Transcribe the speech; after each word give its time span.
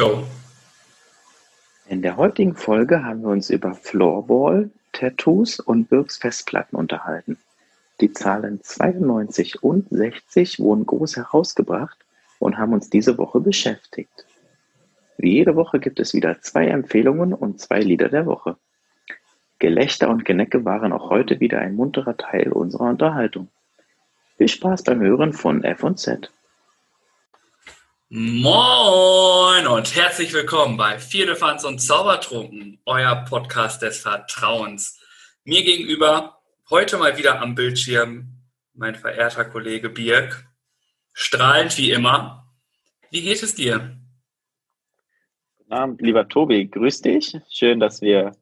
Go. 0.00 0.24
In 1.86 2.00
der 2.00 2.16
heutigen 2.16 2.56
Folge 2.56 3.04
haben 3.04 3.20
wir 3.20 3.28
uns 3.28 3.50
über 3.50 3.74
Floorball, 3.74 4.70
Tattoos 4.92 5.60
und 5.60 5.90
Birks 5.90 6.16
Festplatten 6.16 6.76
unterhalten. 6.76 7.36
Die 8.00 8.10
Zahlen 8.10 8.60
92 8.62 9.62
und 9.62 9.90
60 9.90 10.58
wurden 10.58 10.86
groß 10.86 11.16
herausgebracht 11.16 11.98
und 12.38 12.56
haben 12.56 12.72
uns 12.72 12.88
diese 12.88 13.18
Woche 13.18 13.40
beschäftigt. 13.40 14.24
Wie 15.18 15.34
jede 15.34 15.54
Woche 15.54 15.78
gibt 15.78 16.00
es 16.00 16.14
wieder 16.14 16.40
zwei 16.40 16.68
Empfehlungen 16.68 17.34
und 17.34 17.60
zwei 17.60 17.80
Lieder 17.80 18.08
der 18.08 18.24
Woche. 18.24 18.56
Gelächter 19.58 20.08
und 20.08 20.24
Genecke 20.24 20.64
waren 20.64 20.94
auch 20.94 21.10
heute 21.10 21.40
wieder 21.40 21.58
ein 21.58 21.74
munterer 21.74 22.16
Teil 22.16 22.52
unserer 22.52 22.88
Unterhaltung. 22.88 23.48
Viel 24.38 24.48
Spaß 24.48 24.82
beim 24.82 25.02
Hören 25.02 25.34
von 25.34 25.62
F 25.62 25.84
und 25.84 25.98
Z. 25.98 26.32
Moin 28.12 29.68
und 29.68 29.94
herzlich 29.94 30.32
willkommen 30.32 30.76
bei 30.76 30.98
Vierlefanz 30.98 31.62
und 31.62 31.78
Zaubertrunken, 31.78 32.80
euer 32.84 33.24
Podcast 33.24 33.82
des 33.82 34.00
Vertrauens. 34.00 34.98
Mir 35.44 35.62
gegenüber 35.62 36.40
heute 36.70 36.98
mal 36.98 37.16
wieder 37.18 37.40
am 37.40 37.54
Bildschirm 37.54 38.26
mein 38.74 38.96
verehrter 38.96 39.44
Kollege 39.44 39.90
Birk. 39.90 40.44
Strahlend 41.12 41.78
wie 41.78 41.92
immer. 41.92 42.52
Wie 43.12 43.22
geht 43.22 43.44
es 43.44 43.54
dir? 43.54 43.96
Guten 45.58 45.72
Abend, 45.72 46.00
lieber 46.00 46.28
Tobi. 46.28 46.66
Grüß 46.66 47.02
dich. 47.02 47.36
Schön, 47.48 47.78
dass 47.78 48.02
wir 48.02 48.32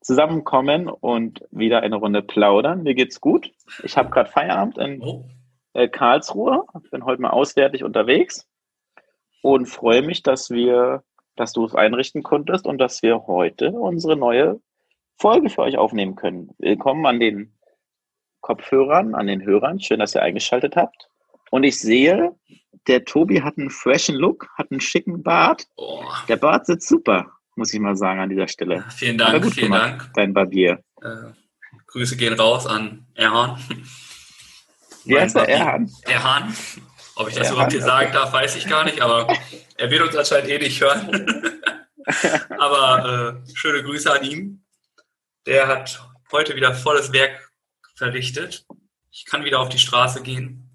zusammenkommen 0.00 0.88
und 0.88 1.40
wieder 1.50 1.82
eine 1.82 1.96
Runde 1.96 2.22
plaudern. 2.22 2.84
Mir 2.84 2.94
geht's 2.94 3.20
gut. 3.20 3.50
Ich 3.82 3.96
habe 3.96 4.10
gerade 4.10 4.30
Feierabend 4.30 4.78
in 4.78 5.02
oh. 5.02 5.28
Äh, 5.72 5.88
Karlsruhe. 5.88 6.66
Bin 6.92 7.04
heute 7.04 7.20
mal 7.20 7.30
auswärtig 7.30 7.82
unterwegs 7.82 8.46
und 9.42 9.66
freue 9.66 10.02
mich, 10.02 10.22
dass 10.22 10.50
wir, 10.50 11.02
dass 11.36 11.52
du 11.52 11.64
es 11.64 11.74
einrichten 11.74 12.22
konntest 12.22 12.66
und 12.66 12.78
dass 12.78 13.02
wir 13.02 13.26
heute 13.26 13.70
unsere 13.72 14.16
neue 14.16 14.60
Folge 15.16 15.50
für 15.50 15.62
euch 15.62 15.76
aufnehmen 15.76 16.16
können. 16.16 16.50
Willkommen 16.58 17.06
an 17.06 17.20
den 17.20 17.58
Kopfhörern, 18.40 19.14
an 19.14 19.26
den 19.26 19.44
Hörern. 19.44 19.80
Schön, 19.80 20.00
dass 20.00 20.14
ihr 20.14 20.22
eingeschaltet 20.22 20.76
habt. 20.76 21.08
Und 21.50 21.64
ich 21.64 21.78
sehe, 21.78 22.34
der 22.86 23.04
Tobi 23.04 23.42
hat 23.42 23.58
einen 23.58 23.70
freshen 23.70 24.16
Look, 24.16 24.48
hat 24.56 24.70
einen 24.70 24.80
schicken 24.80 25.22
Bart. 25.22 25.66
Oh. 25.76 26.02
Der 26.28 26.36
Bart 26.36 26.66
sitzt 26.66 26.88
super, 26.88 27.26
muss 27.56 27.72
ich 27.72 27.80
mal 27.80 27.96
sagen 27.96 28.20
an 28.20 28.28
dieser 28.28 28.48
Stelle. 28.48 28.84
Vielen 28.90 29.18
Dank, 29.18 29.44
vielen 29.52 29.66
gemacht, 29.66 30.00
Dank. 30.00 30.10
Dein 30.14 30.34
Barbier. 30.34 30.82
Äh, 31.02 31.32
Grüße 31.86 32.16
gehen 32.16 32.34
raus 32.34 32.66
an 32.66 33.06
Erhan. 33.14 33.58
Wie 35.04 35.18
heißt 35.18 35.36
er? 35.36 35.48
Erhan? 35.48 35.90
Erhan. 36.02 36.54
Ob 37.18 37.28
ich 37.28 37.34
das 37.34 37.48
ja, 37.48 37.54
überhaupt 37.54 37.72
hier 37.72 37.82
sagen 37.82 38.12
darf, 38.12 38.32
weiß 38.32 38.54
ich 38.54 38.68
gar 38.68 38.84
nicht, 38.84 39.00
aber 39.00 39.26
er 39.76 39.90
wird 39.90 40.02
uns 40.02 40.14
anscheinend 40.14 40.50
eh 40.50 40.58
nicht 40.58 40.80
hören. 40.80 41.52
aber 42.58 43.42
äh, 43.44 43.54
schöne 43.56 43.82
Grüße 43.82 44.12
an 44.12 44.22
ihn. 44.22 44.64
Der 45.44 45.66
hat 45.66 46.00
heute 46.30 46.54
wieder 46.54 46.72
volles 46.74 47.12
Werk 47.12 47.50
verrichtet. 47.96 48.64
Ich 49.10 49.24
kann 49.24 49.44
wieder 49.44 49.58
auf 49.58 49.68
die 49.68 49.80
Straße 49.80 50.22
gehen 50.22 50.70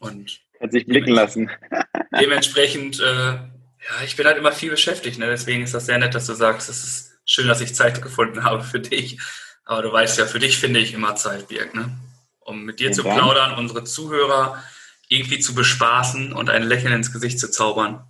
und 0.00 0.40
hat 0.60 0.72
sich 0.72 0.84
blicken 0.86 1.12
lassen. 1.12 1.48
dementsprechend, 2.20 2.98
äh, 2.98 3.04
ja, 3.04 4.02
ich 4.04 4.16
bin 4.16 4.26
halt 4.26 4.38
immer 4.38 4.50
viel 4.50 4.70
beschäftigt. 4.70 5.20
Ne? 5.20 5.26
Deswegen 5.26 5.62
ist 5.62 5.72
das 5.72 5.86
sehr 5.86 5.98
nett, 5.98 6.16
dass 6.16 6.26
du 6.26 6.34
sagst, 6.34 6.68
es 6.68 6.82
ist 6.82 7.18
schön, 7.24 7.46
dass 7.46 7.60
ich 7.60 7.76
Zeit 7.76 8.02
gefunden 8.02 8.42
habe 8.42 8.64
für 8.64 8.80
dich. 8.80 9.20
Aber 9.64 9.82
du 9.82 9.92
weißt 9.92 10.18
ja, 10.18 10.26
für 10.26 10.40
dich 10.40 10.58
finde 10.58 10.80
ich 10.80 10.94
immer 10.94 11.14
Zeit, 11.14 11.46
Birg, 11.46 11.76
ne? 11.76 11.96
um 12.40 12.64
mit 12.64 12.80
dir 12.80 12.86
Vielen 12.86 12.94
zu 12.94 13.02
Dank. 13.04 13.18
plaudern, 13.18 13.56
unsere 13.56 13.84
Zuhörer 13.84 14.60
irgendwie 15.08 15.38
zu 15.38 15.54
bespaßen 15.54 16.32
und 16.32 16.50
ein 16.50 16.62
Lächeln 16.62 16.92
ins 16.92 17.12
Gesicht 17.12 17.38
zu 17.38 17.50
zaubern. 17.50 18.04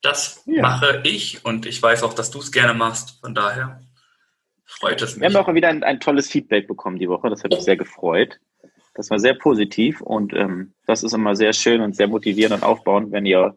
Das 0.00 0.42
ja. 0.46 0.62
mache 0.62 1.00
ich 1.04 1.44
und 1.44 1.66
ich 1.66 1.82
weiß 1.82 2.02
auch, 2.02 2.14
dass 2.14 2.30
du 2.30 2.38
es 2.38 2.52
gerne 2.52 2.74
machst. 2.74 3.18
Von 3.20 3.34
daher 3.34 3.80
freut 4.64 5.02
es 5.02 5.16
mich. 5.16 5.22
Wir 5.22 5.38
haben 5.38 5.44
auch 5.44 5.52
wieder 5.52 5.68
ein, 5.68 5.82
ein 5.82 6.00
tolles 6.00 6.30
Feedback 6.30 6.68
bekommen 6.68 6.98
die 6.98 7.08
Woche. 7.08 7.30
Das 7.30 7.42
hat 7.42 7.50
mich 7.50 7.62
sehr 7.62 7.76
gefreut. 7.76 8.38
Das 8.94 9.10
war 9.10 9.18
sehr 9.18 9.34
positiv 9.34 10.00
und 10.00 10.32
ähm, 10.34 10.74
das 10.86 11.02
ist 11.02 11.14
immer 11.14 11.34
sehr 11.34 11.52
schön 11.52 11.80
und 11.80 11.96
sehr 11.96 12.06
motivierend 12.06 12.54
und 12.54 12.62
aufbauend, 12.62 13.10
wenn 13.10 13.26
ihr 13.26 13.56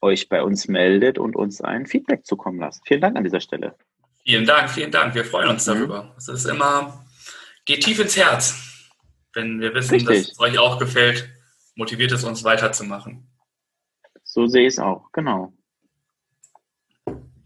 euch 0.00 0.28
bei 0.28 0.42
uns 0.42 0.66
meldet 0.66 1.18
und 1.18 1.36
uns 1.36 1.60
ein 1.60 1.86
Feedback 1.86 2.24
zukommen 2.26 2.58
lasst. 2.58 2.82
Vielen 2.86 3.00
Dank 3.00 3.16
an 3.16 3.24
dieser 3.24 3.40
Stelle. 3.40 3.76
Vielen 4.24 4.46
Dank, 4.46 4.70
vielen 4.70 4.90
Dank. 4.90 5.14
Wir 5.14 5.24
freuen 5.24 5.48
uns 5.48 5.66
mhm. 5.66 5.74
darüber. 5.74 6.14
Es 6.16 6.28
ist 6.28 6.46
immer, 6.46 7.04
geht 7.66 7.84
tief 7.84 8.00
ins 8.00 8.16
Herz, 8.16 8.56
wenn 9.32 9.60
wir 9.60 9.74
wissen, 9.74 9.94
Richtig. 9.94 10.22
dass 10.22 10.32
es 10.32 10.40
euch 10.40 10.58
auch 10.58 10.78
gefällt 10.78 11.28
motiviert 11.78 12.10
es 12.12 12.24
uns 12.24 12.42
weiterzumachen. 12.42 13.26
So 14.24 14.46
sehe 14.46 14.66
ich 14.66 14.74
es 14.74 14.78
auch, 14.78 15.10
genau. 15.12 15.54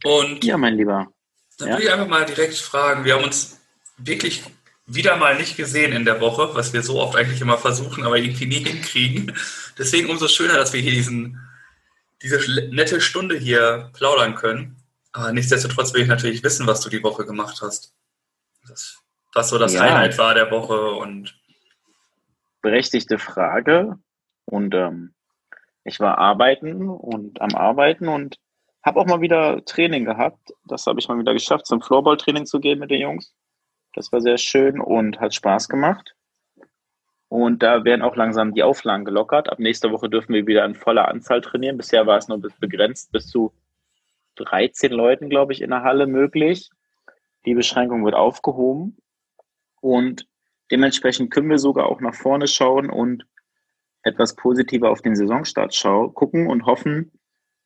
Und 0.04 0.42
ja, 0.42 0.56
mein 0.56 0.74
Lieber. 0.74 1.12
Dann 1.58 1.68
ja? 1.68 1.74
würde 1.74 1.84
ich 1.84 1.92
einfach 1.92 2.08
mal 2.08 2.24
direkt 2.24 2.56
fragen, 2.56 3.04
wir 3.04 3.14
haben 3.14 3.24
uns 3.24 3.60
wirklich 3.98 4.42
wieder 4.86 5.16
mal 5.16 5.36
nicht 5.36 5.56
gesehen 5.56 5.92
in 5.92 6.04
der 6.04 6.20
Woche, 6.20 6.54
was 6.54 6.72
wir 6.72 6.82
so 6.82 6.98
oft 6.98 7.14
eigentlich 7.14 7.40
immer 7.40 7.58
versuchen, 7.58 8.04
aber 8.04 8.16
irgendwie 8.16 8.46
nie 8.46 8.64
hinkriegen. 8.64 9.36
Deswegen 9.78 10.10
umso 10.10 10.26
schöner, 10.28 10.54
dass 10.54 10.72
wir 10.72 10.80
hier 10.80 10.92
diesen, 10.92 11.38
diese 12.22 12.38
nette 12.70 13.00
Stunde 13.00 13.36
hier 13.36 13.90
plaudern 13.92 14.34
können. 14.34 14.76
Aber 15.12 15.32
nichtsdestotrotz 15.32 15.92
will 15.92 16.02
ich 16.02 16.08
natürlich 16.08 16.42
wissen, 16.42 16.66
was 16.66 16.80
du 16.80 16.88
die 16.88 17.02
Woche 17.02 17.26
gemacht 17.26 17.60
hast. 17.62 17.94
Das, 18.66 18.98
was 19.34 19.50
so 19.50 19.58
das 19.58 19.74
ja. 19.74 19.82
Highlight 19.82 20.16
war 20.16 20.34
der 20.34 20.50
Woche 20.50 20.92
und. 20.92 21.38
Berechtigte 22.62 23.18
Frage. 23.18 23.98
Und 24.52 24.74
ähm, 24.74 25.14
ich 25.82 25.98
war 25.98 26.18
arbeiten 26.18 26.86
und 26.90 27.40
am 27.40 27.54
Arbeiten 27.54 28.06
und 28.06 28.38
habe 28.84 29.00
auch 29.00 29.06
mal 29.06 29.22
wieder 29.22 29.64
Training 29.64 30.04
gehabt. 30.04 30.52
Das 30.66 30.86
habe 30.86 31.00
ich 31.00 31.08
mal 31.08 31.18
wieder 31.18 31.32
geschafft, 31.32 31.64
zum 31.64 31.80
Floorball-Training 31.80 32.44
zu 32.44 32.60
gehen 32.60 32.78
mit 32.78 32.90
den 32.90 33.00
Jungs. 33.00 33.34
Das 33.94 34.12
war 34.12 34.20
sehr 34.20 34.36
schön 34.36 34.78
und 34.78 35.20
hat 35.20 35.34
Spaß 35.34 35.70
gemacht. 35.70 36.14
Und 37.28 37.62
da 37.62 37.84
werden 37.84 38.02
auch 38.02 38.14
langsam 38.14 38.52
die 38.52 38.62
Auflagen 38.62 39.06
gelockert. 39.06 39.48
Ab 39.48 39.58
nächster 39.58 39.90
Woche 39.90 40.10
dürfen 40.10 40.34
wir 40.34 40.46
wieder 40.46 40.66
in 40.66 40.74
voller 40.74 41.08
Anzahl 41.08 41.40
trainieren. 41.40 41.78
Bisher 41.78 42.06
war 42.06 42.18
es 42.18 42.28
nur 42.28 42.38
begrenzt 42.60 43.10
bis 43.10 43.28
zu 43.28 43.54
13 44.34 44.92
Leuten, 44.92 45.30
glaube 45.30 45.54
ich, 45.54 45.62
in 45.62 45.70
der 45.70 45.82
Halle 45.82 46.06
möglich. 46.06 46.68
Die 47.46 47.54
Beschränkung 47.54 48.04
wird 48.04 48.14
aufgehoben. 48.14 48.98
Und 49.80 50.26
dementsprechend 50.70 51.30
können 51.30 51.48
wir 51.48 51.58
sogar 51.58 51.86
auch 51.86 52.02
nach 52.02 52.14
vorne 52.14 52.48
schauen 52.48 52.90
und 52.90 53.24
etwas 54.02 54.34
positiver 54.34 54.90
auf 54.90 55.02
den 55.02 55.16
Saisonstart 55.16 55.74
schau 55.74 56.08
gucken 56.08 56.48
und 56.48 56.66
hoffen, 56.66 57.12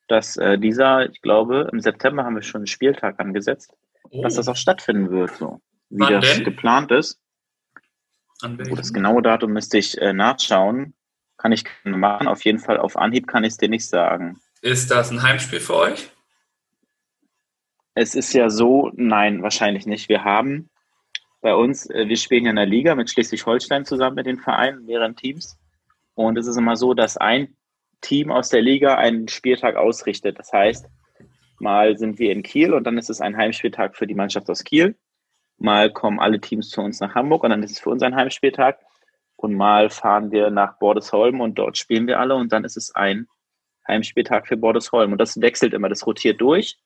dass 0.09 0.37
äh, 0.37 0.59
dieser, 0.59 1.09
ich 1.11 1.23
glaube, 1.23 1.69
im 1.73 1.81
September 1.81 2.25
haben 2.25 2.37
wir 2.37 2.43
schon 2.43 2.61
einen 2.61 2.67
Spieltag 2.67 3.19
angesetzt, 3.19 3.73
oh. 4.11 4.23
dass 4.23 4.35
das 4.35 4.49
auch 4.49 4.57
stattfinden 4.57 5.11
wird, 5.11 5.35
so 5.37 5.61
wie 5.91 6.01
Wann 6.01 6.21
das 6.21 6.35
denn? 6.35 6.45
geplant 6.45 6.91
ist. 6.91 7.21
Oh, 8.45 8.75
das 8.75 8.93
genaue 8.93 9.23
Datum 9.23 9.53
müsste 9.53 9.79
ich 9.79 9.99
äh, 9.99 10.13
nachschauen. 10.13 10.95
Kann 11.39 11.53
ich 11.53 11.65
machen. 11.85 12.29
Auf 12.29 12.45
jeden 12.45 12.59
Fall 12.59 12.79
auf 12.79 12.97
Anhieb 12.97 13.27
kann 13.27 13.45
ich 13.45 13.51
es 13.51 13.57
dir 13.59 13.69
nicht 13.69 13.87
sagen. 13.87 14.41
Ist 14.63 14.91
das 14.91 15.11
ein 15.11 15.23
Heimspiel 15.23 15.61
für 15.61 15.77
euch? 15.77 16.11
Es 17.95 18.15
ist 18.15 18.33
ja 18.33 18.51
so, 18.51 18.91
nein, 18.95 19.43
wahrscheinlich 19.43 19.87
nicht. 19.87 20.09
Wir 20.09 20.25
haben 20.25 20.71
bei 21.41 21.55
uns, 21.55 21.89
äh, 21.91 22.09
wir 22.09 22.17
spielen 22.17 22.45
ja 22.45 22.51
in 22.51 22.57
der 22.57 22.67
Liga 22.67 22.95
mit 22.95 23.11
Schleswig-Holstein 23.11 23.85
zusammen 23.85 24.17
mit 24.17 24.27
den 24.27 24.39
Vereinen, 24.39 24.85
mehreren 24.85 25.17
Teams. 25.17 25.59
Und 26.17 26.39
es 26.39 26.47
ist 26.47 26.57
immer 26.57 26.77
so, 26.77 26.95
dass 26.95 27.17
ein 27.19 27.55
Team 28.01 28.33
aus 28.33 28.49
der 28.49 28.63
Liga 28.63 28.97
einen 28.97 29.29
Spieltag 29.29 29.77
ausrichtet. 29.77 30.39
Das 30.39 30.53
heißt, 30.53 30.89
mal 31.61 31.97
sind 31.99 32.19
wir 32.19 32.33
in 32.33 32.43
Kiel 32.43 32.73
und 32.73 32.85
dann 32.85 32.99
ist 32.99 33.11
es 33.11 33.21
ein 33.21 33.37
Heimspieltag 33.37 33.97
für 33.97 34.07
die 34.07 34.15
Mannschaft 34.15 34.49
aus 34.49 34.65
Kiel. 34.65 34.97
Mal 35.59 35.93
kommen 35.93 36.19
alle 36.19 36.41
Teams 36.41 36.71
zu 36.71 36.81
uns 36.81 37.01
nach 37.01 37.15
Hamburg 37.15 37.45
und 37.45 37.51
dann 37.51 37.63
ist 37.63 37.73
es 37.73 37.81
für 37.81 37.91
uns 37.91 38.03
ein 38.03 38.17
Heimspieltag. 38.17 38.81
Und 39.37 39.55
mal 39.55 39.91
fahren 39.91 40.31
wir 40.31 40.51
nach 40.51 40.79
Bordesholm 40.79 41.43
und 41.43 41.59
dort 41.59 41.77
spielen 41.77 42.07
wir 42.07 42.19
alle 42.19 42.35
und 42.35 42.51
dann 42.51 42.65
ist 42.65 42.79
es 42.79 42.95
ein 42.95 43.27
Heimspieltag 43.87 44.49
für 44.49 44.57
Bordesholm. 44.57 45.13
Und 45.13 45.19
das 45.19 45.39
wechselt 45.43 45.75
immer, 45.75 45.91
das 45.91 46.07
rotiert 46.07 46.41
durch, 46.41 46.79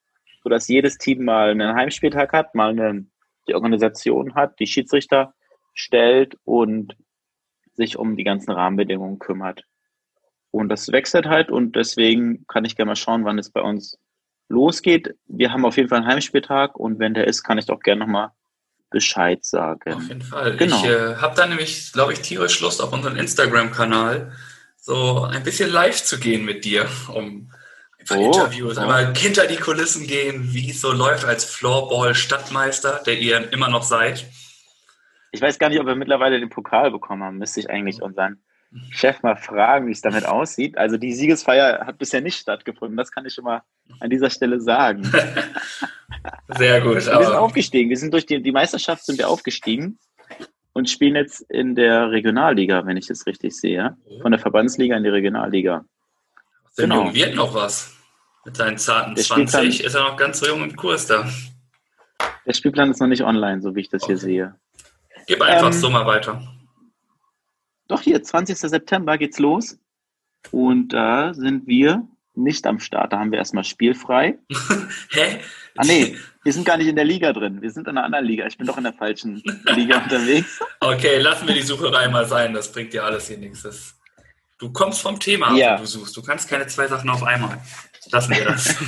sodass 0.42 0.66
jedes 0.66 0.98
Team 0.98 1.24
mal 1.24 1.50
einen 1.50 1.74
Heimspieltag 1.74 2.32
hat, 2.32 2.56
mal 2.56 2.70
eine, 2.70 3.06
die 3.46 3.54
Organisation 3.54 4.34
hat, 4.34 4.58
die 4.58 4.66
Schiedsrichter 4.66 5.34
stellt 5.72 6.36
und 6.44 6.96
sich 7.80 7.96
um 7.96 8.16
die 8.16 8.24
ganzen 8.24 8.52
Rahmenbedingungen 8.52 9.18
kümmert. 9.18 9.64
Und 10.50 10.68
das 10.68 10.92
wechselt 10.92 11.26
halt 11.26 11.50
und 11.50 11.76
deswegen 11.76 12.46
kann 12.46 12.64
ich 12.64 12.76
gerne 12.76 12.90
mal 12.90 12.96
schauen, 12.96 13.24
wann 13.24 13.38
es 13.38 13.50
bei 13.50 13.62
uns 13.62 13.98
losgeht. 14.48 15.14
Wir 15.26 15.52
haben 15.52 15.64
auf 15.64 15.76
jeden 15.76 15.88
Fall 15.88 15.98
einen 15.98 16.08
Heimspieltag 16.08 16.76
und 16.76 16.98
wenn 16.98 17.14
der 17.14 17.26
ist, 17.26 17.42
kann 17.42 17.58
ich 17.58 17.66
doch 17.66 17.80
gerne 17.80 18.00
nochmal 18.00 18.30
Bescheid 18.90 19.44
sagen. 19.44 19.94
Auf 19.94 20.08
jeden 20.08 20.22
Fall. 20.22 20.56
Genau. 20.56 20.76
Ich 20.76 20.84
äh, 20.84 21.16
habe 21.16 21.36
da 21.36 21.46
nämlich, 21.46 21.92
glaube 21.92 22.12
ich, 22.12 22.20
tierisch 22.20 22.60
Lust 22.60 22.82
auf 22.82 22.92
unseren 22.92 23.16
Instagram-Kanal, 23.16 24.32
so 24.76 25.22
ein 25.22 25.44
bisschen 25.44 25.70
live 25.70 26.02
zu 26.02 26.18
gehen 26.18 26.44
mit 26.44 26.64
dir, 26.64 26.86
um 27.14 27.52
einfach 28.00 28.16
oh, 28.16 28.26
Interviews, 28.26 28.76
oh. 28.76 28.80
einmal 28.80 29.14
hinter 29.16 29.46
die 29.46 29.56
Kulissen 29.56 30.06
gehen, 30.06 30.52
wie 30.52 30.70
es 30.70 30.80
so 30.80 30.90
läuft 30.90 31.24
als 31.24 31.44
Floorball-Stadtmeister, 31.44 33.02
der 33.06 33.18
ihr 33.18 33.52
immer 33.52 33.70
noch 33.70 33.84
seid. 33.84 34.26
Ich 35.32 35.40
weiß 35.40 35.58
gar 35.58 35.68
nicht, 35.68 35.80
ob 35.80 35.86
wir 35.86 35.94
mittlerweile 35.94 36.40
den 36.40 36.50
Pokal 36.50 36.90
bekommen 36.90 37.22
haben. 37.22 37.38
Müsste 37.38 37.60
ich 37.60 37.70
eigentlich 37.70 38.02
unseren 38.02 38.42
Chef 38.90 39.22
mal 39.22 39.36
fragen, 39.36 39.88
wie 39.88 39.92
es 39.92 40.00
damit 40.00 40.26
aussieht. 40.26 40.78
Also 40.78 40.96
die 40.96 41.12
Siegesfeier 41.12 41.86
hat 41.86 41.98
bisher 41.98 42.20
nicht 42.20 42.38
stattgefunden. 42.38 42.96
Das 42.96 43.10
kann 43.10 43.26
ich 43.26 43.34
schon 43.34 43.44
mal 43.44 43.62
an 43.98 44.10
dieser 44.10 44.30
Stelle 44.30 44.60
sagen. 44.60 45.02
Sehr 46.48 46.80
gut. 46.80 46.94
wir 46.94 47.00
sind 47.00 47.16
aufgestiegen. 47.16 47.90
Wir 47.90 47.96
sind 47.96 48.12
durch 48.12 48.26
die, 48.26 48.42
die 48.42 48.52
Meisterschaft 48.52 49.04
sind 49.04 49.18
wir 49.18 49.28
aufgestiegen 49.28 49.98
und 50.72 50.88
spielen 50.88 51.16
jetzt 51.16 51.40
in 51.50 51.74
der 51.74 52.10
Regionalliga, 52.10 52.86
wenn 52.86 52.96
ich 52.96 53.06
das 53.06 53.26
richtig 53.26 53.56
sehe. 53.56 53.96
Von 54.22 54.30
der 54.30 54.40
Verbandsliga 54.40 54.96
in 54.96 55.02
die 55.02 55.10
Regionalliga. 55.10 55.84
Der 56.78 56.84
genau. 56.84 57.04
Jung 57.04 57.14
wird 57.14 57.34
noch 57.34 57.54
was. 57.54 57.96
Mit 58.44 58.56
seinen 58.56 58.78
zarten 58.78 59.14
der 59.14 59.24
20 59.24 59.84
ist 59.84 59.94
er 59.94 60.02
noch 60.02 60.16
ganz 60.16 60.38
so 60.38 60.46
jung 60.46 60.62
im 60.62 60.76
Kurs 60.76 61.06
da. 61.06 61.28
Der 62.46 62.52
Spielplan 62.54 62.90
ist 62.90 63.00
noch 63.00 63.08
nicht 63.08 63.22
online, 63.22 63.60
so 63.60 63.74
wie 63.74 63.80
ich 63.80 63.88
das 63.88 64.02
okay. 64.02 64.12
hier 64.12 64.18
sehe. 64.18 64.54
Gib 65.26 65.42
einfach 65.42 65.66
ähm, 65.66 65.72
so 65.72 65.90
mal 65.90 66.06
weiter. 66.06 66.42
Doch, 67.88 68.02
hier, 68.02 68.22
20. 68.22 68.56
September 68.56 69.18
geht's 69.18 69.38
los. 69.38 69.78
Und 70.50 70.90
da 70.90 71.34
sind 71.34 71.66
wir 71.66 72.06
nicht 72.34 72.66
am 72.66 72.78
Start. 72.78 73.12
Da 73.12 73.18
haben 73.18 73.30
wir 73.30 73.38
erstmal 73.38 73.64
spielfrei. 73.64 74.38
Hä? 75.10 75.40
Ah, 75.76 75.82
nee, 75.84 76.16
wir 76.42 76.52
sind 76.52 76.64
gar 76.64 76.76
nicht 76.76 76.88
in 76.88 76.96
der 76.96 77.04
Liga 77.04 77.32
drin. 77.32 77.62
Wir 77.62 77.70
sind 77.70 77.86
in 77.86 77.96
einer 77.96 78.04
anderen 78.04 78.24
Liga. 78.24 78.46
Ich 78.46 78.58
bin 78.58 78.66
doch 78.66 78.78
in 78.78 78.84
der 78.84 78.92
falschen 78.92 79.42
Liga 79.74 79.98
unterwegs. 79.98 80.60
Okay, 80.80 81.18
lassen 81.18 81.46
wir 81.46 81.54
die 81.54 81.62
Sucherei 81.62 82.08
mal 82.08 82.26
sein. 82.26 82.54
Das 82.54 82.70
bringt 82.72 82.92
dir 82.92 83.04
alles 83.04 83.28
hier 83.28 83.38
nichts. 83.38 83.62
Das, 83.62 83.94
du 84.58 84.72
kommst 84.72 85.02
vom 85.02 85.18
Thema, 85.20 85.54
ja. 85.56 85.76
du 85.76 85.86
suchst. 85.86 86.16
Du 86.16 86.22
kannst 86.22 86.48
keine 86.48 86.66
zwei 86.66 86.86
Sachen 86.86 87.10
auf 87.10 87.22
einmal. 87.22 87.58
Lassen 88.10 88.34
wir 88.34 88.44
das. 88.44 88.74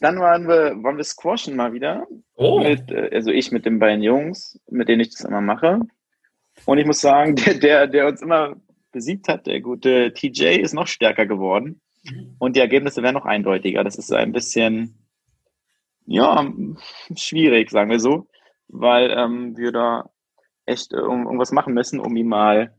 Dann 0.00 0.20
waren 0.20 0.46
wir, 0.46 0.82
waren 0.82 0.96
wir 0.96 1.04
squashen 1.04 1.56
mal 1.56 1.72
wieder. 1.72 2.06
Oh. 2.34 2.60
Mit, 2.60 2.90
äh, 2.90 3.10
also 3.12 3.30
ich 3.30 3.50
mit 3.50 3.66
den 3.66 3.78
beiden 3.78 4.02
Jungs, 4.02 4.60
mit 4.70 4.88
denen 4.88 5.00
ich 5.00 5.10
das 5.10 5.24
immer 5.24 5.40
mache. 5.40 5.80
Und 6.66 6.78
ich 6.78 6.86
muss 6.86 7.00
sagen, 7.00 7.34
der, 7.46 7.54
der, 7.54 7.86
der 7.86 8.06
uns 8.06 8.22
immer 8.22 8.56
besiegt 8.92 9.28
hat, 9.28 9.46
der 9.46 9.60
gute 9.60 10.12
TJ, 10.12 10.60
ist 10.60 10.74
noch 10.74 10.86
stärker 10.86 11.26
geworden. 11.26 11.80
Und 12.38 12.56
die 12.56 12.60
Ergebnisse 12.60 13.02
werden 13.02 13.14
noch 13.14 13.24
eindeutiger. 13.24 13.84
Das 13.84 13.96
ist 13.96 14.12
ein 14.12 14.32
bisschen, 14.32 15.06
ja, 16.06 16.52
schwierig, 17.16 17.70
sagen 17.70 17.90
wir 17.90 18.00
so, 18.00 18.28
weil 18.68 19.10
ähm, 19.10 19.56
wir 19.56 19.72
da 19.72 20.10
echt 20.66 20.92
äh, 20.92 20.96
irgendwas 20.96 21.52
machen 21.52 21.74
müssen, 21.74 22.00
um 22.00 22.16
ihn 22.16 22.28
mal 22.28 22.74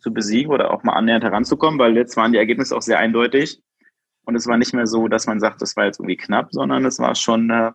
zu 0.00 0.12
besiegen 0.12 0.52
oder 0.52 0.72
auch 0.72 0.82
mal 0.82 0.94
annähernd 0.94 1.24
heranzukommen, 1.24 1.78
weil 1.78 1.96
jetzt 1.96 2.16
waren 2.16 2.32
die 2.32 2.38
Ergebnisse 2.38 2.76
auch 2.76 2.82
sehr 2.82 2.98
eindeutig. 2.98 3.62
Und 4.30 4.36
es 4.36 4.46
war 4.46 4.56
nicht 4.58 4.72
mehr 4.72 4.86
so, 4.86 5.08
dass 5.08 5.26
man 5.26 5.40
sagt, 5.40 5.60
das 5.60 5.74
war 5.74 5.86
jetzt 5.86 5.98
irgendwie 5.98 6.16
knapp, 6.16 6.52
sondern 6.52 6.84
es 6.84 7.00
war 7.00 7.16
schon, 7.16 7.50
äh, 7.50 7.72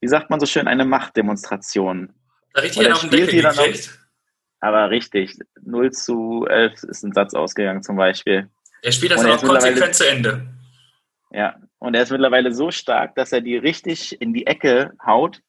wie 0.00 0.08
sagt 0.08 0.28
man 0.28 0.40
so 0.40 0.46
schön, 0.46 0.66
eine 0.66 0.84
Machtdemonstration. 0.84 2.12
Richtig 2.56 2.90
auf 2.90 3.02
den 3.02 3.10
Deckel 3.10 3.40
gekriegt. 3.40 3.96
Aber 4.58 4.90
richtig, 4.90 5.38
0 5.62 5.92
zu 5.92 6.44
11 6.50 6.82
ist 6.82 7.04
ein 7.04 7.12
Satz 7.12 7.34
ausgegangen 7.34 7.84
zum 7.84 7.94
Beispiel. 7.94 8.50
Er 8.82 8.90
spielt 8.90 9.12
das 9.12 9.24
auch 9.24 9.40
konsequent 9.40 9.94
zu 9.94 10.08
Ende. 10.08 10.48
Ja, 11.30 11.54
und 11.78 11.94
er 11.94 12.02
ist 12.02 12.10
mittlerweile 12.10 12.52
so 12.52 12.72
stark, 12.72 13.14
dass 13.14 13.30
er 13.30 13.40
die 13.40 13.56
richtig 13.56 14.20
in 14.20 14.34
die 14.34 14.48
Ecke 14.48 14.94
haut 15.06 15.40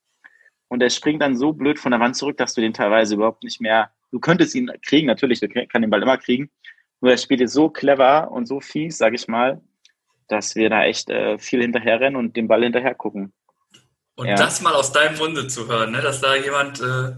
und 0.67 0.83
er 0.83 0.91
springt 0.91 1.23
dann 1.23 1.35
so 1.35 1.51
blöd 1.51 1.79
von 1.79 1.93
der 1.93 1.99
Wand 1.99 2.15
zurück, 2.15 2.37
dass 2.37 2.53
du 2.53 2.61
den 2.61 2.73
teilweise 2.73 3.15
überhaupt 3.15 3.43
nicht 3.43 3.59
mehr, 3.59 3.89
du 4.11 4.19
könntest 4.19 4.53
ihn 4.53 4.69
kriegen, 4.85 5.07
natürlich, 5.07 5.39
du 5.39 5.47
kannst 5.47 5.73
den 5.73 5.89
Ball 5.89 6.03
immer 6.03 6.19
kriegen, 6.19 6.51
nur 6.99 7.09
er 7.09 7.17
spielt 7.17 7.39
jetzt 7.39 7.53
so 7.53 7.69
clever 7.69 8.29
und 8.29 8.45
so 8.45 8.59
fies, 8.59 8.99
sag 8.99 9.15
ich 9.15 9.27
mal, 9.27 9.59
dass 10.31 10.55
wir 10.55 10.69
da 10.69 10.83
echt 10.83 11.09
äh, 11.09 11.37
viel 11.37 11.61
hinterherrennen 11.61 12.15
und 12.15 12.35
den 12.35 12.47
Ball 12.47 12.63
hinterher 12.63 12.95
gucken. 12.95 13.33
Und 14.15 14.27
ja. 14.27 14.35
das 14.35 14.61
mal 14.61 14.73
aus 14.73 14.91
deinem 14.91 15.17
Munde 15.17 15.47
zu 15.47 15.67
hören, 15.67 15.91
ne? 15.91 16.01
dass 16.01 16.21
da 16.21 16.35
jemand 16.35 16.81
äh, 16.81 17.13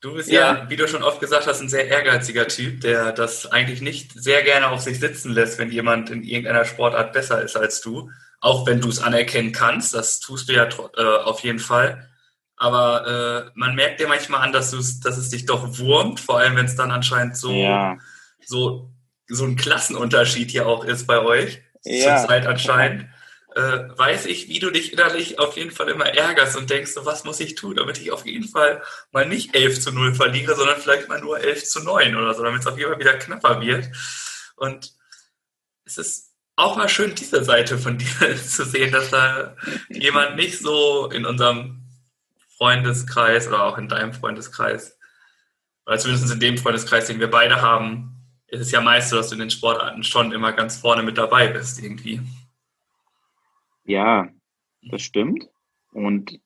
Du 0.00 0.14
bist 0.14 0.30
ja. 0.30 0.54
ja. 0.54 0.70
wie 0.70 0.76
du 0.76 0.86
schon 0.86 1.02
oft 1.02 1.20
gesagt 1.20 1.46
hast, 1.46 1.60
ein 1.60 1.68
sehr 1.68 1.88
ehrgeiziger 1.88 2.46
Typ, 2.46 2.80
der 2.82 3.12
das 3.12 3.46
eigentlich 3.46 3.80
nicht 3.80 4.12
sehr 4.12 4.42
gerne 4.44 4.68
auf 4.68 4.80
sich 4.80 5.00
sitzen 5.00 5.32
lässt, 5.32 5.58
wenn 5.58 5.72
jemand 5.72 6.10
in 6.10 6.22
irgendeiner 6.22 6.64
Sportart 6.64 7.12
besser 7.12 7.42
ist 7.42 7.56
als 7.56 7.80
du. 7.80 8.10
Auch 8.40 8.64
wenn 8.66 8.80
du 8.80 8.88
es 8.88 9.02
anerkennen 9.02 9.50
kannst, 9.50 9.94
das 9.94 10.20
tust 10.20 10.48
du 10.48 10.52
ja 10.52 10.68
äh, 10.96 11.02
auf 11.24 11.40
jeden 11.40 11.58
Fall. 11.58 12.08
Aber 12.56 13.48
äh, 13.48 13.50
man 13.54 13.74
merkt 13.74 13.98
dir 13.98 14.06
manchmal 14.06 14.42
an, 14.42 14.52
dass, 14.52 14.70
dass 14.70 15.16
es 15.16 15.30
dich 15.30 15.46
doch 15.46 15.78
wurmt, 15.78 16.20
vor 16.20 16.38
allem 16.38 16.54
wenn 16.54 16.66
es 16.66 16.76
dann 16.76 16.92
anscheinend 16.92 17.36
so, 17.36 17.50
ja. 17.52 17.98
so, 18.44 18.92
so 19.26 19.44
ein 19.44 19.56
Klassenunterschied 19.56 20.52
hier 20.52 20.68
auch 20.68 20.84
ist 20.84 21.08
bei 21.08 21.18
euch. 21.18 21.60
Ja. 21.88 22.18
Zur 22.18 22.28
Zeit 22.28 22.46
anscheinend 22.46 23.08
äh, 23.54 23.88
weiß 23.96 24.26
ich, 24.26 24.48
wie 24.48 24.58
du 24.58 24.70
dich 24.70 24.92
innerlich 24.92 25.38
auf 25.38 25.56
jeden 25.56 25.70
Fall 25.70 25.88
immer 25.88 26.06
ärgerst 26.06 26.56
und 26.56 26.68
denkst, 26.68 26.92
so, 26.92 27.06
was 27.06 27.24
muss 27.24 27.40
ich 27.40 27.54
tun, 27.54 27.76
damit 27.76 27.98
ich 27.98 28.12
auf 28.12 28.26
jeden 28.26 28.46
Fall 28.46 28.82
mal 29.10 29.26
nicht 29.26 29.54
11 29.54 29.80
zu 29.80 29.92
0 29.92 30.14
verliere, 30.14 30.54
sondern 30.54 30.78
vielleicht 30.78 31.08
mal 31.08 31.20
nur 31.20 31.40
11 31.40 31.64
zu 31.64 31.82
9 31.82 32.14
oder 32.14 32.34
so, 32.34 32.44
damit 32.44 32.60
es 32.60 32.66
auf 32.66 32.78
jeden 32.78 32.90
Fall 32.90 33.00
wieder 33.00 33.14
knapper 33.14 33.60
wird. 33.60 33.88
Und 34.56 34.92
es 35.84 35.98
ist 35.98 36.34
auch 36.56 36.76
mal 36.76 36.88
schön, 36.88 37.14
diese 37.14 37.42
Seite 37.42 37.78
von 37.78 37.96
dir 37.98 38.36
zu 38.36 38.64
sehen, 38.64 38.92
dass 38.92 39.10
da 39.10 39.56
jemand 39.88 40.36
nicht 40.36 40.58
so 40.58 41.10
in 41.10 41.24
unserem 41.24 41.82
Freundeskreis 42.58 43.48
oder 43.48 43.62
auch 43.62 43.78
in 43.78 43.88
deinem 43.88 44.12
Freundeskreis, 44.12 44.98
oder 45.86 45.98
zumindest 45.98 46.30
in 46.30 46.40
dem 46.40 46.58
Freundeskreis, 46.58 47.06
den 47.06 47.18
wir 47.18 47.30
beide 47.30 47.62
haben, 47.62 48.17
ist 48.48 48.60
es 48.60 48.72
ja 48.72 48.80
meist 48.80 49.10
so, 49.10 49.16
dass 49.16 49.28
du 49.28 49.34
in 49.34 49.40
den 49.40 49.50
Sportarten 49.50 50.02
schon 50.02 50.32
immer 50.32 50.52
ganz 50.52 50.76
vorne 50.76 51.02
mit 51.02 51.18
dabei 51.18 51.48
bist 51.48 51.82
irgendwie. 51.82 52.20
Ja, 53.84 54.28
das 54.82 55.02
stimmt. 55.02 55.48
Und 55.92 56.40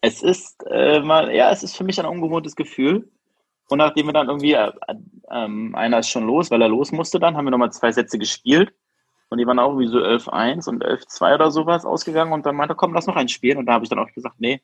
es 0.00 0.22
ist 0.22 0.64
äh, 0.70 1.00
mal, 1.00 1.34
ja, 1.34 1.50
es 1.50 1.62
ist 1.62 1.76
für 1.76 1.84
mich 1.84 1.98
ein 1.98 2.06
ungewohntes 2.06 2.56
Gefühl. 2.56 3.10
Und 3.68 3.78
nachdem 3.78 4.06
wir 4.06 4.12
dann 4.12 4.28
irgendwie, 4.28 4.52
äh, 4.52 4.72
äh, 5.28 5.74
einer 5.74 5.98
ist 5.98 6.10
schon 6.10 6.26
los, 6.26 6.50
weil 6.50 6.62
er 6.62 6.68
los 6.68 6.92
musste 6.92 7.18
dann, 7.18 7.36
haben 7.36 7.46
wir 7.46 7.50
nochmal 7.50 7.72
zwei 7.72 7.90
Sätze 7.90 8.18
gespielt. 8.18 8.72
Und 9.30 9.38
die 9.38 9.46
waren 9.46 9.58
auch 9.58 9.70
irgendwie 9.70 9.88
so 9.88 9.98
11-1 9.98 10.68
und 10.68 10.84
11-2 10.84 11.34
oder 11.34 11.50
sowas 11.50 11.84
ausgegangen. 11.84 12.32
Und 12.32 12.46
dann 12.46 12.54
meinte 12.56 12.74
er, 12.74 12.76
komm, 12.76 12.92
lass 12.92 13.06
noch 13.06 13.16
ein 13.16 13.28
spielen. 13.28 13.58
Und 13.58 13.66
da 13.66 13.72
habe 13.72 13.84
ich 13.84 13.88
dann 13.88 13.98
auch 13.98 14.12
gesagt, 14.12 14.36
nee, 14.38 14.60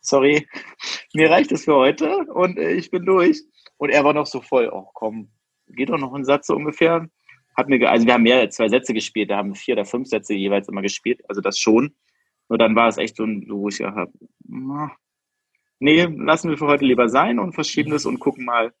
sorry, 0.00 0.48
mir 1.12 1.30
reicht 1.30 1.52
es 1.52 1.64
für 1.64 1.74
heute 1.74 2.24
und 2.32 2.56
äh, 2.58 2.72
ich 2.72 2.90
bin 2.90 3.04
durch. 3.04 3.42
Und 3.76 3.90
er 3.90 4.04
war 4.04 4.14
noch 4.14 4.26
so 4.26 4.40
voll, 4.40 4.70
oh 4.72 4.88
komm, 4.94 5.30
geht 5.68 5.88
doch 5.88 5.98
noch 5.98 6.14
ein 6.14 6.24
Satz 6.24 6.46
so 6.46 6.54
ungefähr 6.54 7.08
hat 7.56 7.68
mir, 7.68 7.88
also 7.88 8.06
wir 8.06 8.14
haben 8.14 8.22
mehr 8.22 8.50
zwei 8.50 8.68
Sätze 8.68 8.94
gespielt, 8.94 9.30
da 9.30 9.36
haben 9.36 9.54
vier 9.54 9.74
oder 9.74 9.84
fünf 9.84 10.08
Sätze 10.08 10.34
jeweils 10.34 10.68
immer 10.68 10.82
gespielt, 10.82 11.22
also 11.28 11.40
das 11.40 11.58
schon. 11.58 11.94
Nur 12.48 12.58
dann 12.58 12.76
war 12.76 12.88
es 12.88 12.98
echt 12.98 13.16
so, 13.16 13.24
wo 13.24 13.68
ich 13.68 13.78
ja 13.78 13.94
habe, 13.94 14.12
nee, 15.78 16.02
lassen 16.02 16.50
wir 16.50 16.58
für 16.58 16.66
heute 16.66 16.84
lieber 16.84 17.08
sein 17.08 17.38
und 17.38 17.54
verschieben 17.54 17.90
das 17.90 18.06
und 18.06 18.18
gucken 18.18 18.44
mal, 18.44 18.74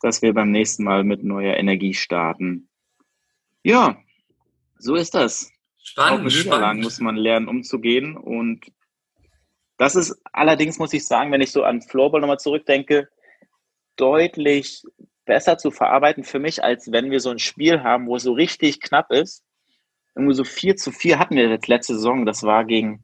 dass 0.00 0.22
wir 0.22 0.34
beim 0.34 0.50
nächsten 0.50 0.84
Mal 0.84 1.04
mit 1.04 1.24
neuer 1.24 1.56
Energie 1.56 1.94
starten. 1.94 2.68
Ja, 3.62 3.98
so 4.78 4.96
ist 4.96 5.14
das. 5.14 5.52
Spannend, 5.82 6.20
Auch 6.20 6.24
mit 6.24 6.34
Niederlagen 6.34 6.80
muss 6.80 7.00
man 7.00 7.16
lernen, 7.16 7.48
umzugehen. 7.48 8.16
Und 8.16 8.66
das 9.76 9.96
ist 9.96 10.20
allerdings, 10.32 10.78
muss 10.78 10.92
ich 10.92 11.06
sagen, 11.06 11.32
wenn 11.32 11.40
ich 11.40 11.52
so 11.52 11.62
an 11.64 11.82
Floorball 11.82 12.20
nochmal 12.20 12.38
zurückdenke, 12.38 13.08
deutlich 13.96 14.82
besser 15.24 15.58
zu 15.58 15.70
verarbeiten 15.70 16.24
für 16.24 16.38
mich, 16.38 16.62
als 16.62 16.90
wenn 16.92 17.10
wir 17.10 17.20
so 17.20 17.30
ein 17.30 17.38
Spiel 17.38 17.82
haben, 17.82 18.06
wo 18.06 18.16
es 18.16 18.22
so 18.22 18.32
richtig 18.32 18.80
knapp 18.80 19.12
ist. 19.12 19.44
Irgendwie 20.14 20.34
so 20.34 20.44
4 20.44 20.76
zu 20.76 20.90
4 20.90 21.18
hatten 21.18 21.36
wir 21.36 21.48
jetzt 21.48 21.68
letzte 21.68 21.94
Saison. 21.94 22.26
Das 22.26 22.42
war 22.42 22.64
gegen, 22.64 23.02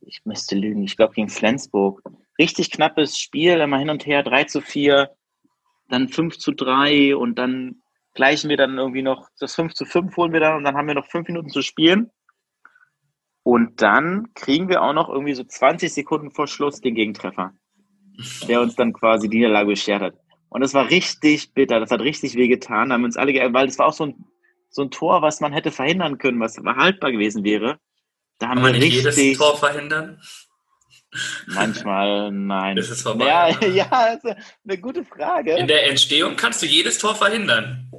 ich 0.00 0.24
müsste 0.24 0.56
lügen, 0.56 0.82
ich 0.82 0.96
glaube 0.96 1.14
gegen 1.14 1.28
Flensburg. 1.28 2.02
Richtig 2.38 2.70
knappes 2.70 3.18
Spiel, 3.18 3.60
immer 3.60 3.78
hin 3.78 3.90
und 3.90 4.06
her, 4.06 4.22
3 4.22 4.44
zu 4.44 4.60
4, 4.60 5.10
dann 5.88 6.08
5 6.08 6.38
zu 6.38 6.52
3 6.52 7.14
und 7.16 7.38
dann 7.38 7.82
gleichen 8.14 8.48
wir 8.48 8.56
dann 8.56 8.78
irgendwie 8.78 9.02
noch, 9.02 9.28
das 9.38 9.54
5 9.54 9.74
zu 9.74 9.84
5 9.84 10.16
holen 10.16 10.32
wir 10.32 10.40
dann 10.40 10.56
und 10.56 10.64
dann 10.64 10.76
haben 10.76 10.88
wir 10.88 10.94
noch 10.94 11.06
5 11.06 11.28
Minuten 11.28 11.50
zu 11.50 11.62
spielen. 11.62 12.10
Und 13.42 13.82
dann 13.82 14.32
kriegen 14.34 14.68
wir 14.68 14.82
auch 14.82 14.94
noch 14.94 15.10
irgendwie 15.10 15.34
so 15.34 15.44
20 15.44 15.92
Sekunden 15.92 16.30
vor 16.30 16.46
Schluss 16.46 16.80
den 16.80 16.94
Gegentreffer, 16.94 17.52
der 18.48 18.62
uns 18.62 18.74
dann 18.74 18.94
quasi 18.94 19.28
die 19.28 19.36
Niederlage 19.36 19.68
beschert 19.68 20.00
hat. 20.00 20.23
Und 20.54 20.60
das 20.60 20.72
war 20.72 20.88
richtig 20.88 21.52
bitter, 21.52 21.80
das 21.80 21.90
hat 21.90 22.00
richtig 22.00 22.36
wehgetan. 22.36 22.88
Da 22.88 22.94
haben 22.94 23.02
uns 23.02 23.16
alle, 23.16 23.32
weil 23.52 23.66
es 23.66 23.76
war 23.80 23.86
auch 23.88 23.92
so 23.92 24.06
ein, 24.06 24.24
so 24.70 24.82
ein 24.82 24.92
Tor, 24.92 25.20
was 25.20 25.40
man 25.40 25.52
hätte 25.52 25.72
verhindern 25.72 26.16
können, 26.16 26.38
was 26.38 26.56
haltbar 26.58 27.10
gewesen 27.10 27.42
wäre. 27.42 27.80
Da 28.38 28.50
haben 28.50 28.62
Kann 28.62 28.72
wir 28.72 28.78
nicht 28.78 29.04
richtig, 29.04 29.16
jedes 29.16 29.38
Tor 29.38 29.58
verhindern? 29.58 30.22
Manchmal 31.48 32.30
nein. 32.30 32.76
Das 32.76 32.88
ist 32.88 33.02
vorbei. 33.02 33.26
Ja, 33.26 33.66
ja, 33.66 34.06
ist 34.14 34.26
eine 34.26 34.78
gute 34.78 35.04
Frage. 35.04 35.56
In 35.56 35.66
der 35.66 35.88
Entstehung 35.88 36.36
kannst 36.36 36.62
du 36.62 36.66
jedes 36.66 36.98
Tor 36.98 37.16
verhindern. 37.16 37.90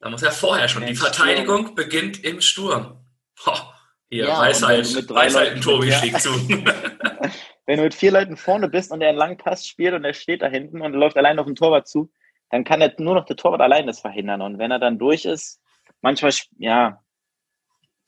Da 0.00 0.10
muss 0.10 0.22
ja 0.22 0.32
vorher 0.32 0.66
schon. 0.66 0.84
Die 0.84 0.96
Verteidigung 0.96 1.76
beginnt 1.76 2.24
im 2.24 2.40
Sturm. 2.40 2.98
Boah, 3.44 3.73
hier, 4.14 4.28
ja, 4.28 4.38
Weisheit, 4.38 5.10
Weisheit 5.10 5.60
Tobi 5.60 5.90
schlägt 5.90 6.20
zu. 6.20 6.30
wenn 7.66 7.78
du 7.78 7.82
mit 7.82 7.94
vier 7.94 8.12
Leuten 8.12 8.36
vorne 8.36 8.68
bist 8.68 8.92
und 8.92 9.00
der 9.00 9.08
einen 9.08 9.18
langen 9.18 9.38
Pass 9.38 9.66
spielt 9.66 9.92
und 9.92 10.04
er 10.04 10.14
steht 10.14 10.42
da 10.42 10.46
hinten 10.46 10.82
und 10.82 10.92
läuft 10.92 11.16
allein 11.16 11.38
auf 11.40 11.46
den 11.46 11.56
Torwart 11.56 11.88
zu, 11.88 12.12
dann 12.50 12.62
kann 12.62 12.80
er 12.80 12.94
nur 12.98 13.16
noch 13.16 13.24
der 13.24 13.34
Torwart 13.34 13.60
allein 13.60 13.88
das 13.88 13.98
verhindern. 13.98 14.40
Und 14.40 14.58
wenn 14.58 14.70
er 14.70 14.78
dann 14.78 15.00
durch 15.00 15.24
ist, 15.24 15.60
manchmal, 16.00 16.32
ja, 16.58 17.00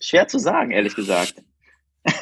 schwer 0.00 0.28
zu 0.28 0.38
sagen, 0.38 0.70
ehrlich 0.70 0.94
gesagt. 0.94 1.42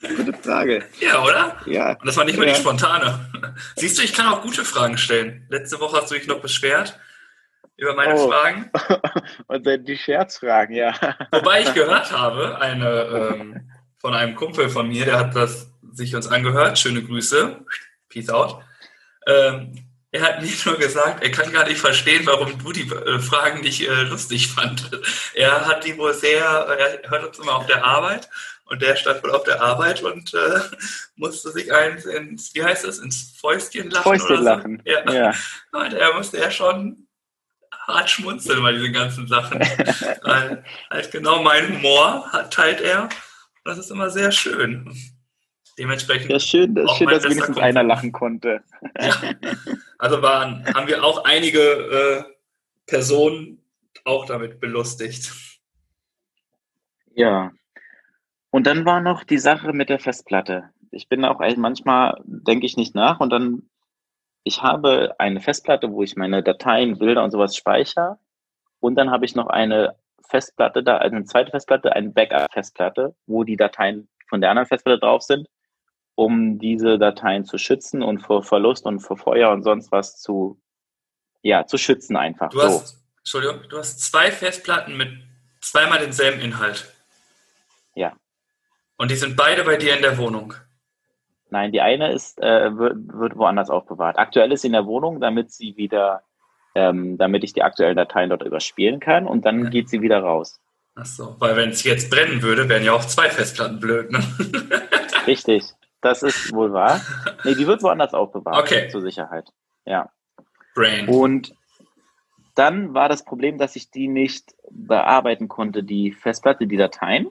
Gute 0.00 0.32
Frage. 0.34 0.84
Ja, 1.00 1.24
oder? 1.24 1.56
Ja. 1.66 1.94
Und 1.94 2.06
das 2.06 2.16
war 2.16 2.24
nicht 2.24 2.38
mal 2.38 2.46
ja. 2.46 2.54
die 2.54 2.60
spontane. 2.60 3.32
Siehst 3.74 3.98
du, 3.98 4.02
ich 4.02 4.12
kann 4.12 4.32
auch 4.32 4.42
gute 4.42 4.64
Fragen 4.64 4.96
stellen. 4.96 5.44
Letzte 5.48 5.80
Woche 5.80 5.96
hast 5.96 6.12
du 6.12 6.14
dich 6.14 6.28
noch 6.28 6.40
beschwert, 6.40 7.00
über 7.78 7.94
meine 7.94 8.14
oh. 8.14 8.30
Fragen. 8.30 8.70
Und 9.46 9.66
dann 9.66 9.84
die 9.84 9.96
Scherzfragen, 9.96 10.74
ja. 10.74 10.92
Wobei 11.30 11.62
ich 11.62 11.72
gehört 11.72 12.12
habe, 12.12 12.60
eine 12.60 13.02
ähm, 13.02 13.70
von 13.98 14.14
einem 14.14 14.34
Kumpel 14.34 14.68
von 14.68 14.88
mir, 14.88 15.04
der 15.04 15.18
hat 15.18 15.34
das 15.34 15.70
sich 15.92 16.14
uns 16.14 16.26
angehört. 16.26 16.78
Schöne 16.78 17.02
Grüße. 17.02 17.64
Peace 18.08 18.28
out. 18.28 18.62
Ähm, 19.26 19.88
er 20.10 20.22
hat 20.22 20.42
nicht 20.42 20.64
nur 20.66 20.76
gesagt, 20.76 21.22
er 21.22 21.30
kann 21.30 21.52
gar 21.52 21.66
nicht 21.66 21.80
verstehen, 21.80 22.26
warum 22.26 22.58
du 22.58 22.72
die 22.72 22.88
äh, 22.90 23.18
Fragen 23.20 23.60
nicht 23.60 23.86
äh, 23.86 24.02
lustig 24.02 24.48
fandest. 24.48 24.96
Er 25.34 25.66
hat 25.66 25.84
die 25.84 25.96
wohl 25.96 26.14
sehr, 26.14 26.44
er 26.44 27.10
hört 27.10 27.26
uns 27.26 27.38
immer 27.38 27.56
auf 27.56 27.66
der 27.66 27.84
Arbeit 27.84 28.28
und 28.64 28.82
der 28.82 28.96
stand 28.96 29.22
wohl 29.22 29.30
auf 29.30 29.44
der 29.44 29.62
Arbeit 29.62 30.02
und 30.02 30.34
äh, 30.34 30.60
musste 31.16 31.50
sich 31.52 31.72
eins 31.72 32.04
ins, 32.06 32.54
wie 32.54 32.64
heißt 32.64 32.84
das, 32.84 32.98
ins 32.98 33.34
Fäustchen 33.40 33.90
lachen. 33.90 34.02
Fäustchen 34.02 34.38
oder 34.38 34.38
so. 34.38 34.44
lachen. 34.44 34.82
Ja. 34.84 35.10
ja. 35.10 35.34
Und 35.72 35.94
er 35.94 36.14
musste 36.14 36.38
ja 36.38 36.50
schon 36.50 37.07
hart 37.88 38.10
schmunzeln 38.10 38.62
bei 38.62 38.72
diesen 38.72 38.92
ganzen 38.92 39.26
Sachen. 39.26 39.58
weil 40.22 40.64
halt 40.90 41.10
genau 41.10 41.42
meinen 41.42 41.76
Humor 41.76 42.30
teilt 42.50 42.80
er. 42.80 43.08
Das 43.64 43.78
ist 43.78 43.90
immer 43.90 44.10
sehr 44.10 44.30
schön. 44.30 44.94
Dementsprechend. 45.78 46.30
Ja, 46.30 46.40
schön, 46.40 46.74
schön 46.96 47.08
dass 47.08 47.24
wenigstens 47.24 47.54
kommt. 47.54 47.60
einer 47.60 47.82
lachen 47.82 48.12
konnte. 48.12 48.62
Ja. 49.00 49.14
Also 49.98 50.22
waren, 50.22 50.64
haben 50.74 50.86
wir 50.86 51.02
auch 51.02 51.24
einige 51.24 51.60
äh, 51.60 52.24
Personen 52.86 53.62
auch 54.04 54.26
damit 54.26 54.60
belustigt. 54.60 55.32
Ja. 57.14 57.52
Und 58.50 58.66
dann 58.66 58.84
war 58.84 59.00
noch 59.00 59.24
die 59.24 59.38
Sache 59.38 59.72
mit 59.72 59.88
der 59.88 59.98
Festplatte. 59.98 60.70
Ich 60.90 61.08
bin 61.08 61.24
auch 61.24 61.40
manchmal, 61.56 62.20
denke 62.24 62.66
ich 62.66 62.76
nicht 62.76 62.94
nach 62.94 63.20
und 63.20 63.30
dann, 63.30 63.68
ich 64.48 64.62
habe 64.62 65.14
eine 65.18 65.40
Festplatte, 65.40 65.92
wo 65.92 66.02
ich 66.02 66.16
meine 66.16 66.42
Dateien, 66.42 66.98
Bilder 66.98 67.22
und 67.22 67.30
sowas 67.30 67.54
speichere. 67.54 68.18
Und 68.80 68.96
dann 68.96 69.10
habe 69.10 69.24
ich 69.24 69.34
noch 69.34 69.46
eine 69.46 69.94
Festplatte 70.28 70.82
da, 70.82 70.98
also 70.98 71.14
eine 71.14 71.24
zweite 71.24 71.50
Festplatte, 71.50 71.92
eine 71.92 72.10
Backup-Festplatte, 72.10 73.14
wo 73.26 73.44
die 73.44 73.56
Dateien 73.56 74.08
von 74.28 74.40
der 74.40 74.50
anderen 74.50 74.68
Festplatte 74.68 74.98
drauf 74.98 75.22
sind 75.22 75.48
um 76.18 76.58
diese 76.58 76.98
Dateien 76.98 77.44
zu 77.44 77.58
schützen 77.58 78.02
und 78.02 78.18
vor 78.18 78.42
Verlust 78.42 78.86
und 78.86 78.98
vor 78.98 79.16
Feuer 79.16 79.52
und 79.52 79.62
sonst 79.62 79.92
was 79.92 80.20
zu, 80.20 80.60
ja, 81.42 81.64
zu 81.64 81.78
schützen 81.78 82.16
einfach. 82.16 82.50
Du 82.50 82.60
hast, 82.60 82.88
so. 82.88 82.96
Entschuldigung, 83.18 83.68
du 83.68 83.78
hast 83.78 84.00
zwei 84.00 84.32
Festplatten 84.32 84.96
mit 84.96 85.10
zweimal 85.60 86.00
denselben 86.00 86.40
Inhalt. 86.40 86.92
Ja. 87.94 88.16
Und 88.96 89.12
die 89.12 89.14
sind 89.14 89.36
beide 89.36 89.62
bei 89.62 89.76
dir 89.76 89.94
in 89.94 90.02
der 90.02 90.18
Wohnung? 90.18 90.54
Nein, 91.50 91.72
die 91.72 91.80
eine 91.80 92.12
ist, 92.12 92.40
äh, 92.40 92.76
wird, 92.76 92.96
wird, 93.12 93.36
woanders 93.36 93.70
aufbewahrt. 93.70 94.18
Aktuell 94.18 94.52
ist 94.52 94.62
sie 94.62 94.68
in 94.68 94.74
der 94.74 94.86
Wohnung, 94.86 95.20
damit 95.20 95.52
sie 95.52 95.76
wieder, 95.76 96.22
ähm, 96.74 97.16
damit 97.16 97.44
ich 97.44 97.52
die 97.52 97.62
aktuellen 97.62 97.96
Dateien 97.96 98.30
dort 98.30 98.42
überspielen 98.42 99.00
kann 99.00 99.26
und 99.26 99.44
dann 99.46 99.64
ja. 99.64 99.70
geht 99.70 99.88
sie 99.88 100.02
wieder 100.02 100.20
raus. 100.20 100.60
Ach 100.94 101.06
so, 101.06 101.36
weil 101.38 101.56
wenn 101.56 101.70
es 101.70 101.84
jetzt 101.84 102.10
brennen 102.10 102.42
würde, 102.42 102.68
wären 102.68 102.84
ja 102.84 102.92
auch 102.92 103.04
zwei 103.04 103.30
Festplatten 103.30 103.78
blöd, 103.78 104.10
ne? 104.10 104.18
Richtig. 105.26 105.64
Das 106.00 106.22
ist 106.22 106.52
wohl 106.52 106.72
wahr. 106.72 107.00
Nee, 107.44 107.54
die 107.54 107.66
wird 107.66 107.82
woanders 107.82 108.14
aufbewahrt. 108.14 108.58
Okay. 108.58 108.88
Zur 108.88 109.00
Sicherheit. 109.00 109.50
Ja. 109.84 110.10
Brain. 110.74 111.08
Und 111.08 111.54
dann 112.54 112.94
war 112.94 113.08
das 113.08 113.24
Problem, 113.24 113.58
dass 113.58 113.76
ich 113.76 113.90
die 113.90 114.08
nicht 114.08 114.54
bearbeiten 114.70 115.48
konnte, 115.48 115.82
die 115.84 116.12
Festplatte, 116.12 116.66
die 116.66 116.76
Dateien 116.76 117.30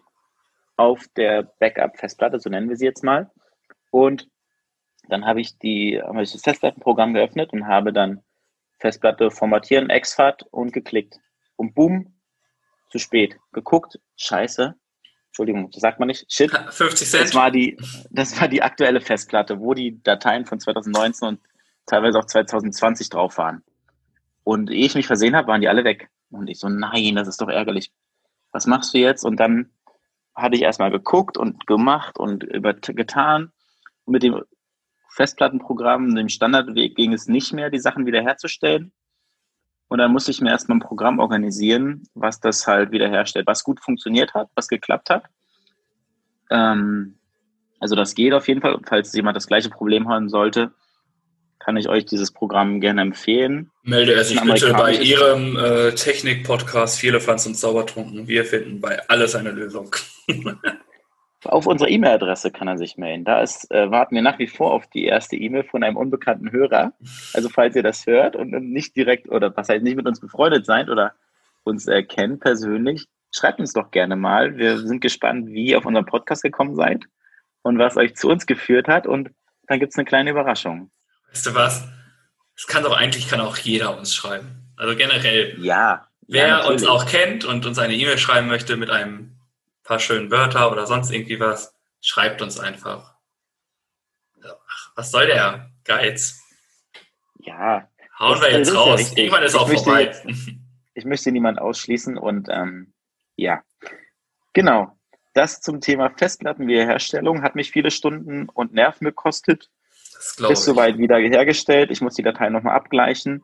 auf 0.77 1.05
der 1.15 1.43
Backup-Festplatte, 1.43 2.39
so 2.39 2.49
nennen 2.49 2.69
wir 2.69 2.77
sie 2.77 2.85
jetzt 2.85 3.03
mal. 3.03 3.29
Und 3.91 4.29
dann 5.09 5.25
habe 5.25 5.41
ich 5.41 5.57
die, 5.57 6.01
habe 6.01 6.23
ich 6.23 6.31
das 6.31 6.41
Festplattenprogramm 6.41 7.13
geöffnet 7.13 7.53
und 7.53 7.67
habe 7.67 7.93
dann 7.93 8.23
Festplatte 8.79 9.31
formatieren, 9.31 9.89
exFAT 9.89 10.43
und 10.51 10.73
geklickt. 10.73 11.19
Und 11.55 11.73
boom, 11.73 12.13
zu 12.89 12.99
spät. 12.99 13.37
Geguckt, 13.51 13.99
scheiße, 14.15 14.75
Entschuldigung, 15.37 15.69
das 15.69 15.81
sagt 15.81 15.99
man 15.99 16.07
nicht, 16.07 16.25
shit. 16.31 16.51
50 16.51 17.07
Cent. 17.07 17.23
Das 17.23 17.35
war 17.35 17.51
die, 17.51 17.77
das 18.09 18.41
war 18.41 18.47
die 18.47 18.63
aktuelle 18.63 19.01
Festplatte, 19.01 19.59
wo 19.59 19.75
die 19.75 20.01
Dateien 20.01 20.45
von 20.45 20.59
2019 20.59 21.27
und 21.27 21.39
teilweise 21.85 22.17
auch 22.17 22.25
2020 22.25 23.09
drauf 23.09 23.37
waren. 23.37 23.63
Und 24.43 24.71
ehe 24.71 24.85
ich 24.85 24.95
mich 24.95 25.05
versehen 25.05 25.35
habe, 25.35 25.47
waren 25.47 25.61
die 25.61 25.67
alle 25.67 25.83
weg. 25.83 26.09
Und 26.31 26.49
ich 26.49 26.57
so, 26.57 26.69
nein, 26.69 27.15
das 27.15 27.27
ist 27.27 27.39
doch 27.39 27.49
ärgerlich. 27.49 27.91
Was 28.51 28.65
machst 28.65 28.95
du 28.95 28.97
jetzt? 28.97 29.23
Und 29.23 29.39
dann 29.39 29.69
hatte 30.33 30.55
ich 30.55 30.63
erstmal 30.63 30.89
geguckt 30.89 31.37
und 31.37 31.67
gemacht 31.67 32.17
und 32.17 32.43
über, 32.43 32.73
getan. 32.73 33.51
Und 34.07 34.13
mit 34.13 34.23
dem 34.23 34.41
Festplattenprogramm, 35.09 36.15
dem 36.15 36.29
Standardweg 36.29 36.95
ging 36.95 37.11
es 37.11 37.27
nicht 37.27 37.53
mehr, 37.53 37.69
die 37.69 37.79
Sachen 37.79 38.05
wiederherzustellen. 38.05 38.93
Und 39.89 39.99
dann 39.99 40.11
musste 40.11 40.31
ich 40.31 40.41
mir 40.41 40.49
erstmal 40.49 40.77
ein 40.77 40.81
Programm 40.81 41.19
organisieren, 41.19 42.03
was 42.13 42.39
das 42.39 42.65
halt 42.67 42.91
wiederherstellt, 42.91 43.47
was 43.47 43.63
gut 43.63 43.81
funktioniert 43.81 44.33
hat, 44.33 44.49
was 44.55 44.67
geklappt 44.67 45.09
hat. 45.09 45.23
Ähm, 46.49 47.19
also 47.79 47.95
das 47.95 48.15
geht 48.15 48.33
auf 48.33 48.47
jeden 48.47 48.61
Fall. 48.61 48.79
Falls 48.85 49.13
jemand 49.13 49.35
das 49.35 49.47
gleiche 49.47 49.69
Problem 49.69 50.09
haben 50.09 50.29
sollte, 50.29 50.71
kann 51.59 51.77
ich 51.77 51.89
euch 51.89 52.05
dieses 52.05 52.31
Programm 52.31 52.79
gerne 52.79 53.01
empfehlen. 53.01 53.71
Melde 53.83 54.13
er 54.13 54.23
sich 54.23 54.39
bitte 54.41 54.73
bei 54.73 54.93
Ihrem 54.93 55.57
äh, 55.57 55.91
Technik-Podcast 55.93 56.99
Viele 56.99 57.19
Pflanzen 57.19 57.49
und 57.49 57.55
Zaubertrunken. 57.55 58.27
Wir 58.27 58.45
finden 58.45 58.79
bei 58.79 59.07
alles 59.09 59.35
eine 59.35 59.51
Lösung. 59.51 59.93
Auf 61.43 61.67
unsere 61.67 61.89
E-Mail-Adresse 61.89 62.51
kann 62.51 62.67
er 62.67 62.77
sich 62.77 62.97
melden. 62.97 63.23
Da 63.23 63.41
ist, 63.41 63.69
äh, 63.71 63.91
warten 63.91 64.15
wir 64.15 64.23
nach 64.23 64.39
wie 64.39 64.47
vor 64.47 64.73
auf 64.73 64.87
die 64.87 65.05
erste 65.05 65.35
E-Mail 65.35 65.63
von 65.63 65.83
einem 65.83 65.95
unbekannten 65.95 66.51
Hörer. 66.51 66.93
Also 67.33 67.49
falls 67.49 67.75
ihr 67.75 67.83
das 67.83 68.05
hört 68.07 68.35
und 68.35 68.51
nicht 68.51 68.95
direkt 68.95 69.29
oder 69.29 69.55
was 69.55 69.69
heißt 69.69 69.83
nicht 69.83 69.95
mit 69.95 70.07
uns 70.07 70.19
befreundet 70.19 70.65
seid 70.65 70.89
oder 70.89 71.13
uns 71.63 71.87
äh, 71.87 72.01
kennt 72.01 72.39
persönlich, 72.39 73.07
schreibt 73.31 73.59
uns 73.59 73.73
doch 73.73 73.91
gerne 73.91 74.15
mal. 74.15 74.57
Wir 74.57 74.79
sind 74.79 74.99
gespannt, 74.99 75.47
wie 75.47 75.67
ihr 75.67 75.77
auf 75.77 75.85
unseren 75.85 76.05
Podcast 76.05 76.41
gekommen 76.41 76.75
seid 76.75 77.05
und 77.61 77.77
was 77.77 77.97
euch 77.97 78.15
zu 78.15 78.29
uns 78.29 78.47
geführt 78.47 78.87
hat. 78.87 79.05
Und 79.05 79.29
dann 79.67 79.79
gibt 79.79 79.91
es 79.91 79.97
eine 79.97 80.05
kleine 80.05 80.31
Überraschung. 80.31 80.89
Weißt 81.29 81.45
du 81.45 81.53
was? 81.53 81.87
Es 82.55 82.65
kann 82.65 82.83
doch 82.83 82.97
eigentlich 82.97 83.29
kann 83.29 83.41
auch 83.41 83.57
jeder 83.57 83.97
uns 83.97 84.15
schreiben. 84.15 84.71
Also 84.75 84.95
generell. 84.95 85.55
Ja. 85.59 86.07
Wer 86.27 86.47
ja, 86.47 86.65
uns 86.65 86.85
auch 86.85 87.05
kennt 87.05 87.45
und 87.45 87.65
uns 87.65 87.77
eine 87.79 87.93
E-Mail 87.93 88.17
schreiben 88.17 88.47
möchte 88.47 88.75
mit 88.75 88.89
einem 88.89 89.36
paar 89.87 89.99
schönen 89.99 90.29
Wörter 90.29 90.71
oder 90.71 90.85
sonst 90.85 91.11
irgendwie 91.11 91.39
was, 91.39 91.73
schreibt 92.01 92.41
uns 92.41 92.59
einfach. 92.59 93.15
Ach, 94.43 94.91
was 94.95 95.11
soll 95.11 95.27
der 95.27 95.71
Geiz? 95.83 96.39
Ja. 97.39 97.89
Hauen 98.19 98.41
wir 98.41 98.51
jetzt 98.51 98.75
raus. 98.75 99.11
Ja 99.11 99.17
Irgendwann 99.17 99.43
ist 99.43 99.53
ich 99.53 99.59
auch 99.59 99.67
möchte, 99.67 99.83
vorbei. 99.83 100.15
Ich 100.93 101.05
möchte 101.05 101.31
niemand 101.31 101.59
ausschließen 101.59 102.17
und 102.17 102.47
ähm, 102.49 102.93
ja. 103.35 103.63
Genau. 104.53 104.97
Das 105.33 105.61
zum 105.61 105.81
Thema 105.81 106.09
Festplattenwiederherstellung 106.09 107.43
hat 107.43 107.55
mich 107.55 107.71
viele 107.71 107.91
Stunden 107.91 108.49
und 108.49 108.73
Nerven 108.73 109.05
gekostet. 109.05 109.69
Das 110.39 110.51
ist 110.51 110.63
soweit 110.65 110.97
wieder 110.97 111.17
hergestellt. 111.17 111.91
Ich 111.91 112.01
muss 112.01 112.15
die 112.15 112.23
Datei 112.23 112.49
nochmal 112.49 112.75
abgleichen 112.75 113.43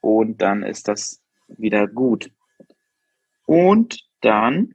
und 0.00 0.42
dann 0.42 0.64
ist 0.64 0.88
das 0.88 1.22
wieder 1.46 1.86
gut. 1.86 2.32
Und 3.46 4.04
dann 4.20 4.74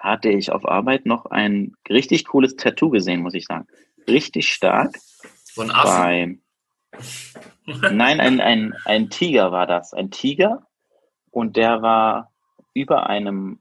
hatte 0.00 0.28
ich 0.28 0.50
auf 0.52 0.66
Arbeit 0.66 1.06
noch 1.06 1.26
ein 1.26 1.74
richtig 1.88 2.26
cooles 2.26 2.56
Tattoo 2.56 2.90
gesehen, 2.90 3.20
muss 3.20 3.34
ich 3.34 3.46
sagen. 3.46 3.66
Richtig 4.08 4.52
stark. 4.52 4.96
Von 5.54 5.70
Affen? 5.70 6.42
Bei, 7.66 7.90
nein, 7.90 8.20
ein, 8.20 8.40
ein, 8.40 8.74
ein 8.84 9.10
Tiger 9.10 9.52
war 9.52 9.66
das. 9.66 9.92
Ein 9.92 10.10
Tiger. 10.10 10.66
Und 11.30 11.56
der 11.56 11.82
war 11.82 12.32
über 12.74 13.08
einem 13.08 13.60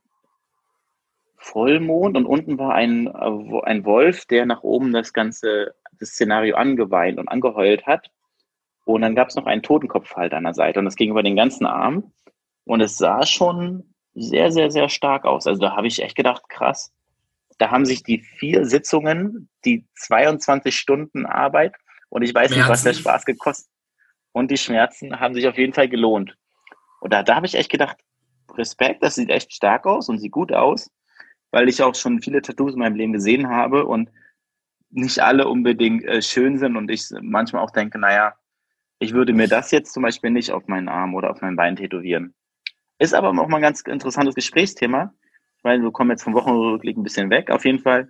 Vollmond 1.38 2.18
und 2.18 2.26
unten 2.26 2.58
war 2.58 2.74
ein, 2.74 3.08
ein 3.08 3.86
Wolf, 3.86 4.26
der 4.26 4.46
nach 4.46 4.64
oben 4.64 4.94
das 4.94 5.14
ganze 5.14 5.76
das 6.00 6.10
Szenario 6.10 6.56
angeweint 6.56 7.20
und 7.20 7.28
angeheult 7.28 7.86
hat. 7.86 8.12
Und 8.86 9.02
dann 9.02 9.16
gab 9.16 9.30
es 9.30 9.36
noch 9.36 9.46
einen 9.46 9.64
Totenkopf 9.64 10.16
halt 10.16 10.34
an 10.34 10.44
der 10.44 10.54
Seite 10.54 10.80
und 10.80 10.86
das 10.86 10.96
ging 10.96 11.10
über 11.10 11.24
den 11.24 11.36
ganzen 11.36 11.66
Arm. 11.66 12.12
Und 12.66 12.82
es 12.82 12.98
sah 12.98 13.26
schon 13.26 13.95
sehr, 14.16 14.52
sehr, 14.52 14.72
sehr 14.72 14.90
stark 14.90 15.26
aus. 15.26 15.46
Also 15.46 15.62
da 15.62 15.76
habe 15.76 15.88
ich 15.88 16.02
echt 16.02 16.16
gedacht, 16.16 16.50
krass. 16.50 16.92
Da 17.58 17.72
haben 17.72 17.86
sich 17.86 18.04
die 18.04 18.20
vier 18.20 18.66
Sitzungen, 18.66 19.50
die 19.64 19.86
22 19.96 20.76
Stunden 20.76 21.26
Arbeit 21.26 21.76
und 22.10 22.22
ich 22.24 22.34
weiß 22.34 22.52
Schmerzen. 22.52 22.60
nicht, 22.60 22.70
was 22.70 22.84
der 22.84 22.94
Spaß 22.94 23.26
gekostet 23.26 23.72
und 24.32 24.52
die 24.52 24.58
Schmerzen 24.58 25.20
haben 25.20 25.34
sich 25.34 25.48
auf 25.48 25.58
jeden 25.58 25.74
Fall 25.74 25.88
gelohnt. 25.88 26.38
Und 27.00 27.14
da, 27.14 27.24
da 27.24 27.36
habe 27.36 27.46
ich 27.46 27.56
echt 27.56 27.72
gedacht, 27.72 27.98
Respekt, 28.58 29.04
das 29.04 29.16
sieht 29.16 29.30
echt 29.30 29.54
stark 29.54 29.86
aus 29.86 30.10
und 30.10 30.20
sieht 30.20 30.32
gut 30.32 30.52
aus, 30.52 30.90
weil 31.52 31.70
ich 31.70 31.82
auch 31.84 31.96
schon 31.96 32.22
viele 32.22 32.42
Tattoos 32.42 32.74
in 32.74 32.80
meinem 32.80 32.96
Leben 32.96 33.14
gesehen 33.14 33.50
habe 33.50 33.86
und 33.86 34.10
nicht 34.90 35.20
alle 35.20 35.48
unbedingt 35.48 36.04
äh, 36.06 36.22
schön 36.22 36.58
sind 36.58 36.78
und 36.78 36.90
ich 36.90 37.10
manchmal 37.22 37.64
auch 37.64 37.72
denke, 37.72 37.98
naja, 37.98 38.36
ich 39.00 39.14
würde 39.14 39.34
mir 39.34 39.48
das 39.48 39.72
jetzt 39.72 39.94
zum 39.94 40.04
Beispiel 40.04 40.32
nicht 40.32 40.52
auf 40.52 40.68
meinen 40.68 40.90
Arm 40.90 41.16
oder 41.16 41.32
auf 41.32 41.42
mein 41.42 41.56
Bein 41.56 41.76
tätowieren. 41.76 42.34
Ist 42.98 43.14
aber 43.14 43.30
auch 43.30 43.48
mal 43.48 43.58
ein 43.58 43.62
ganz 43.62 43.82
interessantes 43.82 44.36
Gesprächsthema, 44.36 45.14
weil 45.64 45.82
wir 45.82 45.92
kommen 45.92 46.12
jetzt 46.12 46.24
vom 46.24 46.34
Wochenrückblick 46.34 46.98
ein 46.98 47.04
bisschen 47.04 47.30
weg. 47.30 47.50
Auf 47.50 47.66
jeden 47.66 47.80
Fall, 47.80 48.10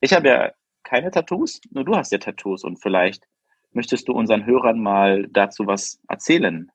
ich 0.00 0.12
habe 0.12 0.28
ja 0.28 0.52
keine 0.84 1.10
Tattoos, 1.10 1.60
nur 1.70 1.84
du 1.84 1.96
hast 1.96 2.12
ja 2.12 2.18
Tattoos 2.18 2.64
und 2.64 2.80
vielleicht 2.80 3.24
möchtest 3.72 4.08
du 4.08 4.12
unseren 4.12 4.46
Hörern 4.46 4.80
mal 4.80 5.26
dazu 5.30 5.66
was 5.66 5.98
erzählen. 6.08 6.70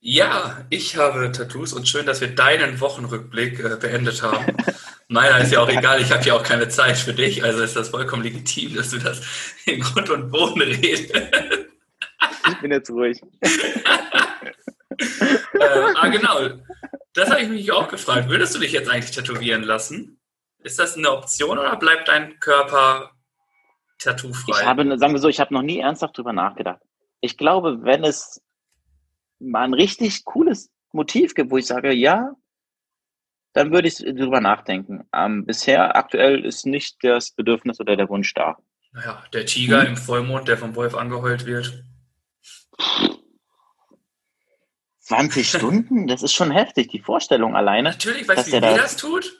Ja, 0.00 0.64
ich 0.70 0.96
habe 0.96 1.32
Tattoos 1.32 1.72
und 1.72 1.88
schön, 1.88 2.06
dass 2.06 2.20
wir 2.20 2.34
deinen 2.34 2.80
Wochenrückblick 2.80 3.58
äh, 3.58 3.76
beendet 3.80 4.22
haben. 4.22 4.56
Meiner 5.08 5.38
ist 5.38 5.52
ja 5.52 5.60
auch 5.60 5.68
egal, 5.68 6.00
ich 6.00 6.12
habe 6.12 6.22
ja 6.24 6.34
auch 6.34 6.42
keine 6.42 6.68
Zeit 6.68 6.98
für 6.98 7.14
dich, 7.14 7.42
also 7.42 7.62
ist 7.62 7.76
das 7.76 7.88
vollkommen 7.88 8.22
legitim, 8.22 8.74
dass 8.76 8.90
du 8.90 8.98
das 8.98 9.22
in 9.64 9.80
Grund 9.80 10.10
und 10.10 10.30
Boden 10.30 10.60
redest. 10.60 11.12
Ich 12.48 12.60
bin 12.60 12.70
jetzt 12.70 12.90
ruhig. 12.90 13.20
äh, 15.60 15.94
ah, 15.94 16.08
genau. 16.08 16.60
Das 17.14 17.30
habe 17.30 17.42
ich 17.42 17.48
mich 17.48 17.72
auch 17.72 17.88
gefragt. 17.88 18.28
Würdest 18.28 18.54
du 18.54 18.58
dich 18.58 18.72
jetzt 18.72 18.88
eigentlich 18.88 19.10
tätowieren 19.10 19.62
lassen? 19.62 20.20
Ist 20.58 20.78
das 20.78 20.96
eine 20.96 21.10
Option 21.10 21.58
oder 21.58 21.76
bleibt 21.76 22.08
dein 22.08 22.38
Körper 22.40 23.12
tattoofrei? 23.98 24.60
Ich 24.60 24.66
habe, 24.66 24.98
sagen 24.98 25.12
wir 25.12 25.20
so, 25.20 25.28
ich 25.28 25.40
habe 25.40 25.54
noch 25.54 25.62
nie 25.62 25.78
ernsthaft 25.78 26.18
drüber 26.18 26.32
nachgedacht. 26.32 26.80
Ich 27.20 27.36
glaube, 27.36 27.82
wenn 27.82 28.04
es 28.04 28.42
mal 29.38 29.64
ein 29.64 29.74
richtig 29.74 30.24
cooles 30.24 30.70
Motiv 30.92 31.34
gibt, 31.34 31.50
wo 31.50 31.58
ich 31.58 31.66
sage, 31.66 31.92
ja, 31.92 32.32
dann 33.52 33.72
würde 33.72 33.88
ich 33.88 33.96
drüber 33.96 34.40
nachdenken. 34.40 35.08
Ähm, 35.14 35.46
bisher 35.46 35.96
aktuell 35.96 36.44
ist 36.44 36.66
nicht 36.66 36.98
das 37.02 37.32
Bedürfnis 37.32 37.80
oder 37.80 37.96
der 37.96 38.08
Wunsch 38.08 38.34
da. 38.34 38.56
Naja, 38.92 39.22
der 39.32 39.46
Tiger 39.46 39.82
hm? 39.82 39.88
im 39.88 39.96
Vollmond, 39.96 40.48
der 40.48 40.58
vom 40.58 40.74
Wolf 40.74 40.94
angeheult 40.94 41.46
wird. 41.46 41.84
20 45.08 45.48
Stunden? 45.56 46.06
Das 46.06 46.22
ist 46.22 46.32
schon 46.32 46.50
heftig, 46.50 46.88
die 46.88 47.00
Vorstellung 47.00 47.56
alleine. 47.56 47.90
Natürlich, 47.90 48.28
weißt 48.28 48.48
du, 48.48 48.56
wie 48.56 48.60
da 48.60 48.76
das 48.76 48.96
tut? 48.96 49.34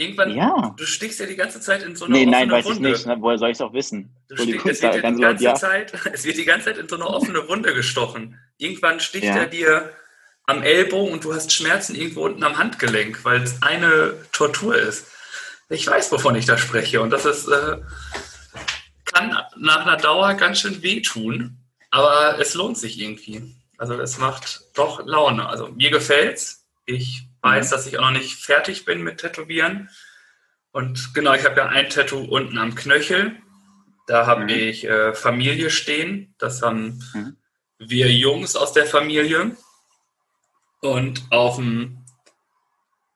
Irgendwann, 0.00 0.30
ja. 0.36 0.74
du 0.76 0.86
stichst 0.86 1.18
ja 1.18 1.26
die 1.26 1.34
ganze 1.34 1.60
Zeit 1.60 1.82
in 1.82 1.96
so 1.96 2.04
eine 2.04 2.14
nee, 2.14 2.20
offene 2.20 2.36
nein, 2.36 2.50
weiß 2.52 2.66
Wunde. 2.66 2.90
ich 2.90 2.98
nicht. 2.98 3.06
Ne? 3.06 3.16
Woher 3.18 3.36
soll 3.36 3.50
ich 3.50 3.56
es 3.56 3.60
auch 3.60 3.72
wissen? 3.72 4.14
Du 4.28 4.36
stichst, 4.36 4.64
es, 4.64 4.80
wird 4.80 4.94
ja 4.94 5.10
die 5.10 5.20
ganze 5.20 5.44
ja. 5.44 5.54
Zeit, 5.56 5.92
es 6.12 6.24
wird 6.24 6.36
die 6.36 6.44
ganze 6.44 6.66
Zeit 6.66 6.78
in 6.78 6.88
so 6.88 6.94
eine 6.94 7.08
offene 7.08 7.48
Wunde 7.48 7.74
gestochen. 7.74 8.38
Irgendwann 8.58 9.00
sticht 9.00 9.24
ja. 9.24 9.36
er 9.36 9.46
dir 9.46 9.92
am 10.46 10.62
Ellbogen 10.62 11.12
und 11.12 11.24
du 11.24 11.34
hast 11.34 11.52
Schmerzen 11.52 11.96
irgendwo 11.96 12.24
unten 12.24 12.44
am 12.44 12.58
Handgelenk, 12.58 13.24
weil 13.24 13.42
es 13.42 13.60
eine 13.60 14.14
Tortur 14.30 14.76
ist. 14.76 15.08
Ich 15.68 15.86
weiß, 15.86 16.12
wovon 16.12 16.36
ich 16.36 16.46
da 16.46 16.56
spreche. 16.56 17.00
Und 17.00 17.10
das 17.10 17.24
ist, 17.24 17.48
äh, 17.48 17.78
kann 19.04 19.36
nach 19.56 19.84
einer 19.84 19.96
Dauer 19.96 20.34
ganz 20.34 20.60
schön 20.60 20.80
wehtun, 20.82 21.58
aber 21.90 22.38
es 22.38 22.54
lohnt 22.54 22.78
sich 22.78 23.00
irgendwie. 23.00 23.52
Also 23.78 23.98
es 23.98 24.18
macht 24.18 24.62
doch 24.74 25.06
Laune. 25.06 25.48
Also 25.48 25.68
mir 25.68 25.90
gefällt's. 25.90 26.68
Ich 26.84 27.28
weiß, 27.40 27.66
mhm. 27.66 27.70
dass 27.70 27.86
ich 27.86 27.98
auch 27.98 28.02
noch 28.02 28.18
nicht 28.18 28.34
fertig 28.34 28.84
bin 28.84 29.02
mit 29.02 29.18
Tätowieren. 29.18 29.88
Und 30.72 31.14
genau, 31.14 31.32
ich 31.32 31.44
habe 31.44 31.56
ja 31.56 31.66
ein 31.66 31.88
Tattoo 31.88 32.24
unten 32.24 32.58
am 32.58 32.74
Knöchel. 32.74 33.36
Da 34.06 34.26
habe 34.26 34.42
mhm. 34.42 34.48
ich 34.48 34.84
äh, 34.84 35.14
Familie 35.14 35.70
stehen. 35.70 36.34
Das 36.38 36.60
haben 36.60 37.02
mhm. 37.14 37.36
wir 37.78 38.12
Jungs 38.12 38.56
aus 38.56 38.72
der 38.72 38.86
Familie. 38.86 39.56
Und 40.80 41.22
auf 41.30 41.56
dem 41.56 42.04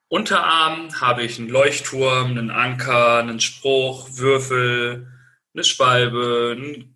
Unterarm 0.09 1.01
habe 1.01 1.23
ich 1.23 1.39
einen 1.39 1.49
Leuchtturm, 1.49 2.33
einen 2.33 2.51
Anker, 2.51 3.19
einen 3.19 3.41
Spruch, 3.41 4.09
Würfel, 4.13 5.11
eine 5.55 5.65
Spalbe, 5.65 6.55
ein 6.59 6.95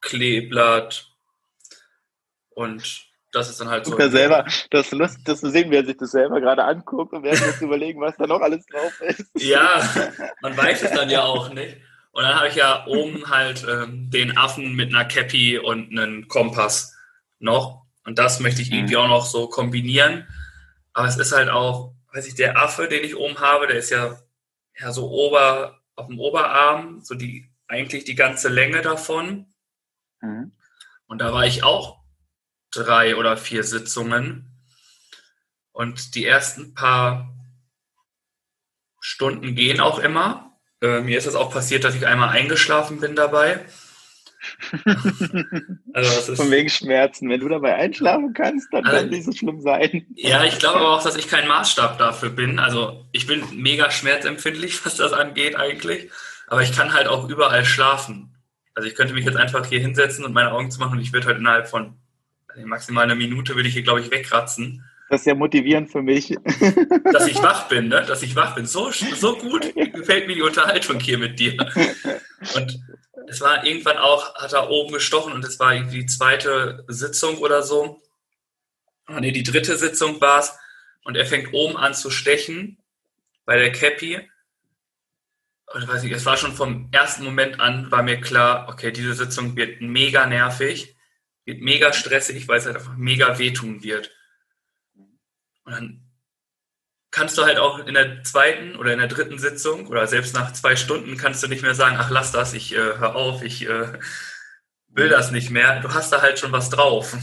Kleeblatt. 0.00 1.13
Und 2.54 3.06
das 3.32 3.50
ist 3.50 3.60
dann 3.60 3.68
halt 3.68 3.84
so. 3.84 3.98
Ja 3.98 4.08
selber, 4.08 4.46
das 4.70 4.86
ist 4.86 4.92
lustig, 4.92 5.24
das 5.24 5.40
zu 5.40 5.50
sehen, 5.50 5.70
wie 5.70 5.76
er 5.76 5.84
sich 5.84 5.96
das 5.96 6.12
selber 6.12 6.40
gerade 6.40 6.64
anguckt 6.64 7.12
und 7.12 7.24
werden 7.24 7.42
jetzt 7.44 7.60
überlegen, 7.60 8.00
was 8.00 8.16
da 8.16 8.26
noch 8.26 8.40
alles 8.40 8.64
drauf 8.66 9.00
ist. 9.00 9.28
Ja, 9.34 9.82
man 10.40 10.56
weiß 10.56 10.82
es 10.82 10.92
dann 10.92 11.10
ja 11.10 11.22
auch 11.22 11.52
nicht. 11.52 11.76
Und 12.12 12.22
dann 12.22 12.36
habe 12.36 12.48
ich 12.48 12.54
ja 12.54 12.86
oben 12.86 13.28
halt 13.28 13.66
ähm, 13.68 14.08
den 14.10 14.38
Affen 14.38 14.74
mit 14.74 14.94
einer 14.94 15.04
Cappy 15.04 15.58
und 15.58 15.90
einem 15.90 16.28
Kompass 16.28 16.96
noch. 17.40 17.82
Und 18.04 18.20
das 18.20 18.38
möchte 18.38 18.62
ich 18.62 18.70
irgendwie 18.70 18.94
mhm. 18.94 19.00
auch 19.00 19.08
noch 19.08 19.26
so 19.26 19.48
kombinieren. 19.48 20.28
Aber 20.92 21.08
es 21.08 21.16
ist 21.16 21.32
halt 21.32 21.48
auch, 21.48 21.92
weiß 22.12 22.28
ich, 22.28 22.36
der 22.36 22.56
Affe, 22.56 22.86
den 22.86 23.02
ich 23.02 23.16
oben 23.16 23.40
habe, 23.40 23.66
der 23.66 23.78
ist 23.78 23.90
ja, 23.90 24.16
ja 24.78 24.92
so 24.92 25.10
ober, 25.10 25.80
auf 25.96 26.06
dem 26.06 26.20
Oberarm, 26.20 27.00
so 27.02 27.16
die, 27.16 27.50
eigentlich 27.66 28.04
die 28.04 28.14
ganze 28.14 28.48
Länge 28.48 28.80
davon. 28.82 29.52
Mhm. 30.20 30.52
Und 31.06 31.20
da 31.20 31.32
war 31.32 31.46
ich 31.46 31.64
auch 31.64 32.03
drei 32.74 33.16
oder 33.16 33.36
vier 33.36 33.64
Sitzungen. 33.64 34.50
Und 35.72 36.14
die 36.14 36.24
ersten 36.24 36.74
paar 36.74 37.34
Stunden 39.00 39.54
gehen 39.54 39.80
auch 39.80 39.98
immer. 39.98 40.52
Äh, 40.80 41.00
mir 41.00 41.18
ist 41.18 41.26
es 41.26 41.34
auch 41.34 41.52
passiert, 41.52 41.84
dass 41.84 41.94
ich 41.94 42.06
einmal 42.06 42.30
eingeschlafen 42.30 43.00
bin 43.00 43.16
dabei. 43.16 43.64
also 45.94 46.34
Von 46.36 46.50
wegen 46.50 46.68
Schmerzen. 46.68 47.28
Wenn 47.28 47.40
du 47.40 47.48
dabei 47.48 47.74
einschlafen 47.74 48.34
kannst, 48.34 48.72
dann 48.72 48.84
also, 48.84 48.96
kann 48.96 49.06
es 49.06 49.10
nicht 49.10 49.24
so 49.24 49.32
schlimm 49.32 49.60
sein. 49.60 50.06
Ja, 50.14 50.44
ich 50.44 50.58
glaube 50.58 50.78
aber 50.78 50.90
auch, 50.90 51.02
dass 51.02 51.16
ich 51.16 51.28
kein 51.28 51.48
Maßstab 51.48 51.98
dafür 51.98 52.30
bin. 52.30 52.58
Also 52.58 53.04
ich 53.12 53.26
bin 53.26 53.42
mega 53.52 53.90
schmerzempfindlich, 53.90 54.84
was 54.86 54.96
das 54.96 55.12
angeht 55.12 55.56
eigentlich. 55.56 56.10
Aber 56.46 56.62
ich 56.62 56.72
kann 56.72 56.92
halt 56.92 57.08
auch 57.08 57.28
überall 57.28 57.64
schlafen. 57.64 58.34
Also 58.74 58.88
ich 58.88 58.94
könnte 58.94 59.14
mich 59.14 59.24
jetzt 59.24 59.36
einfach 59.36 59.66
hier 59.66 59.80
hinsetzen 59.80 60.24
und 60.24 60.32
meine 60.32 60.52
Augen 60.52 60.70
zu 60.70 60.80
machen 60.80 60.94
und 60.94 61.00
ich 61.00 61.12
würde 61.12 61.26
halt 61.26 61.38
innerhalb 61.38 61.68
von 61.68 61.96
maximal 62.64 63.04
eine 63.04 63.14
Minute 63.14 63.54
würde 63.54 63.68
ich 63.68 63.74
hier, 63.74 63.82
glaube 63.82 64.00
ich, 64.00 64.10
wegratzen. 64.10 64.84
Das 65.10 65.20
ist 65.20 65.26
ja 65.26 65.34
motivierend 65.34 65.90
für 65.90 66.02
mich. 66.02 66.34
Dass 67.12 67.26
ich 67.26 67.42
wach 67.42 67.68
bin, 67.68 67.88
ne? 67.88 68.04
Dass 68.06 68.22
ich 68.22 68.34
wach 68.36 68.54
bin. 68.54 68.66
So, 68.66 68.90
so 68.90 69.36
gut 69.36 69.74
gefällt 69.74 70.26
mir 70.26 70.34
die 70.34 70.42
Unterhaltung 70.42 70.98
hier 70.98 71.18
mit 71.18 71.38
dir. 71.38 71.56
Und 72.54 72.80
es 73.28 73.40
war 73.40 73.64
irgendwann 73.64 73.98
auch, 73.98 74.34
hat 74.34 74.52
er 74.52 74.70
oben 74.70 74.92
gestochen 74.92 75.32
und 75.32 75.44
es 75.44 75.58
war 75.60 75.74
irgendwie 75.74 76.00
die 76.00 76.06
zweite 76.06 76.84
Sitzung 76.88 77.38
oder 77.38 77.62
so. 77.62 78.02
Oh, 79.08 79.20
nee, 79.20 79.32
die 79.32 79.42
dritte 79.42 79.76
Sitzung 79.76 80.20
war 80.20 80.40
es. 80.40 80.56
Und 81.04 81.16
er 81.16 81.26
fängt 81.26 81.52
oben 81.52 81.76
an 81.76 81.94
zu 81.94 82.10
stechen 82.10 82.78
bei 83.44 83.58
der 83.58 83.72
Cappy. 83.72 84.18
Und 85.72 85.88
weiß 85.88 86.04
ich, 86.04 86.12
es 86.12 86.24
war 86.24 86.36
schon 86.36 86.54
vom 86.54 86.88
ersten 86.92 87.24
Moment 87.24 87.60
an, 87.60 87.90
war 87.90 88.02
mir 88.02 88.20
klar, 88.20 88.68
okay, 88.68 88.90
diese 88.90 89.14
Sitzung 89.14 89.56
wird 89.56 89.80
mega 89.80 90.26
nervig 90.26 90.93
wird 91.44 91.60
mega 91.60 91.92
stressig, 91.92 92.48
weil 92.48 92.58
es 92.58 92.66
halt 92.66 92.76
einfach 92.76 92.96
mega 92.96 93.38
wehtun 93.38 93.82
wird. 93.82 94.10
Und 95.64 95.72
dann 95.72 96.04
kannst 97.10 97.38
du 97.38 97.44
halt 97.44 97.58
auch 97.58 97.78
in 97.86 97.94
der 97.94 98.22
zweiten 98.24 98.76
oder 98.76 98.92
in 98.92 98.98
der 98.98 99.08
dritten 99.08 99.38
Sitzung 99.38 99.86
oder 99.86 100.06
selbst 100.06 100.34
nach 100.34 100.52
zwei 100.52 100.74
Stunden 100.74 101.16
kannst 101.16 101.42
du 101.42 101.48
nicht 101.48 101.62
mehr 101.62 101.74
sagen, 101.74 101.96
ach 101.98 102.10
lass 102.10 102.32
das, 102.32 102.54
ich 102.54 102.74
äh, 102.74 102.76
hör 102.98 103.14
auf, 103.14 103.42
ich 103.42 103.68
äh, 103.68 103.98
will 104.88 105.08
das 105.08 105.30
nicht 105.30 105.50
mehr. 105.50 105.80
Du 105.80 105.92
hast 105.94 106.10
da 106.12 106.22
halt 106.22 106.38
schon 106.38 106.52
was 106.52 106.70
drauf. 106.70 107.16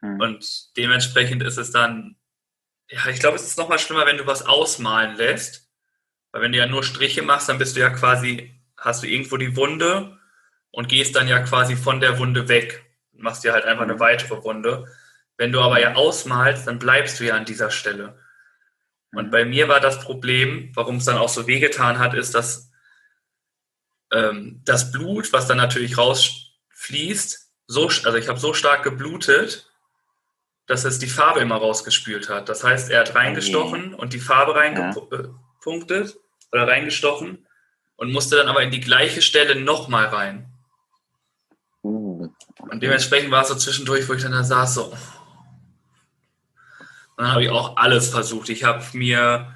Mhm. 0.00 0.20
Und 0.20 0.76
dementsprechend 0.76 1.42
ist 1.42 1.56
es 1.56 1.70
dann, 1.70 2.16
ja, 2.90 3.06
ich 3.08 3.20
glaube, 3.20 3.36
es 3.36 3.46
ist 3.46 3.58
nochmal 3.58 3.78
schlimmer, 3.78 4.06
wenn 4.06 4.18
du 4.18 4.26
was 4.26 4.42
ausmalen 4.42 5.16
lässt. 5.16 5.68
Weil 6.30 6.42
wenn 6.42 6.52
du 6.52 6.58
ja 6.58 6.66
nur 6.66 6.84
Striche 6.84 7.22
machst, 7.22 7.48
dann 7.48 7.58
bist 7.58 7.76
du 7.76 7.80
ja 7.80 7.90
quasi, 7.90 8.60
hast 8.76 9.02
du 9.02 9.06
irgendwo 9.06 9.38
die 9.38 9.56
Wunde 9.56 10.18
und 10.70 10.88
gehst 10.88 11.16
dann 11.16 11.28
ja 11.28 11.40
quasi 11.40 11.76
von 11.76 12.00
der 12.00 12.18
Wunde 12.18 12.48
weg 12.48 12.87
machst 13.18 13.44
dir 13.44 13.52
halt 13.52 13.64
einfach 13.64 13.84
eine 13.84 14.00
weitere 14.00 14.42
Wunde. 14.42 14.86
Wenn 15.36 15.52
du 15.52 15.60
aber 15.60 15.80
ja 15.80 15.94
ausmalst, 15.94 16.66
dann 16.66 16.78
bleibst 16.78 17.20
du 17.20 17.24
ja 17.24 17.34
an 17.34 17.44
dieser 17.44 17.70
Stelle. 17.70 18.18
Und 19.12 19.26
mhm. 19.26 19.30
bei 19.30 19.44
mir 19.44 19.68
war 19.68 19.80
das 19.80 20.00
Problem, 20.00 20.70
warum 20.74 20.96
es 20.96 21.04
dann 21.04 21.18
auch 21.18 21.28
so 21.28 21.46
wehgetan 21.46 21.98
hat, 21.98 22.14
ist, 22.14 22.34
dass 22.34 22.70
ähm, 24.12 24.62
das 24.64 24.90
Blut, 24.90 25.32
was 25.32 25.46
dann 25.46 25.58
natürlich 25.58 25.98
rausfließt, 25.98 27.48
so, 27.66 27.86
also 27.86 28.14
ich 28.14 28.28
habe 28.28 28.38
so 28.38 28.54
stark 28.54 28.82
geblutet, 28.82 29.70
dass 30.66 30.84
es 30.84 30.98
die 30.98 31.06
Farbe 31.06 31.40
immer 31.40 31.56
rausgespült 31.56 32.28
hat. 32.28 32.48
Das 32.48 32.64
heißt, 32.64 32.90
er 32.90 33.00
hat 33.00 33.14
reingestochen 33.14 33.94
und 33.94 34.12
die 34.12 34.20
Farbe 34.20 34.54
reingepunktet 34.54 36.06
ja. 36.08 36.20
oder 36.52 36.68
reingestochen 36.68 37.46
und 37.96 38.12
musste 38.12 38.36
dann 38.36 38.48
aber 38.48 38.62
in 38.62 38.70
die 38.70 38.80
gleiche 38.80 39.22
Stelle 39.22 39.56
nochmal 39.56 40.06
rein. 40.06 40.47
Und 42.58 42.82
dementsprechend 42.82 43.30
war 43.30 43.42
es 43.42 43.48
so 43.48 43.54
zwischendurch, 43.54 44.08
wo 44.08 44.14
ich 44.14 44.22
dann 44.22 44.32
da 44.32 44.44
saß, 44.44 44.74
so. 44.74 44.84
Und 44.84 44.96
dann 47.16 47.32
habe 47.32 47.44
ich 47.44 47.50
auch 47.50 47.76
alles 47.76 48.10
versucht. 48.10 48.48
Ich 48.48 48.64
habe 48.64 48.84
mir 48.92 49.54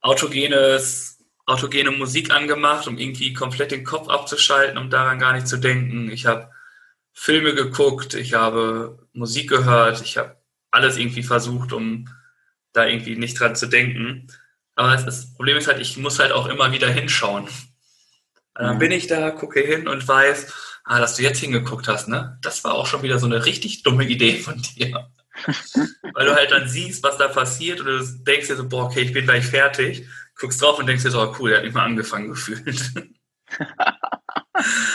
autogenes, 0.00 1.18
autogene 1.46 1.90
Musik 1.90 2.32
angemacht, 2.32 2.86
um 2.86 2.98
irgendwie 2.98 3.32
komplett 3.32 3.70
den 3.70 3.84
Kopf 3.84 4.08
abzuschalten, 4.08 4.78
um 4.78 4.90
daran 4.90 5.18
gar 5.18 5.32
nicht 5.32 5.48
zu 5.48 5.56
denken. 5.56 6.10
Ich 6.10 6.26
habe 6.26 6.50
Filme 7.12 7.54
geguckt, 7.54 8.14
ich 8.14 8.34
habe 8.34 8.98
Musik 9.12 9.48
gehört, 9.48 10.02
ich 10.02 10.18
habe 10.18 10.36
alles 10.70 10.96
irgendwie 10.96 11.22
versucht, 11.22 11.72
um 11.72 12.08
da 12.72 12.86
irgendwie 12.86 13.16
nicht 13.16 13.38
dran 13.38 13.56
zu 13.56 13.66
denken. 13.66 14.26
Aber 14.74 14.96
das 14.96 15.32
Problem 15.34 15.56
ist 15.56 15.68
halt, 15.68 15.80
ich 15.80 15.96
muss 15.96 16.18
halt 16.18 16.32
auch 16.32 16.46
immer 16.46 16.72
wieder 16.72 16.88
hinschauen. 16.88 17.48
Und 18.56 18.64
dann 18.64 18.76
mhm. 18.76 18.80
bin 18.80 18.92
ich 18.92 19.06
da, 19.06 19.30
gucke 19.30 19.60
hin 19.60 19.88
und 19.88 20.06
weiß, 20.06 20.52
ah, 20.84 21.00
dass 21.00 21.16
du 21.16 21.22
jetzt 21.22 21.40
hingeguckt 21.40 21.88
hast, 21.88 22.08
ne? 22.08 22.38
Das 22.42 22.62
war 22.64 22.74
auch 22.74 22.86
schon 22.86 23.02
wieder 23.02 23.18
so 23.18 23.26
eine 23.26 23.44
richtig 23.44 23.82
dumme 23.82 24.04
Idee 24.04 24.38
von 24.38 24.60
dir. 24.60 25.08
Weil 26.14 26.26
du 26.26 26.34
halt 26.34 26.52
dann 26.52 26.68
siehst, 26.68 27.02
was 27.02 27.16
da 27.16 27.28
passiert 27.28 27.80
und 27.80 27.86
du 27.86 28.04
denkst 28.24 28.48
dir 28.48 28.56
so, 28.56 28.68
boah, 28.68 28.84
okay, 28.84 29.00
ich 29.00 29.12
bin 29.12 29.24
gleich 29.24 29.44
fertig, 29.44 30.06
guckst 30.38 30.62
drauf 30.62 30.78
und 30.78 30.86
denkst 30.86 31.02
dir 31.02 31.10
so, 31.10 31.20
oh, 31.20 31.34
cool, 31.38 31.50
der 31.50 31.58
hat 31.58 31.64
nicht 31.64 31.74
mal 31.74 31.84
angefangen 31.84 32.28
gefühlt. 32.28 32.92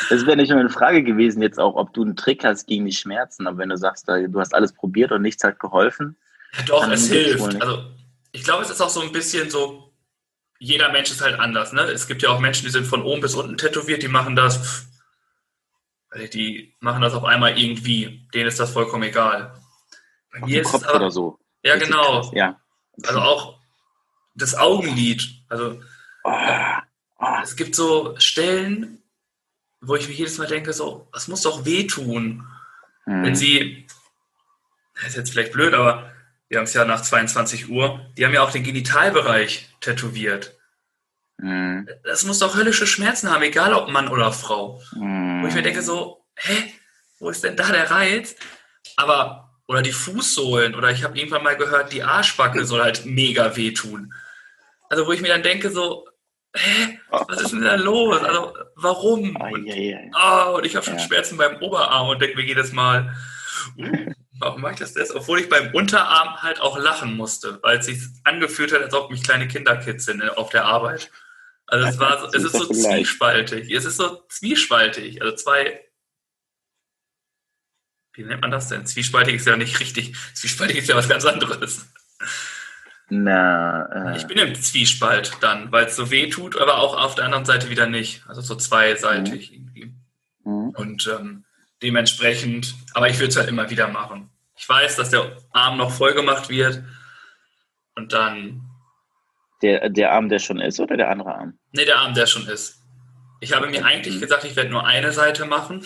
Das 0.10 0.26
wäre 0.26 0.38
nicht 0.38 0.50
nur 0.50 0.60
eine 0.60 0.70
Frage 0.70 1.04
gewesen, 1.04 1.42
jetzt 1.42 1.60
auch, 1.60 1.76
ob 1.76 1.94
du 1.94 2.04
einen 2.04 2.16
Trick 2.16 2.44
hast 2.44 2.66
gegen 2.66 2.86
die 2.86 2.94
Schmerzen. 2.94 3.46
Aber 3.46 3.58
wenn 3.58 3.70
du 3.70 3.78
sagst, 3.78 4.08
du 4.08 4.40
hast 4.40 4.56
alles 4.56 4.74
probiert 4.74 5.12
und 5.12 5.22
nichts 5.22 5.44
hat 5.44 5.60
geholfen. 5.60 6.18
Ja, 6.58 6.64
doch, 6.64 6.92
es 6.92 7.10
hilft. 7.10 7.62
Also, 7.62 7.84
ich 8.32 8.44
glaube, 8.44 8.64
es 8.64 8.70
ist 8.70 8.82
auch 8.82 8.90
so 8.90 9.02
ein 9.02 9.12
bisschen 9.12 9.50
so, 9.50 9.89
jeder 10.60 10.92
Mensch 10.92 11.10
ist 11.10 11.22
halt 11.22 11.40
anders. 11.40 11.74
Ne? 11.74 11.82
Es 11.84 12.08
gibt 12.08 12.22
ja 12.22 12.30
auch 12.30 12.40
Menschen, 12.40 12.66
die 12.66 12.72
sind 12.72 12.86
von 12.86 13.02
oben 13.02 13.22
bis 13.22 13.34
unten 13.34 13.58
tätowiert, 13.58 14.04
die 14.04 14.10
machen 14.10 14.36
das, 14.36 14.88
die 16.34 16.76
machen 16.80 17.02
das 17.02 17.14
auf 17.14 17.24
einmal 17.24 17.58
irgendwie. 17.58 18.28
Denen 18.34 18.48
ist 18.48 18.60
das 18.60 18.72
vollkommen 18.72 19.04
egal. 19.04 19.54
Bei 20.32 20.42
mir 20.42 20.62
ist 20.62 20.72
Kopf 20.72 20.82
es 20.82 20.88
aber, 20.88 20.98
oder 20.98 21.12
so. 21.12 21.40
Ja, 21.64 21.78
genau. 21.78 22.22
Krass, 22.22 22.32
ja. 22.34 22.60
Also 23.08 23.20
auch 23.20 23.60
das 24.36 24.56
Augenlid. 24.56 25.28
Also 25.48 25.82
oh, 26.24 26.36
oh. 27.20 27.38
es 27.42 27.56
gibt 27.56 27.74
so 27.74 28.16
Stellen, 28.20 29.02
wo 29.82 29.96
ich 29.96 30.08
mir 30.10 30.14
jedes 30.14 30.38
Mal 30.38 30.48
denke, 30.48 30.74
so, 30.74 31.08
es 31.16 31.30
muss 31.30 31.42
doch 31.42 31.66
wehtun, 31.66 32.46
mhm. 33.06 33.24
wenn 33.24 33.36
sie, 33.36 33.88
das 34.96 35.10
ist 35.10 35.16
jetzt 35.16 35.32
vielleicht 35.32 35.54
blöd, 35.54 35.74
aber 35.74 36.09
wir 36.50 36.58
haben 36.58 36.66
es 36.66 36.74
ja 36.74 36.84
nach 36.84 37.02
22 37.02 37.70
Uhr, 37.70 38.02
die 38.18 38.26
haben 38.26 38.34
ja 38.34 38.42
auch 38.42 38.52
den 38.52 38.64
Genitalbereich 38.64 39.70
tätowiert. 39.82 40.58
Mhm. 41.38 41.88
Das 42.04 42.26
muss 42.26 42.40
doch 42.40 42.56
höllische 42.56 42.88
Schmerzen 42.88 43.32
haben, 43.32 43.44
egal 43.44 43.74
ob 43.74 43.90
Mann 43.90 44.10
oder 44.10 44.32
Frau. 44.32 44.82
Mhm. 44.94 45.44
Wo 45.44 45.48
ich 45.48 45.54
mir 45.54 45.62
denke 45.62 45.82
so, 45.82 46.26
hä, 46.36 46.74
wo 47.20 47.30
ist 47.30 47.44
denn 47.44 47.56
da 47.56 47.72
der 47.72 47.92
Reiz? 47.92 48.36
Aber, 48.98 49.60
oder 49.68 49.82
die 49.84 49.92
Fußsohlen, 49.92 50.76
oder 50.76 50.90
ich 50.90 51.04
habe 51.04 51.18
irgendwann 51.18 51.44
mal 51.44 51.56
gehört, 51.56 51.94
die 51.94 52.04
Arschbacke 52.04 52.66
soll 52.66 52.82
halt 52.82 53.06
mega 53.06 53.56
wehtun. 53.56 54.14
Also 54.90 55.06
wo 55.06 55.12
ich 55.12 55.22
mir 55.22 55.28
dann 55.28 55.44
denke 55.44 55.70
so, 55.70 56.08
hä, 56.56 57.00
was 57.10 57.42
ist 57.42 57.52
denn 57.52 57.62
da 57.62 57.76
los? 57.76 58.24
Also 58.24 58.54
warum? 58.76 59.36
Und, 59.36 59.72
oh, 60.16 60.56
und 60.56 60.66
ich 60.66 60.76
habe 60.76 60.86
schon. 60.86 61.00
Schmerzen 61.00 61.38
beim 61.38 61.62
Oberarm 61.62 62.10
und 62.10 62.20
denke 62.20 62.38
mir 62.38 62.46
jedes 62.46 62.72
Mal, 62.72 63.16
uh, 63.78 64.14
warum 64.40 64.62
mache 64.62 64.74
ich 64.74 64.80
das 64.80 64.96
jetzt? 64.96 65.14
Obwohl 65.16 65.40
ich 65.40 65.50
beim 65.50 65.74
Unterarm 65.74 66.42
halt 66.42 66.62
auch 66.62 66.78
lachen 66.78 67.16
musste, 67.16 67.60
weil 67.62 67.80
es 67.80 67.86
sich 67.86 68.00
angefühlt 68.24 68.74
hat, 68.74 68.82
als 68.82 68.94
ob 68.94 69.12
mich 69.12 69.24
kleine 69.24 69.48
Kinder 69.48 69.78
kitzeln 69.78 70.22
auf 70.22 70.50
der 70.50 70.66
Arbeit. 70.66 71.12
Also 71.68 71.88
es 71.88 72.00
war, 72.00 72.20
so, 72.20 72.28
es 72.36 72.44
ist 72.44 72.54
so 72.54 72.66
zwiespaltig. 72.66 73.70
Es 73.72 73.86
ist 73.86 73.98
so 73.98 74.24
zwiespaltig. 74.30 75.22
Also 75.22 75.36
zwei, 75.36 75.82
wie 78.14 78.24
nennt 78.24 78.42
man 78.42 78.52
das 78.52 78.70
denn? 78.70 78.86
Zwiespaltig 78.86 79.36
ist 79.36 79.48
ja 79.48 79.56
nicht 79.56 79.80
richtig. 79.80 80.16
Zwiespaltig 80.34 80.78
ist 80.78 80.90
ja 80.90 80.96
was 80.96 81.08
ganz 81.08 81.26
anderes. 81.26 81.88
Na, 83.10 84.14
äh, 84.14 84.18
ich 84.18 84.28
bin 84.28 84.38
im 84.38 84.56
Zwiespalt 84.56 85.38
dann, 85.42 85.72
weil 85.72 85.86
es 85.86 85.96
so 85.96 86.12
weh 86.12 86.30
tut, 86.30 86.58
aber 86.58 86.78
auch 86.78 86.98
auf 86.98 87.16
der 87.16 87.26
anderen 87.26 87.46
Seite 87.46 87.70
wieder 87.70 87.88
nicht. 87.88 88.24
Also 88.28 88.42
so 88.42 88.56
zweiseitig 88.56 89.52
mhm. 89.52 89.56
irgendwie. 89.56 89.94
Mhm. 90.44 90.70
Und 90.70 91.08
ähm, 91.08 91.46
dementsprechend, 91.82 92.76
aber 92.94 93.10
ich 93.10 93.18
würde 93.20 93.30
es 93.30 93.38
halt 93.38 93.50
immer 93.50 93.70
wieder 93.70 93.88
machen. 93.88 94.30
Ich 94.56 94.68
weiß, 94.68 94.98
dass 94.98 95.10
der 95.10 95.38
Arm 95.52 95.78
noch 95.78 95.92
voll 95.92 96.14
gemacht 96.14 96.50
wird 96.50 96.84
und 97.96 98.14
dann. 98.14 98.66
Der, 99.62 99.90
der 99.90 100.12
Arm, 100.14 100.30
der 100.30 100.40
schon 100.40 100.60
ist, 100.60 100.80
oder 100.80 100.98
der 100.98 101.10
andere 101.10 101.36
Arm? 101.36 101.60
Nee, 101.72 101.86
der 101.86 102.00
Arm, 102.00 102.14
der 102.14 102.28
schon 102.28 102.48
ist. 102.48 102.82
Ich 103.42 103.54
habe 103.54 103.68
mir 103.68 103.86
eigentlich 103.86 104.16
mhm. 104.16 104.22
gesagt, 104.22 104.44
ich 104.44 104.56
werde 104.56 104.70
nur 104.70 104.86
eine 104.86 105.12
Seite 105.12 105.46
machen. 105.46 105.86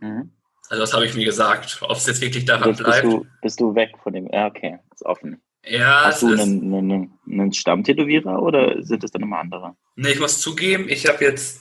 Mhm. 0.00 0.32
Also 0.68 0.82
das 0.82 0.94
habe 0.94 1.04
ich 1.04 1.14
mir 1.14 1.24
gesagt. 1.24 1.78
Ob 1.82 1.96
es 1.96 2.06
jetzt 2.06 2.22
wirklich 2.22 2.44
daran 2.46 2.70
jetzt 2.70 2.82
bleibt. 2.82 3.02
Bist 3.02 3.14
du, 3.14 3.26
bist 3.42 3.60
du 3.60 3.74
weg 3.74 3.90
von 4.02 4.12
dem. 4.14 4.28
Ja, 4.32 4.46
okay, 4.46 4.78
ist 4.92 5.04
offen. 5.04 5.42
Ja, 5.64 6.06
Hast 6.06 6.22
du 6.22 6.28
einen, 6.28 6.74
einen, 6.74 7.18
einen 7.30 7.52
Stammtätowierer 7.52 8.42
oder 8.42 8.82
sind 8.82 9.04
es 9.04 9.10
dann 9.12 9.22
immer 9.22 9.38
andere? 9.38 9.76
Nee, 9.94 10.10
ich 10.10 10.20
muss 10.20 10.40
zugeben, 10.40 10.88
ich 10.88 11.06
habe 11.06 11.24
jetzt 11.24 11.60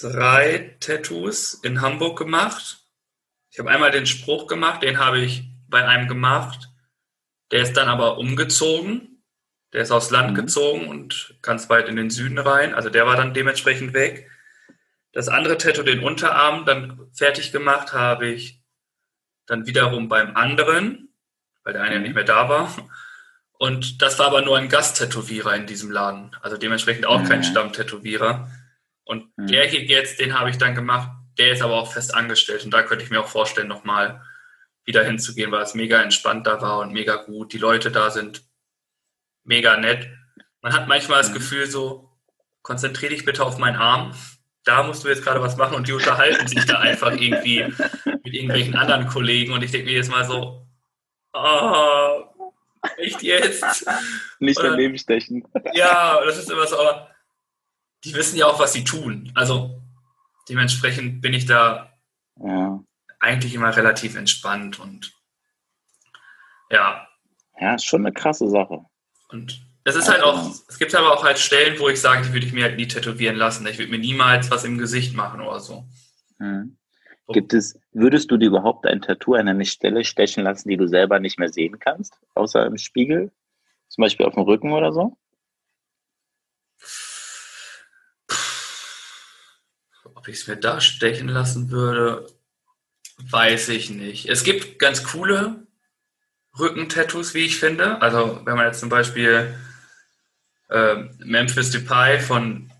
drei 0.00 0.76
Tattoos 0.80 1.54
in 1.54 1.80
Hamburg 1.80 2.18
gemacht. 2.18 2.78
Ich 3.50 3.58
habe 3.58 3.70
einmal 3.70 3.90
den 3.90 4.06
Spruch 4.06 4.46
gemacht, 4.46 4.82
den 4.82 4.98
habe 4.98 5.20
ich 5.20 5.44
bei 5.68 5.86
einem 5.86 6.08
gemacht. 6.08 6.70
Der 7.50 7.62
ist 7.62 7.74
dann 7.74 7.88
aber 7.88 8.18
umgezogen. 8.18 9.22
Der 9.72 9.82
ist 9.82 9.90
aufs 9.90 10.10
Land 10.10 10.32
mhm. 10.32 10.34
gezogen 10.36 10.88
und 10.88 11.36
ganz 11.42 11.68
weit 11.68 11.88
in 11.88 11.96
den 11.96 12.10
Süden 12.10 12.38
rein. 12.38 12.74
Also 12.74 12.90
der 12.90 13.06
war 13.06 13.16
dann 13.16 13.34
dementsprechend 13.34 13.92
weg. 13.92 14.30
Das 15.12 15.28
andere 15.28 15.58
Tattoo, 15.58 15.82
den 15.82 16.02
Unterarm, 16.02 16.64
dann 16.64 17.08
fertig 17.12 17.52
gemacht 17.52 17.92
habe 17.92 18.26
ich 18.26 18.60
dann 19.46 19.66
wiederum 19.66 20.08
beim 20.08 20.36
anderen 20.36 21.04
weil 21.64 21.72
der 21.72 21.82
eine 21.82 21.96
ja 21.96 22.00
nicht 22.00 22.14
mehr 22.14 22.24
da 22.24 22.48
war. 22.48 22.70
Und 23.58 24.02
das 24.02 24.18
war 24.18 24.26
aber 24.26 24.42
nur 24.42 24.58
ein 24.58 24.68
Gasttätowierer 24.68 25.54
in 25.56 25.66
diesem 25.66 25.90
Laden. 25.90 26.36
Also 26.42 26.56
dementsprechend 26.56 27.06
auch 27.06 27.24
kein 27.24 27.42
Stammtätowierer. 27.42 28.50
Und 29.04 29.30
der 29.36 29.66
hier 29.66 29.82
jetzt, 29.84 30.18
den 30.18 30.38
habe 30.38 30.50
ich 30.50 30.58
dann 30.58 30.74
gemacht, 30.74 31.10
der 31.38 31.52
ist 31.52 31.62
aber 31.62 31.74
auch 31.74 31.92
fest 31.92 32.14
angestellt. 32.14 32.64
Und 32.64 32.70
da 32.72 32.82
könnte 32.82 33.04
ich 33.04 33.10
mir 33.10 33.20
auch 33.20 33.28
vorstellen, 33.28 33.68
nochmal 33.68 34.22
wieder 34.84 35.04
hinzugehen, 35.04 35.50
weil 35.50 35.62
es 35.62 35.74
mega 35.74 36.00
entspannt 36.00 36.46
da 36.46 36.60
war 36.60 36.80
und 36.80 36.92
mega 36.92 37.16
gut. 37.16 37.52
Die 37.52 37.58
Leute 37.58 37.90
da 37.90 38.10
sind 38.10 38.42
mega 39.42 39.76
nett. 39.76 40.08
Man 40.60 40.72
hat 40.72 40.88
manchmal 40.88 41.18
das 41.18 41.32
Gefühl 41.32 41.66
so, 41.66 42.10
konzentriere 42.62 43.12
dich 43.14 43.24
bitte 43.24 43.44
auf 43.44 43.58
meinen 43.58 43.76
Arm. 43.76 44.14
Da 44.64 44.82
musst 44.82 45.04
du 45.04 45.08
jetzt 45.08 45.22
gerade 45.22 45.42
was 45.42 45.56
machen 45.56 45.76
und 45.76 45.88
die 45.88 45.92
unterhalten 45.92 46.48
sich 46.48 46.64
da 46.64 46.78
einfach 46.78 47.12
irgendwie 47.12 47.64
mit 48.22 48.32
irgendwelchen 48.32 48.74
anderen 48.74 49.06
Kollegen. 49.06 49.52
Und 49.52 49.62
ich 49.62 49.70
denke 49.70 49.86
mir 49.86 49.96
jetzt 49.96 50.10
mal 50.10 50.24
so, 50.24 50.66
oh, 51.34 52.24
echt 52.96 53.22
jetzt? 53.22 53.86
Nicht 54.38 54.58
daneben 54.58 54.96
stechen. 54.96 55.46
Ja, 55.74 56.22
das 56.24 56.38
ist 56.38 56.50
immer 56.50 56.66
so, 56.66 56.78
aber 56.78 57.13
die 58.04 58.14
wissen 58.14 58.36
ja 58.36 58.46
auch, 58.46 58.58
was 58.58 58.72
sie 58.72 58.84
tun. 58.84 59.32
Also 59.34 59.80
dementsprechend 60.48 61.20
bin 61.20 61.32
ich 61.32 61.46
da 61.46 61.92
ja. 62.36 62.82
eigentlich 63.20 63.54
immer 63.54 63.74
relativ 63.76 64.16
entspannt 64.16 64.78
und 64.78 65.12
ja. 66.70 67.06
Ja, 67.60 67.74
ist 67.74 67.84
schon 67.84 68.04
eine 68.04 68.12
krasse 68.12 68.48
Sache. 68.48 68.84
Und 69.28 69.64
es 69.84 69.96
ist 69.96 70.08
halt 70.08 70.22
auch, 70.22 70.50
es 70.68 70.78
gibt 70.78 70.94
aber 70.94 71.12
auch 71.12 71.24
halt 71.24 71.38
Stellen, 71.38 71.78
wo 71.78 71.88
ich 71.88 72.00
sage, 72.00 72.26
die 72.26 72.32
würde 72.32 72.46
ich 72.46 72.52
mir 72.52 72.64
halt 72.64 72.76
nie 72.76 72.88
tätowieren 72.88 73.36
lassen. 73.36 73.66
Ich 73.66 73.78
würde 73.78 73.90
mir 73.90 73.98
niemals 73.98 74.50
was 74.50 74.64
im 74.64 74.78
Gesicht 74.78 75.14
machen 75.14 75.40
oder 75.40 75.60
so. 75.60 75.84
Mhm. 76.38 76.76
Gibt 77.28 77.54
es, 77.54 77.78
würdest 77.92 78.30
du 78.30 78.36
dir 78.36 78.48
überhaupt 78.48 78.86
ein 78.86 79.00
Tattoo 79.00 79.34
an 79.34 79.48
eine 79.48 79.64
Stelle 79.64 80.04
stechen 80.04 80.44
lassen, 80.44 80.68
die 80.68 80.76
du 80.76 80.86
selber 80.86 81.20
nicht 81.20 81.38
mehr 81.38 81.48
sehen 81.48 81.78
kannst, 81.78 82.18
außer 82.34 82.66
im 82.66 82.76
Spiegel? 82.76 83.32
Zum 83.88 84.02
Beispiel 84.02 84.26
auf 84.26 84.34
dem 84.34 84.42
Rücken 84.42 84.72
oder 84.72 84.92
so? 84.92 85.16
Ob 90.24 90.28
ich 90.28 90.40
es 90.40 90.46
mir 90.46 90.56
da 90.56 90.80
stechen 90.80 91.28
lassen 91.28 91.70
würde, 91.70 92.26
weiß 93.18 93.68
ich 93.68 93.90
nicht. 93.90 94.26
Es 94.26 94.42
gibt 94.42 94.78
ganz 94.78 95.04
coole 95.04 95.66
Rückentattoos, 96.58 97.34
wie 97.34 97.44
ich 97.44 97.58
finde. 97.58 98.00
Also 98.00 98.40
wenn 98.46 98.56
man 98.56 98.64
jetzt 98.64 98.80
zum 98.80 98.88
Beispiel 98.88 99.54
äh, 100.70 100.94
Memphis 101.18 101.72
Depay 101.72 102.20
von 102.20 102.72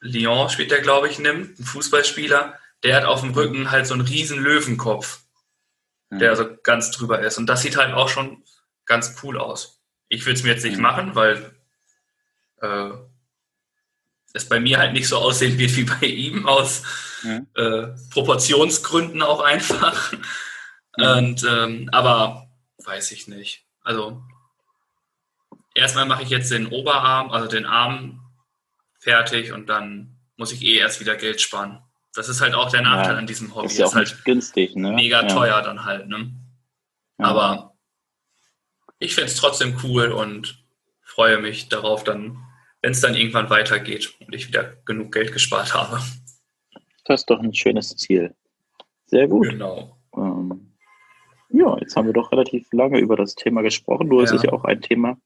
Lyon 0.00 0.50
spielt 0.50 0.70
der, 0.70 0.82
glaube 0.82 1.08
ich, 1.08 1.18
nimmt, 1.18 1.58
ein 1.58 1.64
Fußballspieler, 1.64 2.58
der 2.82 2.96
hat 2.96 3.04
auf 3.06 3.22
dem 3.22 3.30
Rücken 3.30 3.70
halt 3.70 3.86
so 3.86 3.94
einen 3.94 4.06
riesen 4.06 4.38
Löwenkopf, 4.38 5.20
der 6.10 6.28
also 6.28 6.58
ganz 6.62 6.90
drüber 6.90 7.20
ist. 7.20 7.38
Und 7.38 7.46
das 7.46 7.62
sieht 7.62 7.78
halt 7.78 7.94
auch 7.94 8.10
schon 8.10 8.44
ganz 8.84 9.16
cool 9.22 9.38
aus. 9.38 9.80
Ich 10.08 10.26
würde 10.26 10.34
es 10.34 10.42
mir 10.42 10.50
jetzt 10.50 10.64
nicht 10.64 10.76
machen, 10.76 11.14
weil 11.14 11.56
äh, 12.60 12.90
es 14.34 14.48
bei 14.48 14.60
mir 14.60 14.78
halt 14.78 14.92
nicht 14.92 15.08
so 15.08 15.18
aussehen 15.18 15.58
wird 15.58 15.76
wie 15.76 15.84
bei 15.84 16.06
ihm, 16.06 16.46
aus 16.46 16.82
äh, 17.24 17.88
Proportionsgründen 18.10 19.22
auch 19.22 19.40
einfach. 19.40 20.12
Und, 20.96 21.44
ähm, 21.48 21.88
aber 21.92 22.48
weiß 22.84 23.12
ich 23.12 23.28
nicht. 23.28 23.64
Also 23.82 24.22
erstmal 25.74 26.06
mache 26.06 26.22
ich 26.22 26.30
jetzt 26.30 26.50
den 26.50 26.66
Oberarm, 26.66 27.30
also 27.30 27.48
den 27.48 27.66
Arm 27.66 28.20
fertig 28.98 29.52
und 29.52 29.68
dann 29.68 30.16
muss 30.36 30.52
ich 30.52 30.62
eh 30.62 30.76
erst 30.76 31.00
wieder 31.00 31.16
Geld 31.16 31.40
sparen. 31.40 31.82
Das 32.14 32.28
ist 32.28 32.40
halt 32.40 32.54
auch 32.54 32.70
der 32.70 32.82
Nachteil 32.82 33.14
ja, 33.14 33.18
an 33.18 33.26
diesem 33.26 33.54
Hobby. 33.54 33.66
Ist 33.66 33.78
ja 33.78 33.86
auch 33.86 33.90
ist 33.90 33.96
halt 33.96 34.24
günstig, 34.24 34.76
ne? 34.76 34.92
Mega 34.92 35.22
ja. 35.22 35.28
teuer 35.28 35.62
dann 35.62 35.84
halt, 35.84 36.08
ne? 36.08 36.30
Ja. 37.18 37.26
Aber 37.26 37.74
ich 38.98 39.14
finde 39.14 39.30
es 39.30 39.36
trotzdem 39.36 39.78
cool 39.82 40.12
und 40.12 40.62
freue 41.02 41.38
mich 41.38 41.68
darauf 41.68 42.04
dann, 42.04 42.38
wenn 42.82 42.92
es 42.92 43.00
dann 43.00 43.14
irgendwann 43.14 43.48
weitergeht 43.48 44.14
und 44.26 44.34
ich 44.34 44.48
wieder 44.48 44.74
genug 44.84 45.12
Geld 45.12 45.32
gespart 45.32 45.72
habe. 45.72 46.00
Das 47.04 47.20
ist 47.20 47.30
doch 47.30 47.40
ein 47.40 47.54
schönes 47.54 47.96
Ziel. 47.96 48.34
Sehr 49.06 49.28
gut. 49.28 49.48
Genau. 49.48 49.96
Ähm, 50.16 50.72
ja, 51.50 51.76
jetzt 51.78 51.96
haben 51.96 52.06
wir 52.06 52.12
doch 52.12 52.32
relativ 52.32 52.72
lange 52.72 52.98
über 52.98 53.16
das 53.16 53.34
Thema 53.34 53.62
gesprochen. 53.62 54.10
Du, 54.10 54.20
es 54.20 54.32
ist 54.32 54.44
ja 54.44 54.52
auch 54.52 54.64
ein 54.64 54.80
Thema, 54.80 55.18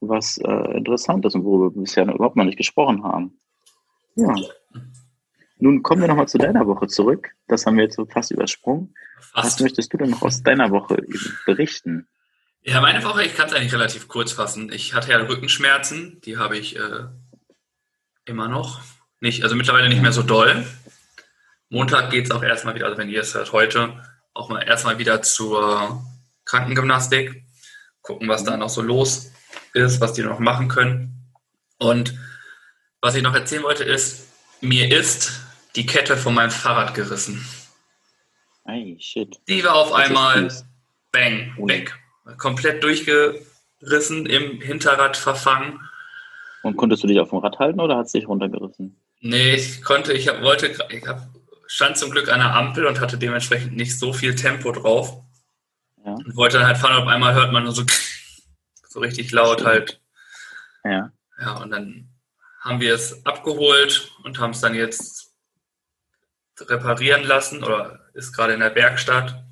was 0.00 0.38
äh, 0.38 0.76
interessant 0.76 1.24
ist 1.26 1.34
und 1.34 1.44
worüber 1.44 1.74
wir 1.74 1.82
bisher 1.82 2.04
überhaupt 2.04 2.36
noch 2.36 2.44
nicht 2.44 2.58
gesprochen 2.58 3.02
haben. 3.04 3.38
Ja. 4.14 4.34
Nun 5.58 5.82
kommen 5.82 6.02
wir 6.02 6.08
nochmal 6.08 6.28
zu 6.28 6.38
deiner 6.38 6.66
Woche 6.66 6.86
zurück. 6.86 7.34
Das 7.48 7.66
haben 7.66 7.76
wir 7.76 7.84
jetzt 7.84 7.96
so 7.96 8.04
fast 8.06 8.30
übersprungen. 8.30 8.94
Fast. 9.20 9.46
Was 9.46 9.60
möchtest 9.60 9.92
du 9.92 9.98
denn 9.98 10.10
noch 10.10 10.22
aus 10.22 10.42
deiner 10.42 10.70
Woche 10.70 11.02
berichten? 11.46 12.06
Ja, 12.68 12.80
meine 12.80 13.04
Woche, 13.04 13.22
ich 13.22 13.36
kann 13.36 13.46
es 13.46 13.52
eigentlich 13.52 13.72
relativ 13.72 14.08
kurz 14.08 14.32
fassen. 14.32 14.72
Ich 14.72 14.92
hatte 14.92 15.12
ja 15.12 15.18
Rückenschmerzen, 15.18 16.20
die 16.22 16.36
habe 16.36 16.58
ich 16.58 16.74
äh, 16.74 17.04
immer 18.24 18.48
noch. 18.48 18.80
nicht, 19.20 19.44
also 19.44 19.54
mittlerweile 19.54 19.88
nicht 19.88 20.02
mehr 20.02 20.10
so 20.10 20.24
doll. 20.24 20.66
Montag 21.68 22.10
geht 22.10 22.24
es 22.24 22.32
auch 22.32 22.42
erstmal 22.42 22.74
wieder, 22.74 22.86
also 22.86 22.98
wenn 22.98 23.08
ihr 23.08 23.20
es 23.20 23.34
hört, 23.34 23.52
heute 23.52 24.04
auch 24.34 24.48
mal 24.48 24.62
erstmal 24.62 24.98
wieder 24.98 25.22
zur 25.22 26.04
Krankengymnastik. 26.44 27.44
Gucken, 28.02 28.28
was 28.28 28.42
da 28.42 28.56
noch 28.56 28.68
so 28.68 28.82
los 28.82 29.30
ist, 29.72 30.00
was 30.00 30.14
die 30.14 30.22
noch 30.22 30.40
machen 30.40 30.66
können. 30.66 31.32
Und 31.78 32.18
was 33.00 33.14
ich 33.14 33.22
noch 33.22 33.34
erzählen 33.34 33.62
wollte 33.62 33.84
ist, 33.84 34.26
mir 34.60 34.90
ist 34.92 35.40
die 35.76 35.86
Kette 35.86 36.16
von 36.16 36.34
meinem 36.34 36.50
Fahrrad 36.50 36.94
gerissen. 36.94 37.46
Hey, 38.64 38.96
shit. 38.98 39.36
Die 39.46 39.62
war 39.62 39.76
auf 39.76 39.92
einmal 39.92 40.52
bang, 41.12 41.54
weg. 41.58 41.96
Komplett 42.38 42.82
durchgerissen, 42.82 44.26
im 44.26 44.60
Hinterrad 44.60 45.16
verfangen. 45.16 45.80
Und 46.62 46.76
konntest 46.76 47.02
du 47.02 47.06
dich 47.06 47.20
auf 47.20 47.30
dem 47.30 47.38
Rad 47.38 47.58
halten 47.58 47.80
oder 47.80 47.96
hat 47.96 48.06
es 48.06 48.12
dich 48.12 48.26
runtergerissen? 48.26 49.00
Nee, 49.20 49.54
ich 49.54 49.82
konnte, 49.82 50.12
ich 50.12 50.28
hab, 50.28 50.42
wollte, 50.42 50.66
ich 50.66 51.06
hab, 51.06 51.28
stand 51.66 51.96
zum 51.96 52.10
Glück 52.10 52.28
an 52.28 52.40
der 52.40 52.54
Ampel 52.54 52.86
und 52.86 53.00
hatte 53.00 53.18
dementsprechend 53.18 53.76
nicht 53.76 53.98
so 53.98 54.12
viel 54.12 54.34
Tempo 54.34 54.72
drauf. 54.72 55.22
Ja. 56.04 56.12
Und 56.12 56.36
wollte 56.36 56.58
dann 56.58 56.66
halt 56.66 56.76
fahren 56.76 56.96
und 56.96 57.02
auf 57.02 57.08
einmal 57.08 57.34
hört 57.34 57.52
man 57.52 57.64
nur 57.64 57.72
so, 57.72 57.84
so 58.88 59.00
richtig 59.00 59.30
laut 59.32 59.64
halt. 59.64 60.00
Ja. 60.84 61.12
Ja, 61.40 61.62
und 61.62 61.70
dann 61.70 62.08
haben 62.60 62.80
wir 62.80 62.94
es 62.94 63.24
abgeholt 63.24 64.10
und 64.24 64.38
haben 64.38 64.50
es 64.50 64.60
dann 64.60 64.74
jetzt 64.74 65.34
reparieren 66.60 67.24
lassen 67.24 67.62
oder 67.62 68.00
ist 68.14 68.32
gerade 68.32 68.54
in 68.54 68.60
der 68.60 68.74
Werkstatt 68.74 69.45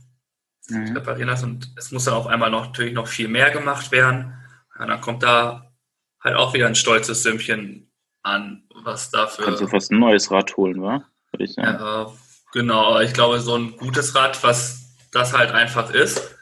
mhm. 0.68 0.96
reparieren 0.96 1.28
lassen 1.28 1.50
und 1.50 1.72
es 1.76 1.92
muss 1.92 2.04
dann 2.04 2.14
auf 2.14 2.26
einmal 2.26 2.50
noch, 2.50 2.66
natürlich 2.66 2.94
noch 2.94 3.08
viel 3.08 3.28
mehr 3.28 3.50
gemacht 3.50 3.92
werden. 3.92 4.34
Ja, 4.78 4.86
dann 4.86 5.00
kommt 5.00 5.22
da 5.22 5.72
halt 6.20 6.36
auch 6.36 6.54
wieder 6.54 6.66
ein 6.66 6.74
stolzes 6.74 7.22
Sümmchen 7.22 7.90
an, 8.22 8.64
was 8.82 9.10
dafür. 9.10 9.44
Kannst 9.44 9.60
du 9.60 9.68
fast 9.68 9.92
ein 9.92 9.98
neues 9.98 10.30
Rad 10.30 10.56
holen, 10.56 10.82
wa? 10.82 11.04
Würde 11.30 11.44
ich 11.44 11.52
sagen. 11.52 11.78
Ja, 11.78 12.12
genau. 12.52 13.00
Ich 13.00 13.12
glaube, 13.12 13.40
so 13.40 13.56
ein 13.56 13.76
gutes 13.76 14.14
Rad, 14.14 14.42
was 14.42 14.96
das 15.12 15.32
halt 15.32 15.52
einfach 15.52 15.90
ist, 15.90 16.34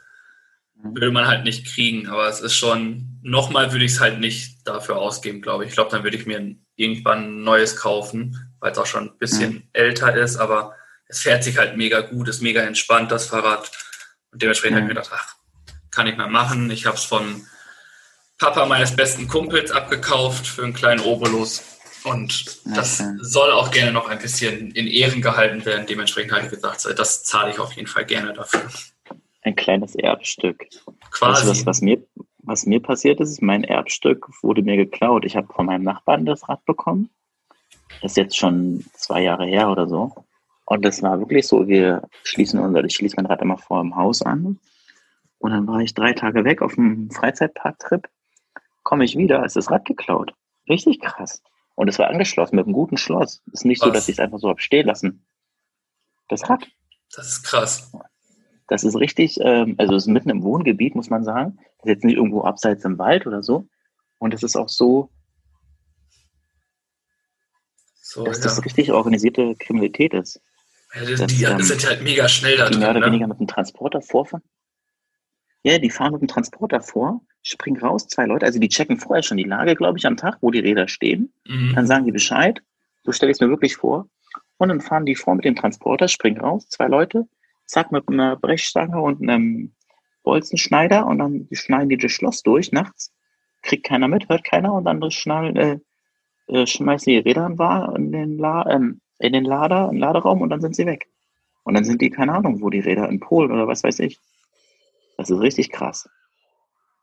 mhm. 0.77 0.95
würde 0.95 1.11
man 1.11 1.27
halt 1.27 1.45
nicht 1.45 1.67
kriegen. 1.67 2.09
Aber 2.09 2.29
es 2.29 2.41
ist 2.41 2.55
schon, 2.55 3.19
nochmal 3.23 3.73
würde 3.73 3.85
ich 3.85 3.93
es 3.93 4.01
halt 4.01 4.21
nicht 4.21 4.67
dafür 4.67 4.97
ausgeben, 4.99 5.43
glaube 5.43 5.65
ich. 5.65 5.71
Ich 5.71 5.75
glaube, 5.75 5.91
dann 5.91 6.05
würde 6.05 6.17
ich 6.17 6.27
mir 6.27 6.57
irgendwann 6.77 7.25
ein 7.25 7.43
neues 7.43 7.77
kaufen, 7.77 8.53
weil 8.61 8.73
es 8.73 8.79
auch 8.79 8.87
schon 8.87 9.11
ein 9.11 9.19
bisschen 9.19 9.55
mhm. 9.55 9.63
älter 9.73 10.15
ist. 10.15 10.37
Aber 10.37 10.75
es 11.07 11.21
fährt 11.21 11.43
sich 11.43 11.59
halt 11.59 11.77
mega 11.77 12.01
gut, 12.01 12.29
ist 12.29 12.41
mega 12.41 12.63
entspannt, 12.63 13.11
das 13.11 13.27
Fahrrad. 13.27 13.71
Und 14.33 14.43
dementsprechend 14.43 14.77
mhm. 14.77 14.83
habe 14.83 14.93
ich 14.93 14.97
mir 14.97 15.03
gedacht, 15.03 15.13
ach, 15.15 15.37
kann 15.91 16.07
ich 16.07 16.17
mal 16.17 16.29
machen. 16.29 16.71
Ich 16.71 16.87
habe 16.87 16.97
es 16.97 17.05
von 17.05 17.47
Papa 18.39 18.67
meines 18.67 18.97
besten 18.97 19.29
Kumpels 19.29 19.71
abgekauft 19.71 20.47
für 20.47 20.65
einen 20.65 20.73
kleinen 20.73 21.01
Obolus. 21.01 21.63
Und 22.05 22.61
das 22.77 23.01
okay. 23.01 23.17
soll 23.21 23.53
auch 23.53 23.71
gerne 23.71 23.93
noch 23.93 24.09
ein 24.09 24.19
bisschen 24.19 24.73
in 24.73 24.89
Ehren 24.89 25.23
gehalten 25.23 25.65
werden. 25.65 25.87
Dementsprechend 25.87 26.33
habe 26.33 26.45
ich 26.45 26.51
gesagt, 26.51 26.85
das 26.99 27.23
zahle 27.23 27.53
ich 27.53 27.61
auf 27.61 27.73
jeden 27.75 27.87
Fall 27.87 28.05
gerne 28.05 28.33
dafür. 28.33 28.69
Ein 29.43 29.55
kleines 29.55 29.95
Erbstück. 29.95 30.67
Quasi. 31.13 31.43
Weißt 31.43 31.45
du, 31.45 31.51
was, 31.51 31.67
was, 31.67 31.81
mir, 31.81 32.05
was 32.39 32.67
mir 32.67 32.81
passiert 32.81 33.21
ist, 33.21 33.41
mein 33.43 33.63
Erbstück 33.63 34.27
wurde 34.43 34.63
mir 34.63 34.77
geklaut. 34.77 35.25
Ich 35.25 35.37
habe 35.37 35.53
von 35.53 35.67
meinem 35.67 35.85
Nachbarn 35.85 36.25
das 36.25 36.49
Rad 36.49 36.65
bekommen. 36.65 37.11
Das 38.01 38.13
ist 38.13 38.17
jetzt 38.17 38.37
schon 38.37 38.85
zwei 38.95 39.23
Jahre 39.23 39.45
her 39.45 39.69
oder 39.69 39.87
so. 39.87 40.25
Und 40.73 40.87
das 40.87 41.03
war 41.03 41.19
wirklich 41.19 41.47
so, 41.47 41.69
wir 41.69 42.09
schließen 42.25 42.59
unser, 42.59 42.83
ich 42.83 42.95
schließe 42.95 43.17
mein 43.17 43.27
Rad 43.27 43.43
immer 43.43 43.59
vor 43.59 43.83
dem 43.83 43.95
Haus 43.95 44.23
an. 44.23 44.59
Und 45.37 45.51
dann 45.51 45.67
war 45.67 45.81
ich 45.81 45.93
drei 45.93 46.15
Tage 46.15 46.47
weg 46.47 46.63
auf 46.63 46.79
einem 46.79 47.11
Freizeitparktrip 47.11 48.09
komme 48.83 49.05
ich 49.05 49.19
wieder, 49.19 49.45
ist 49.45 49.55
das 49.55 49.71
Rad 49.71 49.85
geklaut. 49.85 50.33
Richtig 50.71 50.99
krass. 50.99 51.43
Und 51.75 51.89
es 51.89 51.99
war 51.99 52.09
angeschlossen 52.09 52.57
mit 52.57 52.65
einem 52.65 52.73
guten 52.73 52.97
Schloss. 52.97 53.43
Es 53.49 53.61
ist 53.61 53.65
nicht 53.67 53.83
Was? 53.83 53.87
so, 53.87 53.93
dass 53.93 54.09
ich 54.09 54.15
es 54.15 54.19
einfach 54.19 54.39
so 54.39 54.49
habe 54.49 54.63
stehen 54.63 54.87
lassen. 54.87 55.27
Das 56.31 56.49
Rad. 56.49 56.67
Das 57.15 57.27
ist 57.27 57.43
krass. 57.43 57.93
Das 58.67 58.83
ist 58.83 58.97
richtig, 58.97 59.39
ähm, 59.43 59.75
also 59.77 59.95
es 59.95 60.05
ist 60.05 60.09
mitten 60.09 60.31
im 60.31 60.43
Wohngebiet, 60.43 60.95
muss 60.95 61.11
man 61.11 61.23
sagen. 61.23 61.59
Das 61.59 61.85
ist 61.85 61.89
jetzt 61.91 62.05
nicht 62.05 62.17
irgendwo 62.17 62.45
abseits 62.45 62.83
im 62.87 62.99
Wald 62.99 63.27
oder 63.27 63.43
so. 63.43 63.69
Und 64.19 64.33
es 64.33 64.43
ist 64.43 64.57
auch 64.57 64.71
so, 64.71 65.11
so 67.95 68.25
dass 68.25 68.39
ja. 68.39 68.45
das 68.45 68.65
richtig 68.65 68.91
organisierte 68.91 69.55
Kriminalität 69.57 70.15
ist. 70.15 70.41
Ja, 70.95 71.05
die, 71.05 71.27
die 71.27 71.45
ähm, 71.45 71.61
sind 71.63 71.87
halt 71.87 72.03
mega 72.03 72.29
schnell 72.29 72.57
da 72.57 72.67
die 72.67 72.73
drin. 72.73 72.81
Mehr 72.81 72.91
oder 72.91 73.01
ne? 73.01 73.07
weniger 73.07 73.27
mit 73.27 73.41
dem 73.41 73.47
Transporter 73.47 74.01
vorfahren. 74.01 74.45
Ja, 75.63 75.79
die 75.79 75.91
fahren 75.91 76.13
mit 76.13 76.23
dem 76.23 76.29
Transporter 76.29 76.81
vor 76.81 77.21
springen 77.43 77.81
raus, 77.81 78.07
zwei 78.07 78.27
Leute, 78.27 78.47
also 78.47 78.59
die 78.59 78.69
checken 78.69 78.99
vorher 78.99 79.23
schon 79.23 79.37
die 79.37 79.45
Lage, 79.45 79.75
glaube 79.75 79.99
ich, 79.99 80.07
am 80.07 80.17
Tag, 80.17 80.39
wo 80.41 80.51
die 80.51 80.61
Räder 80.61 80.89
stehen. 80.89 81.33
Mhm. 81.47 81.73
Dann 81.75 81.87
sagen 81.87 82.07
die 82.07 82.13
Bescheid, 82.13 82.63
so 83.03 83.13
stelle 83.13 83.33
ich 83.33 83.37
es 83.37 83.41
mir 83.41 83.49
wirklich 83.49 83.77
vor. 83.77 84.09
Und 84.59 84.69
dann 84.69 84.81
fahren 84.81 85.07
die 85.07 85.17
vor 85.17 85.35
mit 85.35 85.45
dem 85.45 85.57
Transporter, 85.57 86.07
springen 86.07 86.41
raus, 86.41 86.69
zwei 86.69 86.87
Leute, 86.87 87.27
zack, 87.67 87.91
mit 87.91 88.09
einer 88.09 88.37
Brechstange 88.37 89.01
und 89.01 89.23
einem 89.23 89.75
Bolzenschneider 90.23 91.07
und 91.07 91.19
dann 91.19 91.49
schneiden 91.53 91.89
die 91.89 91.97
das 91.97 92.13
Schloss 92.13 92.43
durch 92.43 92.71
nachts. 92.71 93.13
Kriegt 93.63 93.87
keiner 93.87 94.07
mit, 94.07 94.29
hört 94.29 94.45
keiner 94.45 94.73
und 94.73 94.85
dann 94.85 95.11
schnallen, 95.11 95.57
äh, 95.57 95.79
äh, 96.47 96.67
schmeißen 96.67 97.13
die 97.13 97.19
Räder 97.19 97.47
in 97.97 98.13
den, 98.13 98.39
La 98.39 98.69
ähm, 98.71 99.01
in 99.23 99.33
den 99.33 99.45
Lader, 99.45 99.85
in 99.85 99.93
den 99.93 100.01
Laderaum 100.01 100.41
und 100.41 100.51
dann 100.51 100.61
sind 100.61 100.75
sie 100.75 100.87
weg. 100.87 101.09
Und 101.63 101.75
dann 101.75 101.85
sind 101.85 102.01
die, 102.01 102.11
keine 102.11 102.35
Ahnung, 102.35 102.61
wo 102.61 102.71
die 102.71 102.81
Räder 102.81 103.09
in 103.09 103.21
Polen 103.21 103.53
oder 103.53 103.69
was 103.69 103.85
weiß 103.85 104.01
ich. 104.01 104.19
Das 105.17 105.31
ist 105.31 105.39
richtig 105.39 105.71
krass. 105.71 106.09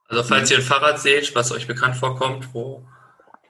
Also 0.08 0.24
falls 0.24 0.52
ihr 0.52 0.58
ein 0.58 0.64
Fahrrad 0.64 1.00
seht, 1.00 1.34
was 1.36 1.52
euch 1.52 1.68
bekannt 1.68 1.96
vorkommt, 1.96 2.54
wo 2.54 2.86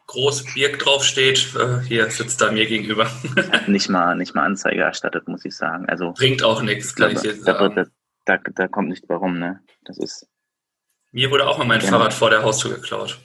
groß 0.08 0.54
Birk 0.54 0.78
draufsteht, 0.80 1.56
äh, 1.56 1.80
hier 1.88 2.12
sitzt 2.12 2.42
da 2.42 2.52
mir 2.52 2.68
gegenüber. 2.68 3.10
nicht 3.68 3.90
mal, 3.90 4.16
nicht 4.16 4.36
mal 4.36 4.46
Anzeige 4.46 4.82
erstattet, 4.82 5.28
muss 5.28 5.46
ich 5.46 5.56
sagen. 5.56 5.88
Also 5.88 6.14
bringt 6.14 6.44
auch 6.44 6.62
nichts, 6.62 6.96
kann 6.96 7.12
ich 7.12 7.24
jetzt 7.24 7.46
sagen. 7.46 7.76
Da, 7.76 7.86
da, 8.26 8.38
da, 8.38 8.52
da 8.54 8.68
kommt 8.68 8.90
nicht 8.90 9.06
warum, 9.08 9.40
ne? 9.40 9.62
Das 9.86 9.98
ist. 9.98 10.28
Mir 11.12 11.32
wurde 11.32 11.48
auch 11.48 11.58
mal 11.58 11.66
mein 11.66 11.82
ja. 11.82 11.88
Fahrrad 11.88 12.14
vor 12.14 12.30
der 12.30 12.44
Haustür 12.44 12.76
geklaut. 12.76 13.20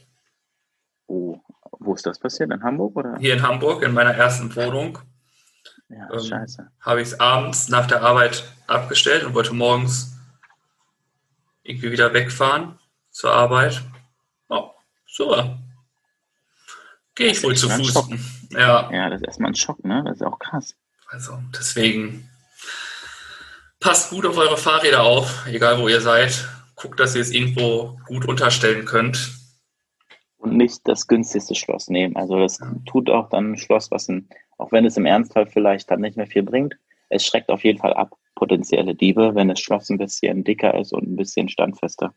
Oh, 1.07 1.39
wo 1.81 1.95
ist 1.95 2.07
das 2.07 2.19
passiert? 2.19 2.51
In 2.51 2.63
Hamburg 2.63 2.97
oder? 2.97 3.19
Hier 3.19 3.35
in 3.35 3.43
Hamburg, 3.43 3.83
in 3.83 3.93
meiner 3.93 4.15
ersten 4.15 4.55
Wohnung. 4.57 5.01
Ja, 5.95 6.13
ähm, 6.13 6.21
scheiße. 6.21 6.71
Habe 6.81 7.03
ich 7.03 7.09
es 7.09 7.21
abends 7.21 7.69
nach 7.69 7.87
der 7.87 8.03
Arbeit 8.03 8.45
abgestellt 8.67 9.25
und 9.25 9.35
wollte 9.35 9.55
morgens 9.55 10.17
irgendwie 11.63 11.93
wieder 11.93 12.13
wegfahren 12.13 12.79
zur 13.11 13.33
Arbeit. 13.33 13.83
Oh, 14.49 14.71
so. 15.07 15.57
Gehe 17.15 17.29
ich 17.29 17.43
wohl 17.43 17.57
zu 17.57 17.69
Fuß. 17.69 18.09
Ja. 18.51 18.91
ja, 18.93 19.09
das 19.09 19.21
ist 19.21 19.27
erstmal 19.27 19.51
ein 19.53 19.55
Schock, 19.55 19.85
ne? 19.85 20.03
Das 20.05 20.17
ist 20.17 20.23
auch 20.23 20.39
krass. 20.39 20.75
Also, 21.09 21.39
deswegen 21.57 22.29
passt 23.79 24.11
gut 24.11 24.27
auf 24.27 24.37
eure 24.37 24.57
Fahrräder 24.57 25.03
auf, 25.03 25.47
egal 25.47 25.79
wo 25.79 25.89
ihr 25.89 26.01
seid. 26.01 26.49
Guckt, 26.75 26.99
dass 26.99 27.15
ihr 27.15 27.21
es 27.21 27.31
irgendwo 27.31 28.01
gut 28.07 28.27
unterstellen 28.27 28.85
könnt. 28.85 29.33
Und 30.39 30.57
nicht 30.57 30.81
das 30.85 31.07
günstigste 31.07 31.55
Schloss 31.55 31.89
nehmen. 31.89 32.17
Also 32.17 32.39
das 32.39 32.59
ja. 32.59 32.75
tut 32.85 33.09
auch 33.09 33.31
dann 33.31 33.53
ein 33.53 33.59
Schloss, 33.59 33.91
was 33.91 34.09
ein, 34.09 34.29
auch 34.59 34.73
wenn 34.73 34.85
es 34.85 34.97
im 34.97 35.07
Ernstfall 35.07 35.47
vielleicht 35.47 35.91
dann 35.91 36.01
nicht 36.01 36.17
mehr 36.17 36.27
viel 36.27 36.43
bringt, 36.43 36.77
es 37.09 37.25
schreckt 37.25 37.51
auf 37.51 37.65
jeden 37.65 37.79
Fall 37.79 37.95
ab 37.95 38.17
potenzielle 38.35 38.95
Diebe, 38.95 39.35
wenn 39.35 39.49
das 39.49 39.61
Schloss 39.61 39.91
ein 39.91 39.99
bisschen 39.99 40.45
dicker 40.45 40.79
ist 40.79 40.93
und 40.93 41.05
ein 41.05 41.17
bisschen 41.17 41.49
standfester. 41.49 42.15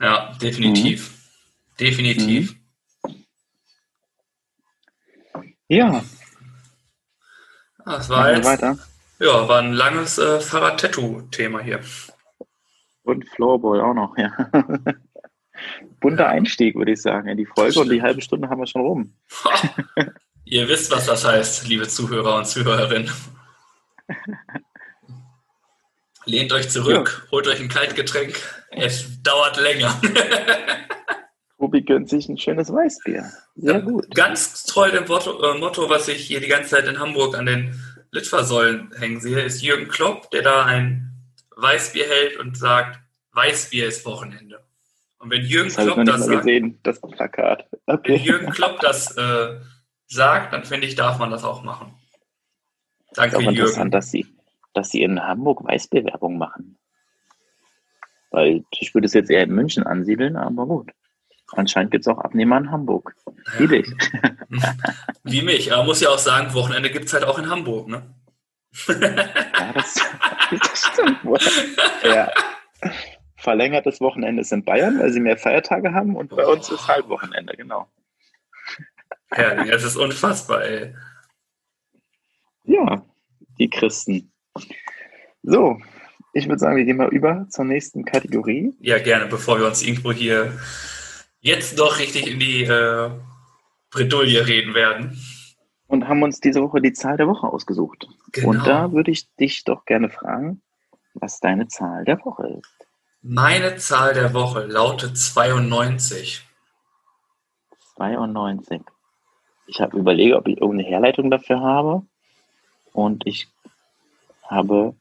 Ja, 0.00 0.32
definitiv. 0.40 1.10
Mhm. 1.10 1.76
Definitiv. 1.80 2.54
Mhm. 2.54 2.62
Ja. 5.68 6.04
Das 7.84 8.08
war 8.08 8.32
jetzt, 8.32 8.44
weiter. 8.44 8.78
Ja, 9.18 9.48
war 9.48 9.60
ein 9.60 9.72
langes 9.72 10.18
äh, 10.18 10.40
Fahrrad-Tattoo-Thema 10.40 11.60
hier. 11.60 11.80
Und 13.04 13.28
Floorball 13.30 13.80
auch 13.80 13.94
noch, 13.94 14.16
ja. 14.16 14.30
Bunter 16.00 16.28
Einstieg, 16.28 16.74
würde 16.74 16.92
ich 16.92 17.02
sagen, 17.02 17.28
in 17.28 17.38
die 17.38 17.46
Folge 17.46 17.80
und 17.80 17.90
die 17.90 18.02
halbe 18.02 18.20
Stunde 18.20 18.48
haben 18.48 18.60
wir 18.60 18.66
schon 18.66 18.82
rum. 18.82 19.14
Ihr 20.44 20.68
wisst, 20.68 20.90
was 20.90 21.06
das 21.06 21.24
heißt, 21.24 21.68
liebe 21.68 21.88
Zuhörer 21.88 22.36
und 22.36 22.46
Zuhörerinnen. 22.46 23.10
Lehnt 26.24 26.52
euch 26.52 26.68
zurück, 26.68 27.26
holt 27.30 27.48
euch 27.48 27.60
ein 27.60 27.68
Kaltgetränk. 27.68 28.40
Es 28.70 29.22
dauert 29.22 29.56
länger. 29.60 30.00
Tobi 31.58 31.82
gönnt 31.82 32.08
sich 32.08 32.28
ein 32.28 32.38
schönes 32.38 32.72
Weißbier. 32.72 33.30
Sehr 33.54 33.74
ja, 33.74 33.80
gut. 33.80 34.12
Ganz 34.14 34.64
treu 34.64 34.90
dem 34.90 35.06
Motto, 35.06 35.40
äh, 35.42 35.58
Motto, 35.58 35.88
was 35.88 36.08
ich 36.08 36.26
hier 36.26 36.40
die 36.40 36.48
ganze 36.48 36.70
Zeit 36.70 36.88
in 36.88 36.98
Hamburg 36.98 37.38
an 37.38 37.46
den 37.46 37.80
Litfaßsäulen 38.10 38.92
hängen 38.98 39.20
sehe, 39.20 39.40
ist 39.40 39.62
Jürgen 39.62 39.88
Klopp, 39.88 40.30
der 40.32 40.42
da 40.42 40.64
ein 40.64 41.12
Weißbier 41.56 42.06
hält 42.06 42.36
und 42.38 42.56
sagt, 42.56 43.00
Weißbier 43.32 43.86
ist 43.86 44.04
Wochenende. 44.04 44.60
Und 45.18 45.30
wenn 45.30 45.42
Jürgen 45.42 45.72
das 45.72 45.84
Klopp 45.84 46.04
das 46.04 46.26
sagt, 46.26 46.38
gesehen, 46.38 46.80
das 46.82 47.00
Plakat. 47.00 47.66
Okay. 47.86 48.14
Wenn 48.14 48.24
Jürgen 48.24 48.50
Klopp 48.50 48.80
das 48.80 49.16
äh, 49.16 49.60
sagt, 50.12 50.52
dann 50.52 50.64
finde 50.64 50.86
ich, 50.86 50.94
darf 50.94 51.18
man 51.18 51.30
das 51.30 51.44
auch 51.44 51.62
machen. 51.62 51.94
Danke, 53.14 53.36
Jürgen. 53.36 53.56
Interessant, 53.56 53.94
dass 53.94 54.10
sie 54.10 54.26
dass 54.74 54.90
sie 54.90 55.02
in 55.02 55.22
Hamburg 55.22 55.64
Weißbewerbung 55.64 56.38
machen. 56.38 56.78
Weil 58.30 58.64
ich 58.70 58.94
würde 58.94 59.06
es 59.06 59.14
jetzt 59.14 59.30
eher 59.30 59.42
in 59.42 59.54
München 59.54 59.84
ansiedeln, 59.84 60.36
aber 60.36 60.66
gut. 60.66 60.90
Anscheinend 61.54 61.90
gibt 61.90 62.06
es 62.06 62.08
auch 62.08 62.18
Abnehmer 62.18 62.56
in 62.56 62.70
Hamburg. 62.70 63.14
Wie 63.58 63.68
dich. 63.68 63.86
Wie 65.24 65.42
mich. 65.42 65.72
Aber 65.72 65.84
muss 65.84 66.00
ja 66.00 66.08
auch 66.08 66.18
sagen, 66.18 66.54
Wochenende 66.54 66.90
gibt 66.90 67.06
es 67.06 67.12
halt 67.12 67.24
auch 67.24 67.38
in 67.38 67.50
Hamburg, 67.50 67.88
ne? 67.88 68.14
ja, 68.88 69.72
das, 69.74 70.00
das 70.50 70.86
stimmt. 70.92 71.18
Ja. 72.04 72.32
Verlängertes 73.36 74.00
Wochenende 74.00 74.40
ist 74.40 74.52
in 74.52 74.64
Bayern, 74.64 74.98
weil 74.98 75.12
sie 75.12 75.20
mehr 75.20 75.36
Feiertage 75.36 75.92
haben 75.92 76.16
und 76.16 76.30
bei 76.30 76.46
uns 76.46 76.70
ist 76.70 76.88
Halbwochenende, 76.88 77.54
genau. 77.54 77.86
Ja, 79.36 79.64
das 79.64 79.84
ist 79.84 79.96
unfassbar, 79.96 80.64
ey. 80.64 80.94
Ja, 82.64 83.04
die 83.58 83.70
Christen. 83.70 84.32
So, 85.42 85.80
ich 86.32 86.46
würde 86.46 86.58
sagen, 86.58 86.76
wir 86.76 86.84
gehen 86.84 86.96
mal 86.96 87.08
über 87.08 87.46
zur 87.50 87.64
nächsten 87.64 88.04
Kategorie. 88.04 88.74
Ja, 88.80 88.98
gerne, 88.98 89.26
bevor 89.26 89.58
wir 89.58 89.66
uns 89.66 89.82
irgendwo 89.82 90.12
hier 90.12 90.52
jetzt 91.40 91.78
doch 91.78 91.98
richtig 91.98 92.30
in 92.30 92.38
die 92.38 92.64
äh, 92.64 93.10
Bredouille 93.90 94.46
reden 94.46 94.74
werden. 94.74 95.20
Und 95.86 96.08
haben 96.08 96.22
uns 96.22 96.40
diese 96.40 96.62
Woche 96.62 96.80
die 96.80 96.94
Zahl 96.94 97.18
der 97.18 97.28
Woche 97.28 97.46
ausgesucht. 97.46 98.08
Genau. 98.32 98.48
Und 98.48 98.66
da 98.66 98.92
würde 98.92 99.10
ich 99.10 99.34
dich 99.36 99.64
doch 99.64 99.84
gerne 99.84 100.08
fragen, 100.08 100.62
was 101.14 101.40
deine 101.40 101.68
Zahl 101.68 102.04
der 102.04 102.24
Woche 102.24 102.60
ist. 102.60 102.88
Meine 103.20 103.76
Zahl 103.76 104.14
der 104.14 104.32
Woche 104.32 104.64
lautet 104.64 105.18
92. 105.18 106.46
92. 107.96 108.80
Ich 109.72 109.80
habe 109.80 109.96
überlegt, 109.96 110.34
ob 110.34 110.46
ich 110.48 110.60
irgendeine 110.60 110.86
Herleitung 110.88 111.30
dafür 111.30 111.60
habe. 111.60 112.02
Und 112.92 113.26
ich 113.26 113.48
habe 114.46 114.94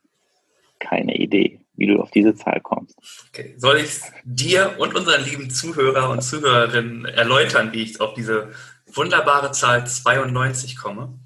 keine 0.80 1.18
Idee, 1.18 1.60
wie 1.76 1.88
du 1.88 2.02
auf 2.02 2.10
diese 2.10 2.36
Zahl 2.36 2.62
kommst. 2.62 2.98
Okay. 3.28 3.54
Soll 3.58 3.80
ich 3.80 4.00
dir 4.24 4.76
und 4.80 4.96
unseren 4.96 5.26
lieben 5.26 5.50
Zuhörer 5.50 6.10
und 6.10 6.22
Zuhörerinnen 6.22 7.04
erläutern, 7.04 7.74
wie 7.74 7.82
ich 7.82 8.00
auf 8.00 8.14
diese 8.14 8.54
wunderbare 8.94 9.52
Zahl 9.52 9.86
92 9.86 10.78
komme? 10.78 11.20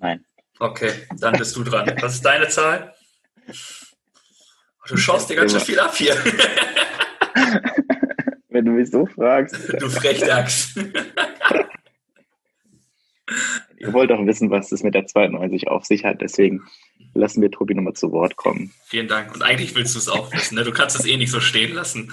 Nein. 0.00 0.24
Okay, 0.58 0.90
dann 1.18 1.36
bist 1.36 1.54
du 1.56 1.64
dran. 1.64 1.92
Was 2.00 2.14
ist 2.14 2.24
deine 2.24 2.48
Zahl? 2.48 2.94
Du 4.88 4.96
schaust 4.96 5.28
dir 5.28 5.36
ganz 5.36 5.52
schön 5.52 5.60
viel 5.60 5.80
ab 5.80 5.94
hier. 5.94 6.16
Wenn 8.48 8.64
du 8.64 8.70
mich 8.70 8.90
so 8.90 9.04
fragst. 9.04 9.54
Du 9.78 9.90
Frechdachs. 9.90 10.74
Ihr 13.78 13.92
wollt 13.92 14.12
auch 14.12 14.24
wissen, 14.26 14.50
was 14.50 14.72
es 14.72 14.82
mit 14.82 14.94
der 14.94 15.06
92 15.06 15.68
auf 15.68 15.84
sich 15.84 16.04
hat, 16.04 16.20
deswegen 16.20 16.62
lassen 17.14 17.42
wir 17.42 17.50
Tobi 17.50 17.74
nochmal 17.74 17.94
zu 17.94 18.12
Wort 18.12 18.36
kommen. 18.36 18.72
Vielen 18.86 19.08
Dank. 19.08 19.34
Und 19.34 19.42
eigentlich 19.42 19.74
willst 19.74 19.94
du 19.94 19.98
es 19.98 20.08
auch 20.08 20.32
wissen. 20.32 20.56
Ne? 20.56 20.64
Du 20.64 20.72
kannst 20.72 20.98
es 20.98 21.06
eh 21.06 21.16
nicht 21.16 21.30
so 21.30 21.40
stehen 21.40 21.74
lassen. 21.74 22.12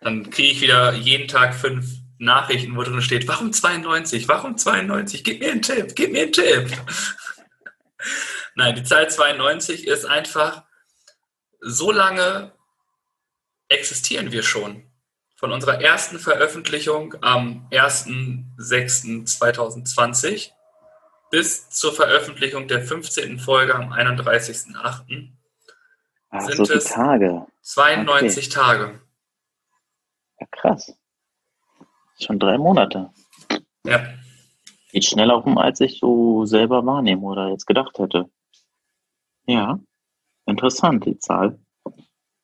Dann 0.00 0.30
kriege 0.30 0.52
ich 0.52 0.60
wieder 0.60 0.94
jeden 0.94 1.28
Tag 1.28 1.54
fünf 1.54 1.86
Nachrichten, 2.18 2.76
wo 2.76 2.82
drin 2.82 3.02
steht, 3.02 3.26
warum 3.28 3.52
92? 3.52 4.28
Warum 4.28 4.56
92? 4.56 5.24
Gib 5.24 5.40
mir 5.40 5.52
einen 5.52 5.62
Tipp, 5.62 5.94
gib 5.94 6.12
mir 6.12 6.22
einen 6.22 6.32
Tipp. 6.32 6.70
Nein, 8.54 8.74
die 8.74 8.82
Zahl 8.82 9.08
92 9.08 9.86
ist 9.86 10.04
einfach, 10.04 10.64
so 11.60 11.92
lange 11.92 12.52
existieren 13.68 14.32
wir 14.32 14.42
schon. 14.42 14.89
Von 15.40 15.52
unserer 15.52 15.80
ersten 15.80 16.18
Veröffentlichung 16.18 17.14
am 17.22 17.66
1.6.2020 17.70 20.50
bis 21.30 21.70
zur 21.70 21.94
Veröffentlichung 21.94 22.68
der 22.68 22.82
15. 22.82 23.38
Folge 23.38 23.74
am 23.74 23.90
31.8. 23.90 25.30
sind 26.40 26.66
so 26.66 26.74
es 26.74 26.84
Tage. 26.84 27.46
92 27.62 28.48
okay. 28.48 28.54
Tage. 28.54 29.00
Ja, 30.40 30.46
krass. 30.50 30.94
Schon 32.20 32.38
drei 32.38 32.58
Monate. 32.58 33.10
Ja. 33.86 34.06
Geht 34.92 35.06
schneller 35.06 35.42
um, 35.42 35.56
als 35.56 35.80
ich 35.80 36.00
so 36.00 36.44
selber 36.44 36.84
wahrnehme 36.84 37.22
oder 37.22 37.48
jetzt 37.48 37.66
gedacht 37.66 37.98
hätte. 37.98 38.28
Ja, 39.46 39.80
interessant, 40.44 41.06
die 41.06 41.18
Zahl. 41.18 41.58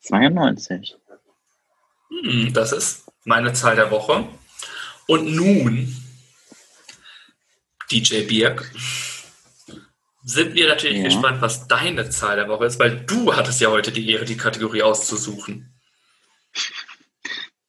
92. 0.00 0.96
Hm, 2.08 2.52
das 2.52 2.72
ist 2.72 3.06
meine 3.24 3.52
Zahl 3.52 3.76
der 3.76 3.90
Woche. 3.90 4.28
Und 5.06 5.34
nun 5.34 5.94
DJ 7.90 8.22
Birk, 8.22 8.72
sind 10.24 10.54
wir 10.54 10.68
natürlich 10.68 10.98
ja. 10.98 11.04
gespannt, 11.04 11.40
was 11.40 11.68
deine 11.68 12.10
Zahl 12.10 12.36
der 12.36 12.48
Woche 12.48 12.66
ist, 12.66 12.80
weil 12.80 13.04
du 13.06 13.34
hattest 13.34 13.60
ja 13.60 13.70
heute 13.70 13.92
die 13.92 14.10
Ehre, 14.10 14.24
die 14.24 14.36
Kategorie 14.36 14.82
auszusuchen. 14.82 15.72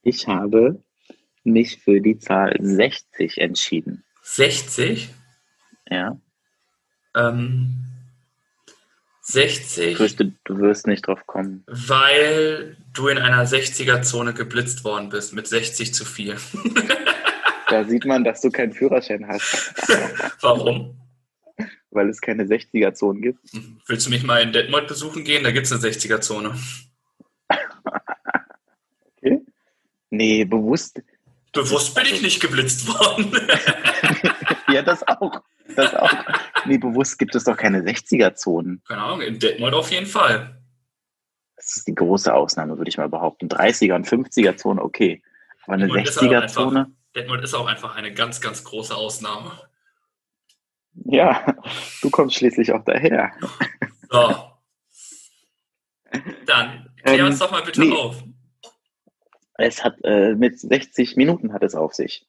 Ich 0.01 0.27
habe 0.27 0.83
mich 1.43 1.77
für 1.83 2.01
die 2.01 2.17
Zahl 2.17 2.55
60 2.59 3.37
entschieden. 3.37 4.03
60? 4.23 5.09
Ja. 5.89 6.19
Ähm, 7.15 7.85
60. 9.29 9.91
Ich 9.91 9.97
fürchte, 9.97 10.33
du 10.45 10.59
wirst 10.59 10.87
nicht 10.87 11.05
drauf 11.05 11.27
kommen. 11.27 11.63
Weil 11.67 12.77
du 12.93 13.09
in 13.09 13.17
einer 13.17 13.45
60er-Zone 13.45 14.33
geblitzt 14.33 14.85
worden 14.85 15.09
bist 15.09 15.33
mit 15.33 15.47
60 15.47 15.93
zu 15.93 16.05
4. 16.05 16.37
Da 17.69 17.83
sieht 17.83 18.05
man, 18.05 18.23
dass 18.23 18.39
du 18.39 18.49
keinen 18.49 18.71
Führerschein 18.71 19.27
hast. 19.27 19.73
Warum? 20.41 20.97
Weil 21.91 22.07
es 22.07 22.21
keine 22.21 22.45
60er-Zonen 22.45 23.21
gibt. 23.21 23.39
Willst 23.87 24.05
du 24.05 24.09
mich 24.09 24.23
mal 24.23 24.41
in 24.41 24.53
Detmold 24.53 24.87
besuchen 24.87 25.25
gehen? 25.25 25.43
Da 25.43 25.51
gibt 25.51 25.65
es 25.65 25.73
eine 25.73 25.81
60er-Zone. 25.81 26.57
okay. 29.17 29.41
Nee, 30.09 30.45
bewusst. 30.45 31.01
Bewusst 31.51 31.93
bin 31.93 32.05
ich 32.05 32.21
nicht 32.21 32.39
geblitzt 32.39 32.87
worden. 32.87 33.35
ja, 34.69 34.81
das 34.81 35.05
auch. 35.05 35.41
Das 35.75 35.93
auch. 35.95 36.11
Nee, 36.65 36.77
bewusst 36.77 37.19
gibt 37.19 37.35
es 37.35 37.43
doch 37.43 37.57
keine 37.57 37.81
60er-Zonen. 37.81 38.81
Keine 38.87 39.01
Ahnung, 39.01 39.21
in 39.21 39.39
Detmold 39.39 39.73
auf 39.73 39.91
jeden 39.91 40.05
Fall. 40.05 40.61
Das 41.55 41.75
ist 41.75 41.87
die 41.87 41.95
große 41.95 42.33
Ausnahme, 42.33 42.77
würde 42.77 42.89
ich 42.89 42.97
mal 42.97 43.09
behaupten. 43.09 43.47
30er 43.47 43.95
und 43.95 44.07
50er-Zone, 44.07 44.81
okay. 44.81 45.23
Aber 45.63 45.73
eine 45.73 45.87
60er-Zone. 45.87 46.91
Detmold 47.15 47.43
ist 47.43 47.53
auch 47.53 47.67
einfach 47.67 47.95
eine 47.95 48.13
ganz, 48.13 48.41
ganz 48.41 48.63
große 48.63 48.95
Ausnahme. 48.95 49.51
Ja, 51.05 51.55
du 52.01 52.09
kommst 52.09 52.35
schließlich 52.35 52.71
auch 52.73 52.83
daher. 52.83 53.31
So. 54.09 54.35
Dann 56.45 56.89
klär 57.03 57.19
ähm, 57.19 57.25
uns 57.27 57.39
doch 57.39 57.51
mal 57.51 57.63
bitte 57.63 57.81
nee. 57.81 57.91
auf. 57.91 58.23
Es 59.55 59.83
hat 59.83 59.95
äh, 60.03 60.35
mit 60.35 60.59
60 60.59 61.17
Minuten 61.17 61.53
hat 61.53 61.63
es 61.63 61.75
auf 61.75 61.93
sich. 61.93 62.25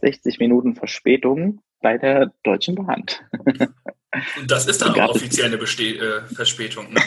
60 0.00 0.38
Minuten 0.38 0.74
Verspätung 0.74 1.62
bei 1.80 1.98
der 1.98 2.32
Deutschen 2.42 2.74
Bahn. 2.74 3.04
Und 4.40 4.50
das 4.50 4.66
ist 4.66 4.82
dann 4.82 4.98
auch 4.98 5.10
offiziell 5.10 5.46
eine 5.46 5.58
Beste 5.58 5.84
äh, 5.84 6.22
Verspätung. 6.34 6.92
Ne? 6.92 7.00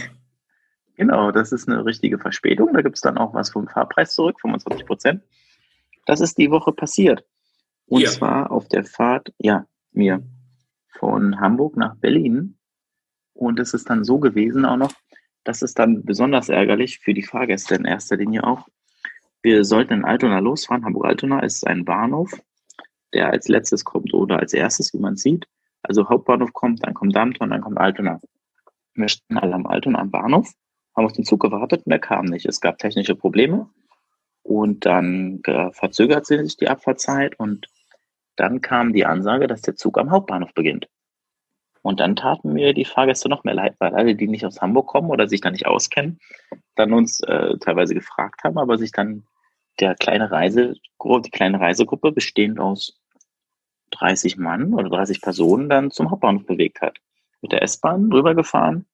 Genau, 0.95 1.31
das 1.31 1.51
ist 1.51 1.67
eine 1.67 1.85
richtige 1.85 2.19
Verspätung. 2.19 2.73
Da 2.73 2.81
gibt 2.81 2.95
es 2.95 3.01
dann 3.01 3.17
auch 3.17 3.33
was 3.33 3.49
vom 3.51 3.67
Fahrpreis 3.67 4.13
zurück, 4.13 4.39
25 4.41 4.85
Prozent. 4.85 5.23
Das 6.05 6.21
ist 6.21 6.37
die 6.37 6.51
Woche 6.51 6.71
passiert. 6.71 7.23
Und 7.85 8.01
ja. 8.01 8.09
zwar 8.09 8.51
auf 8.51 8.67
der 8.67 8.83
Fahrt, 8.83 9.33
ja, 9.37 9.65
mir, 9.91 10.23
von 10.99 11.39
Hamburg 11.39 11.77
nach 11.77 11.95
Berlin. 11.95 12.57
Und 13.33 13.59
es 13.59 13.73
ist 13.73 13.89
dann 13.89 14.03
so 14.03 14.19
gewesen 14.19 14.65
auch 14.65 14.77
noch, 14.77 14.93
das 15.43 15.61
ist 15.61 15.79
dann 15.79 16.03
besonders 16.03 16.49
ärgerlich 16.49 16.99
für 16.99 17.13
die 17.13 17.23
Fahrgäste 17.23 17.75
in 17.75 17.85
erster 17.85 18.17
Linie 18.17 18.43
auch. 18.43 18.67
Wir 19.41 19.63
sollten 19.63 19.93
in 19.93 20.05
Altona 20.05 20.39
losfahren. 20.39 20.83
Hamburg-Altona 20.83 21.39
ist 21.39 21.65
ein 21.65 21.85
Bahnhof, 21.85 22.33
der 23.13 23.29
als 23.29 23.47
letztes 23.47 23.83
kommt 23.83 24.13
oder 24.13 24.39
als 24.39 24.53
erstes, 24.53 24.93
wie 24.93 24.99
man 24.99 25.15
sieht. 25.15 25.47
Also 25.81 26.09
Hauptbahnhof 26.09 26.53
kommt, 26.53 26.85
dann 26.85 26.93
kommt 26.93 27.15
Darmstadt 27.15 27.51
dann 27.51 27.61
kommt 27.61 27.77
Altona. 27.77 28.19
Wir 28.93 29.09
standen 29.09 29.37
alle 29.37 29.55
am 29.55 29.65
Altona 29.65 29.99
am 29.99 30.11
Bahnhof, 30.11 30.51
haben 30.95 31.05
auf 31.05 31.13
den 31.13 31.25
Zug 31.25 31.41
gewartet 31.41 31.85
und 31.85 31.91
er 31.91 31.99
kam 31.99 32.25
nicht. 32.25 32.45
Es 32.45 32.59
gab 32.59 32.77
technische 32.77 33.15
Probleme. 33.15 33.69
Und 34.43 34.85
dann 34.85 35.41
äh, 35.45 35.71
verzögerte 35.71 36.43
sich 36.43 36.57
die 36.57 36.69
Abfahrtzeit 36.69 37.37
und 37.39 37.67
dann 38.35 38.61
kam 38.61 38.93
die 38.93 39.05
Ansage, 39.05 39.47
dass 39.47 39.61
der 39.61 39.75
Zug 39.75 39.97
am 39.97 40.11
Hauptbahnhof 40.11 40.53
beginnt. 40.53 40.87
Und 41.81 41.99
dann 41.99 42.15
taten 42.15 42.53
mir 42.53 42.73
die 42.73 42.85
Fahrgäste 42.85 43.29
noch 43.29 43.43
mehr 43.43 43.53
leid, 43.53 43.75
weil 43.79 43.95
alle, 43.95 44.15
die 44.15 44.27
nicht 44.27 44.45
aus 44.45 44.61
Hamburg 44.61 44.87
kommen 44.87 45.09
oder 45.09 45.27
sich 45.27 45.41
da 45.41 45.49
nicht 45.49 45.65
auskennen, 45.65 46.19
dann 46.75 46.93
uns 46.93 47.21
äh, 47.21 47.57
teilweise 47.59 47.93
gefragt 47.93 48.43
haben, 48.43 48.57
aber 48.57 48.77
sich 48.77 48.91
dann 48.91 49.25
der 49.79 49.95
kleine 49.95 50.29
Reisegruppe, 50.29 51.21
die 51.21 51.31
kleine 51.31 51.59
Reisegruppe 51.59 52.11
bestehend 52.11 52.59
aus 52.59 52.98
30 53.91 54.37
Mann 54.37 54.73
oder 54.73 54.89
30 54.89 55.21
Personen 55.21 55.69
dann 55.69 55.91
zum 55.91 56.11
Hauptbahnhof 56.11 56.45
bewegt 56.45 56.81
hat. 56.81 56.97
Mit 57.41 57.51
der 57.51 57.63
S-Bahn 57.63 58.11
rübergefahren 58.11 58.85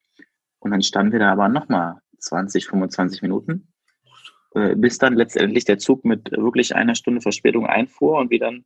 und 0.59 0.71
dann 0.71 0.81
standen 0.81 1.13
wir 1.13 1.19
da 1.19 1.31
aber 1.31 1.49
nochmal 1.49 2.01
20, 2.19 2.67
25 2.67 3.21
Minuten 3.21 3.67
äh, 4.55 4.75
bis 4.75 4.97
dann 4.97 5.15
letztendlich 5.15 5.65
der 5.65 5.77
Zug 5.79 6.05
mit 6.05 6.31
wirklich 6.31 6.75
einer 6.75 6.95
Stunde 6.95 7.21
Verspätung 7.21 7.67
einfuhr 7.67 8.17
und 8.17 8.29
wir 8.31 8.39
dann 8.39 8.63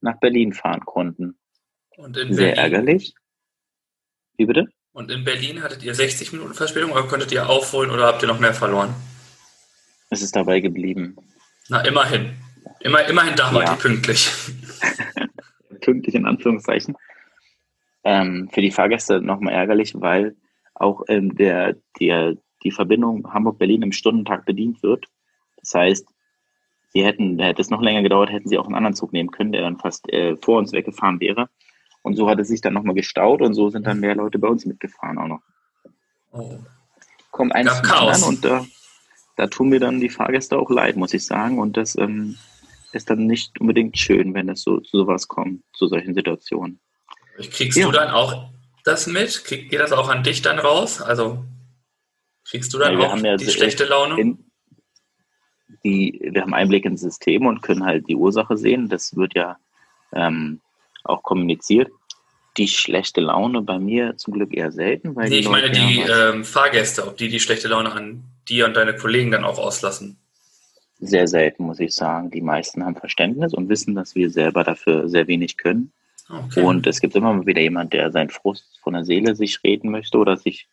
nach 0.00 0.18
Berlin 0.18 0.52
fahren 0.52 0.80
konnten. 0.84 1.38
Sehr 1.96 2.12
Berlin, 2.12 2.54
ärgerlich. 2.54 3.14
Wie 4.36 4.46
bitte? 4.46 4.66
Und 4.92 5.10
in 5.12 5.24
Berlin 5.24 5.62
hattet 5.62 5.84
ihr 5.84 5.94
60 5.94 6.32
Minuten 6.32 6.54
Verspätung 6.54 6.90
oder 6.90 7.04
konntet 7.04 7.30
ihr 7.30 7.48
aufholen 7.48 7.90
oder 7.90 8.06
habt 8.06 8.22
ihr 8.22 8.28
noch 8.28 8.40
mehr 8.40 8.54
verloren? 8.54 8.92
Es 10.10 10.22
ist 10.22 10.34
dabei 10.34 10.58
geblieben. 10.58 11.16
Na, 11.68 11.82
immerhin. 11.82 12.36
Immer, 12.80 13.06
immerhin 13.06 13.36
da 13.36 13.52
war 13.54 13.64
ja. 13.64 13.74
die 13.74 13.80
pünktlich. 13.80 14.30
pünktlich 15.88 16.14
in 16.14 16.26
Anführungszeichen. 16.26 16.96
Ähm, 18.04 18.50
für 18.52 18.60
die 18.60 18.70
Fahrgäste 18.70 19.22
nochmal 19.22 19.54
ärgerlich, 19.54 19.94
weil 19.96 20.36
auch 20.74 21.02
ähm, 21.08 21.34
der, 21.34 21.76
der, 21.98 22.36
die 22.62 22.70
Verbindung 22.70 23.32
Hamburg-Berlin 23.32 23.82
im 23.82 23.92
Stundentag 23.92 24.44
bedient 24.44 24.82
wird. 24.82 25.06
Das 25.56 25.72
heißt, 25.72 26.06
sie 26.90 27.04
hätten, 27.04 27.38
hätte 27.38 27.62
es 27.62 27.70
noch 27.70 27.80
länger 27.80 28.02
gedauert, 28.02 28.30
hätten 28.30 28.48
sie 28.48 28.58
auch 28.58 28.66
einen 28.66 28.74
anderen 28.74 28.94
Zug 28.94 29.14
nehmen 29.14 29.30
können, 29.30 29.52
der 29.52 29.62
dann 29.62 29.78
fast 29.78 30.12
äh, 30.12 30.36
vor 30.36 30.58
uns 30.58 30.72
weggefahren 30.72 31.20
wäre. 31.20 31.48
Und 32.02 32.16
so 32.16 32.28
hat 32.28 32.38
es 32.38 32.48
sich 32.48 32.60
dann 32.60 32.74
nochmal 32.74 32.94
gestaut 32.94 33.40
und 33.40 33.54
so 33.54 33.70
sind 33.70 33.86
dann 33.86 34.00
mehr 34.00 34.14
Leute 34.14 34.38
bei 34.38 34.48
uns 34.48 34.66
mitgefahren 34.66 35.18
auch 35.18 35.26
noch. 35.26 35.42
Oh. 36.32 36.58
Kommt 37.30 37.54
eins 37.54 37.74
zum 37.80 37.90
anderen 37.90 38.22
und 38.24 38.44
da, 38.44 38.64
da 39.36 39.46
tun 39.46 39.70
mir 39.70 39.80
dann 39.80 40.00
die 40.00 40.10
Fahrgäste 40.10 40.58
auch 40.58 40.70
leid, 40.70 40.96
muss 40.96 41.14
ich 41.14 41.24
sagen. 41.24 41.58
Und 41.58 41.78
das 41.78 41.96
ähm, 41.96 42.36
ist 42.92 43.10
dann 43.10 43.26
nicht 43.26 43.60
unbedingt 43.60 43.98
schön, 43.98 44.34
wenn 44.34 44.48
es 44.48 44.62
so 44.62 44.80
zu 44.80 44.98
sowas 44.98 45.28
kommt, 45.28 45.62
zu 45.74 45.88
solchen 45.88 46.14
Situationen. 46.14 46.80
Kriegst 47.36 47.78
ja. 47.78 47.86
du 47.86 47.92
dann 47.92 48.10
auch 48.10 48.50
das 48.84 49.06
mit? 49.06 49.44
Kriegt 49.44 49.72
ihr 49.72 49.78
das 49.78 49.92
auch 49.92 50.08
an 50.08 50.22
dich 50.22 50.42
dann 50.42 50.58
raus? 50.58 51.00
Also 51.00 51.44
kriegst 52.48 52.72
du 52.72 52.78
dann 52.78 52.98
ja, 52.98 53.12
auch 53.12 53.36
die 53.36 53.50
schlechte 53.50 53.84
Laune? 53.84 54.20
In, 54.20 54.50
die, 55.84 56.18
wir 56.32 56.42
haben 56.42 56.54
Einblick 56.54 56.84
ins 56.84 57.02
System 57.02 57.46
und 57.46 57.62
können 57.62 57.84
halt 57.84 58.08
die 58.08 58.16
Ursache 58.16 58.56
sehen. 58.56 58.88
Das 58.88 59.14
wird 59.16 59.34
ja 59.34 59.58
ähm, 60.12 60.60
auch 61.04 61.22
kommuniziert. 61.22 61.90
Die 62.56 62.68
schlechte 62.68 63.20
Laune 63.20 63.62
bei 63.62 63.78
mir 63.78 64.16
zum 64.16 64.34
Glück 64.34 64.52
eher 64.52 64.72
selten. 64.72 65.14
Weil 65.14 65.28
nee, 65.28 65.38
ich 65.38 65.48
meine 65.48 65.70
die 65.70 66.00
ähm, 66.00 66.44
Fahrgäste, 66.44 67.06
ob 67.06 67.16
die 67.16 67.28
die 67.28 67.38
schlechte 67.38 67.68
Laune 67.68 67.92
an 67.92 68.24
dir 68.48 68.66
und 68.66 68.74
deine 68.74 68.96
Kollegen 68.96 69.30
dann 69.30 69.44
auch 69.44 69.58
auslassen. 69.58 70.18
Sehr 71.00 71.28
selten, 71.28 71.64
muss 71.64 71.80
ich 71.80 71.94
sagen. 71.94 72.30
Die 72.30 72.40
meisten 72.40 72.84
haben 72.84 72.96
Verständnis 72.96 73.54
und 73.54 73.68
wissen, 73.68 73.94
dass 73.94 74.14
wir 74.14 74.30
selber 74.30 74.64
dafür 74.64 75.08
sehr 75.08 75.28
wenig 75.28 75.56
können. 75.56 75.92
Okay. 76.28 76.62
Und 76.62 76.86
es 76.86 77.00
gibt 77.00 77.14
immer 77.14 77.32
mal 77.32 77.46
wieder 77.46 77.62
jemand, 77.62 77.92
der 77.92 78.10
seinen 78.10 78.30
Frust 78.30 78.78
von 78.82 78.94
der 78.94 79.04
Seele 79.04 79.34
sich 79.34 79.62
reden 79.64 79.90
möchte 79.90 80.18
oder 80.18 80.36
sich 80.36 80.68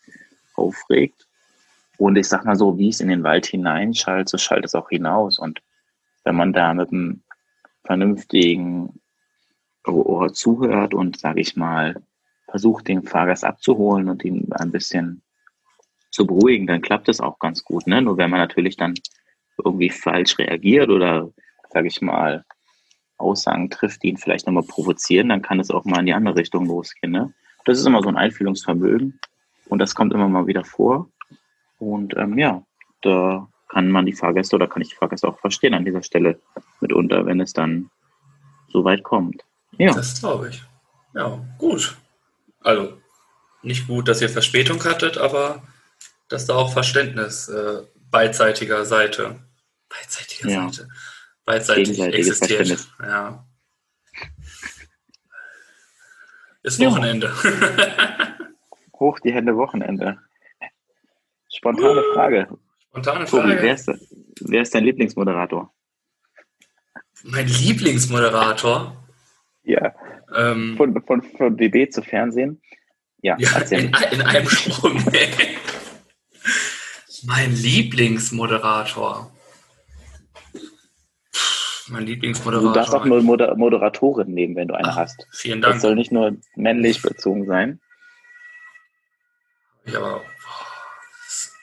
aufregt. 0.55 1.27
Und 1.97 2.17
ich 2.17 2.27
sag 2.27 2.43
mal 2.43 2.55
so, 2.55 2.77
wie 2.77 2.89
es 2.89 2.99
in 2.99 3.07
den 3.07 3.23
Wald 3.23 3.45
hineinschallt, 3.45 4.27
so 4.27 4.37
schallt 4.37 4.65
es 4.65 4.75
auch 4.75 4.89
hinaus. 4.89 5.39
Und 5.39 5.61
wenn 6.23 6.35
man 6.35 6.51
da 6.51 6.73
mit 6.73 6.91
einem 6.91 7.21
vernünftigen 7.83 8.99
Ohr 9.85 10.33
zuhört 10.33 10.93
und, 10.93 11.19
sage 11.19 11.39
ich 11.39 11.55
mal, 11.55 12.01
versucht, 12.49 12.87
den 12.87 13.03
Fahrgast 13.03 13.45
abzuholen 13.45 14.09
und 14.09 14.25
ihn 14.25 14.51
ein 14.53 14.71
bisschen 14.71 15.21
zu 16.11 16.25
beruhigen, 16.25 16.67
dann 16.67 16.81
klappt 16.81 17.09
es 17.09 17.19
auch 17.19 17.39
ganz 17.39 17.63
gut. 17.63 17.87
Ne? 17.87 18.01
Nur 18.01 18.17
wenn 18.17 18.29
man 18.29 18.39
natürlich 18.39 18.77
dann 18.77 18.95
irgendwie 19.63 19.89
falsch 19.89 20.37
reagiert 20.37 20.89
oder, 20.89 21.29
sage 21.69 21.87
ich 21.87 22.01
mal, 22.01 22.43
Aussagen 23.17 23.69
trifft, 23.69 24.03
die 24.03 24.09
ihn 24.09 24.17
vielleicht 24.17 24.45
nochmal 24.45 24.63
provozieren, 24.67 25.29
dann 25.29 25.41
kann 25.41 25.59
es 25.59 25.71
auch 25.71 25.85
mal 25.85 25.99
in 25.99 26.07
die 26.07 26.13
andere 26.13 26.35
Richtung 26.35 26.65
losgehen. 26.65 27.11
Ne? 27.11 27.33
Das 27.65 27.79
ist 27.79 27.85
immer 27.85 28.01
so 28.01 28.09
ein 28.09 28.17
Einfühlungsvermögen 28.17 29.19
und 29.67 29.79
das 29.79 29.95
kommt 29.95 30.13
immer 30.13 30.27
mal 30.27 30.47
wieder 30.47 30.63
vor. 30.63 31.09
Und 31.79 32.15
ähm, 32.17 32.37
ja, 32.37 32.63
da 33.01 33.47
kann 33.69 33.89
man 33.89 34.05
die 34.05 34.13
Fahrgäste 34.13 34.55
oder 34.55 34.67
kann 34.67 34.81
ich 34.81 34.89
die 34.89 34.95
Fahrgäste 34.95 35.27
auch 35.27 35.39
verstehen 35.39 35.73
an 35.73 35.85
dieser 35.85 36.03
Stelle 36.03 36.39
mitunter, 36.81 37.25
wenn 37.25 37.41
es 37.41 37.53
dann 37.53 37.89
so 38.69 38.83
weit 38.83 39.03
kommt. 39.03 39.43
Ja. 39.77 39.93
Das 39.93 40.19
glaube 40.19 40.49
ich. 40.49 40.63
Ja, 41.13 41.39
gut. 41.57 41.97
Also, 42.61 42.97
nicht 43.63 43.87
gut, 43.87 44.07
dass 44.07 44.21
ihr 44.21 44.29
Verspätung 44.29 44.83
hattet, 44.83 45.17
aber 45.17 45.63
dass 46.29 46.45
da 46.45 46.55
auch 46.55 46.73
Verständnis 46.73 47.47
äh, 47.47 47.83
beidseitiger 48.15 48.85
Seite, 48.85 49.39
beidseitiger 49.89 50.49
ja. 50.49 50.69
Seite, 50.69 50.87
beidseitig 51.43 51.99
existiert. 52.01 52.87
Ja. 53.01 53.45
Ist 56.63 56.79
Wochenende. 56.79 57.31
Hoch 58.99 59.19
die 59.19 59.33
Hände 59.33 59.55
Wochenende. 59.57 60.17
Spontane 61.49 61.99
uh, 61.99 62.13
Frage. 62.13 62.47
Spontane 62.89 63.27
Frage. 63.27 63.49
Tobi, 63.49 63.61
wer 63.61 63.73
ist, 63.73 63.91
wer 64.41 64.61
ist 64.61 64.73
dein 64.73 64.85
Lieblingsmoderator? 64.85 65.73
Mein 67.23 67.47
Lieblingsmoderator? 67.47 68.95
Ja. 69.63 69.93
Ähm, 70.33 70.75
von, 70.77 71.03
von, 71.03 71.21
von 71.21 71.55
BB 71.57 71.91
zu 71.91 72.01
Fernsehen. 72.01 72.61
Ja, 73.21 73.35
ja 73.37 73.57
in, 73.71 73.91
in, 74.11 74.21
einem 74.21 74.47
Sprung. 74.47 75.03
Mein 77.25 77.53
Lieblingsmoderator. 77.55 79.31
Mein 81.87 82.05
Lieblingsmoderator. 82.05 82.69
Du 82.69 82.73
darfst 82.73 82.93
auch 82.93 83.05
nur 83.05 83.21
Moder 83.21 83.55
Moderatorin 83.55 84.33
nehmen, 84.33 84.55
wenn 84.55 84.67
du 84.67 84.73
eine 84.75 84.89
Ach, 84.89 84.95
hast. 84.95 85.27
Vielen 85.31 85.61
Dank. 85.61 85.75
Das 85.75 85.81
soll 85.81 85.95
nicht 85.95 86.11
nur 86.11 86.35
männlich 86.55 87.01
bezogen 87.01 87.45
sein. 87.45 87.79
Ja, 89.85 89.99
aber. 89.99 90.21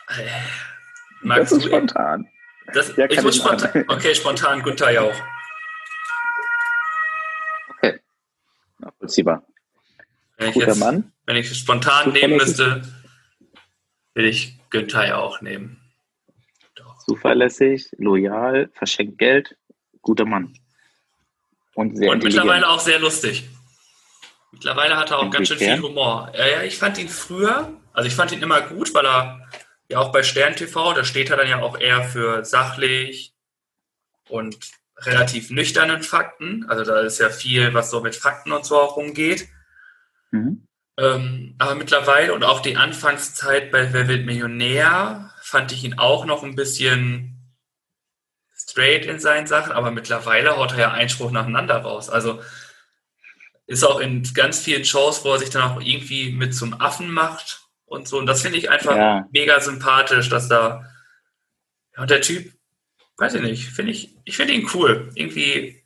Äh, 0.08 1.28
das 1.36 1.52
ist 1.52 1.64
spontan. 1.64 2.28
Das, 2.72 2.96
ja, 2.96 3.06
ich 3.10 3.22
muss 3.22 3.36
spontan. 3.36 3.84
Okay, 3.88 4.14
spontan 4.14 4.62
Gunther 4.62 4.92
Jauch. 4.92 5.14
nachvollziehbar. 8.78 9.44
Wenn 10.36 10.52
Guter 10.52 10.66
jetzt, 10.68 10.78
Mann. 10.78 11.12
Wenn 11.26 11.36
ich 11.36 11.56
spontan 11.56 12.12
nehmen 12.12 12.36
müsste, 12.36 12.82
will 14.14 14.26
ich 14.26 14.58
Günther 14.72 15.06
ja 15.06 15.18
auch 15.18 15.40
nehmen. 15.40 15.80
Doch. 16.74 16.98
Zuverlässig, 16.98 17.90
loyal, 17.98 18.70
verschenkt 18.74 19.18
Geld, 19.18 19.56
guter 20.00 20.24
Mann. 20.24 20.58
Und, 21.74 21.96
sehr 21.96 22.10
Und 22.10 22.24
mittlerweile 22.24 22.68
auch 22.68 22.80
sehr 22.80 22.98
lustig. 22.98 23.48
Mittlerweile 24.50 24.96
hat 24.96 25.10
er 25.10 25.20
auch 25.20 25.30
ganz 25.30 25.48
schön 25.48 25.58
viel 25.58 25.80
Humor. 25.80 26.30
Ja, 26.36 26.46
ja, 26.46 26.62
ich 26.62 26.76
fand 26.76 26.98
ihn 26.98 27.08
früher, 27.08 27.72
also 27.92 28.06
ich 28.06 28.14
fand 28.14 28.32
ihn 28.32 28.42
immer 28.42 28.60
gut, 28.60 28.92
weil 28.94 29.06
er 29.06 29.48
ja 29.88 29.98
auch 29.98 30.12
bei 30.12 30.22
Stern 30.22 30.56
TV, 30.56 30.92
da 30.92 31.04
steht 31.04 31.30
er 31.30 31.36
dann 31.36 31.48
ja 31.48 31.60
auch 31.60 31.78
eher 31.78 32.04
für 32.04 32.44
sachlich 32.44 33.34
und 34.28 34.70
relativ 34.98 35.50
nüchternen 35.50 36.02
Fakten. 36.02 36.66
Also 36.68 36.84
da 36.84 37.00
ist 37.00 37.18
ja 37.18 37.30
viel, 37.30 37.72
was 37.74 37.90
so 37.90 38.00
mit 38.00 38.14
Fakten 38.14 38.52
und 38.52 38.64
so 38.64 38.78
auch 38.78 38.96
umgeht. 38.96 39.48
Mhm. 40.30 40.66
Ähm, 40.98 41.54
aber 41.58 41.74
mittlerweile 41.74 42.34
und 42.34 42.44
auch 42.44 42.60
die 42.60 42.76
Anfangszeit 42.76 43.70
bei 43.70 43.92
Wer 43.92 44.08
wird 44.08 44.26
Millionär 44.26 45.30
fand 45.42 45.72
ich 45.72 45.84
ihn 45.84 45.98
auch 45.98 46.24
noch 46.24 46.42
ein 46.42 46.54
bisschen 46.54 47.54
straight 48.54 49.04
in 49.04 49.18
seinen 49.18 49.46
Sachen, 49.46 49.72
aber 49.72 49.90
mittlerweile 49.90 50.56
haut 50.56 50.72
er 50.72 50.78
ja 50.78 50.92
Einspruch 50.92 51.30
nacheinander 51.30 51.78
raus. 51.78 52.08
Also 52.08 52.40
ist 53.66 53.84
auch 53.84 54.00
in 54.00 54.22
ganz 54.34 54.60
vielen 54.60 54.84
Shows, 54.84 55.24
wo 55.24 55.32
er 55.32 55.38
sich 55.38 55.50
dann 55.50 55.62
auch 55.62 55.80
irgendwie 55.80 56.32
mit 56.32 56.54
zum 56.54 56.80
Affen 56.80 57.10
macht 57.10 57.62
und 57.86 58.06
so. 58.06 58.18
Und 58.18 58.26
das 58.26 58.42
finde 58.42 58.58
ich 58.58 58.70
einfach 58.70 58.96
ja. 58.96 59.28
mega 59.32 59.60
sympathisch, 59.60 60.28
dass 60.28 60.48
da 60.48 60.84
ja, 61.94 62.02
und 62.02 62.10
der 62.10 62.22
Typ 62.22 62.52
weiß 63.18 63.34
ich 63.34 63.42
nicht, 63.42 63.68
finde 63.68 63.92
ich, 63.92 64.16
ich 64.24 64.36
finde 64.36 64.54
ihn 64.54 64.68
cool. 64.74 65.10
Irgendwie 65.14 65.82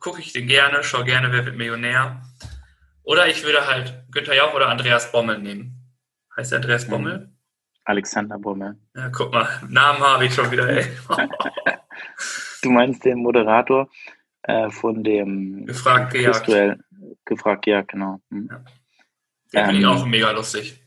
gucke 0.00 0.20
ich 0.20 0.32
den 0.32 0.46
gerne, 0.46 0.84
schaue 0.84 1.04
gerne, 1.04 1.32
wer 1.32 1.44
wird 1.46 1.56
Millionär. 1.56 2.22
Oder 3.04 3.28
ich 3.28 3.44
würde 3.44 3.66
halt 3.66 4.04
Günther 4.10 4.34
Jauch 4.34 4.54
oder 4.54 4.68
Andreas 4.68 5.10
Bommel 5.10 5.38
nehmen. 5.38 5.92
Heißt 6.36 6.52
der 6.52 6.58
Andreas 6.58 6.88
Bommel? 6.88 7.30
Alexander 7.84 8.38
Bommel. 8.38 8.76
Ja, 8.94 9.08
guck 9.08 9.32
mal, 9.32 9.48
Namen 9.68 10.00
habe 10.00 10.26
ich 10.26 10.34
schon 10.34 10.50
wieder, 10.50 10.68
ey. 10.68 10.86
du 12.62 12.70
meinst 12.70 13.04
den 13.04 13.18
Moderator 13.18 13.88
äh, 14.42 14.70
von 14.70 15.02
dem 15.02 15.66
Gefragt 15.66 16.12
gejagt. 16.12 16.48
Gefragt 17.24 17.64
gejagt, 17.64 17.88
genau. 17.88 18.20
Hm. 18.30 18.48
Ja. 18.50 18.58
Den 19.52 19.60
ähm, 19.60 19.66
finde 19.66 19.80
ich 19.80 19.86
auch 19.86 20.06
mega 20.06 20.30
lustig. 20.30 20.80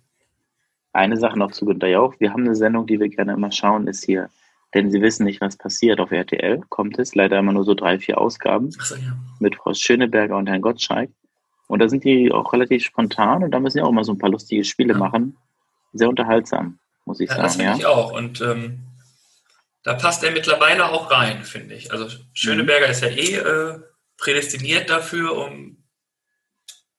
Eine 0.93 1.18
Sache 1.18 1.38
noch 1.38 1.51
zu 1.51 1.66
Günther 1.66 1.89
Jauch. 1.89 2.16
Wir 2.20 2.32
haben 2.32 2.45
eine 2.45 2.55
Sendung, 2.55 2.88
die 2.88 2.99
wir 2.99 3.09
gerne 3.09 3.34
immer 3.34 3.51
schauen, 3.51 3.88
ist 3.88 4.05
hier 4.05 4.30
denn 4.76 4.91
sie 4.91 5.01
wissen 5.01 5.24
nicht, 5.24 5.41
was 5.41 5.57
passiert. 5.57 5.99
Auf 5.99 6.11
RTL 6.11 6.61
kommt 6.70 6.99
es 6.99 7.16
leider 7.16 7.39
immer 7.39 7.53
nur 7.53 7.63
so 7.63 7.74
drei, 7.74 7.97
vier 7.97 8.20
Ausgaben 8.20 8.72
so, 8.72 8.95
ja. 8.95 9.18
mit 9.39 9.55
Frau 9.55 9.74
Schöneberger 9.74 10.38
und 10.38 10.47
Herrn 10.47 10.61
Gottschalk. 10.61 11.09
Und 11.68 11.80
da 11.80 11.89
sind 11.89 12.03
die 12.03 12.32
auch 12.32 12.53
relativ 12.53 12.84
spontan 12.84 13.43
und 13.43 13.51
da 13.51 13.59
müssen 13.59 13.78
die 13.78 13.84
auch 13.84 13.91
mal 13.91 14.03
so 14.03 14.13
ein 14.13 14.18
paar 14.18 14.30
lustige 14.30 14.63
Spiele 14.63 14.93
ja. 14.93 14.99
machen. 14.99 15.38
Sehr 15.93 16.09
unterhaltsam, 16.09 16.80
muss 17.05 17.20
ich 17.20 17.30
ja, 17.30 17.36
sagen. 17.36 17.47
Das 17.47 17.55
finde 17.55 17.78
ich 17.78 17.86
auch. 17.86 18.11
Und 18.11 18.41
ähm, 18.41 18.82
da 19.84 19.93
passt 19.93 20.24
er 20.24 20.32
mittlerweile 20.32 20.89
auch 20.89 21.11
rein, 21.11 21.43
finde 21.43 21.76
ich. 21.76 21.91
Also 21.91 22.07
Schöneberger 22.34 22.88
mhm. 22.88 22.91
ist 22.91 23.01
ja 23.01 23.07
eh 23.09 23.36
äh, 23.36 23.80
prädestiniert 24.18 24.89
dafür, 24.89 25.38
um 25.38 25.84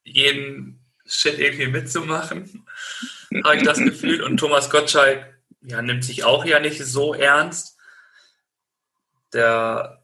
jeden 0.04 0.84
Shit 1.04 1.38
irgendwie 1.38 1.68
mitzumachen, 1.68 2.66
habe 3.44 3.56
ich 3.56 3.62
das 3.62 3.78
Gefühl. 3.78 4.22
Und 4.22 4.38
Thomas 4.38 4.70
Gottschalk 4.70 5.36
ja, 5.62 5.82
nimmt 5.82 6.04
sich 6.04 6.24
auch 6.24 6.44
ja 6.44 6.60
nicht 6.60 6.84
so 6.84 7.14
ernst. 7.14 7.76
Der, 9.32 9.95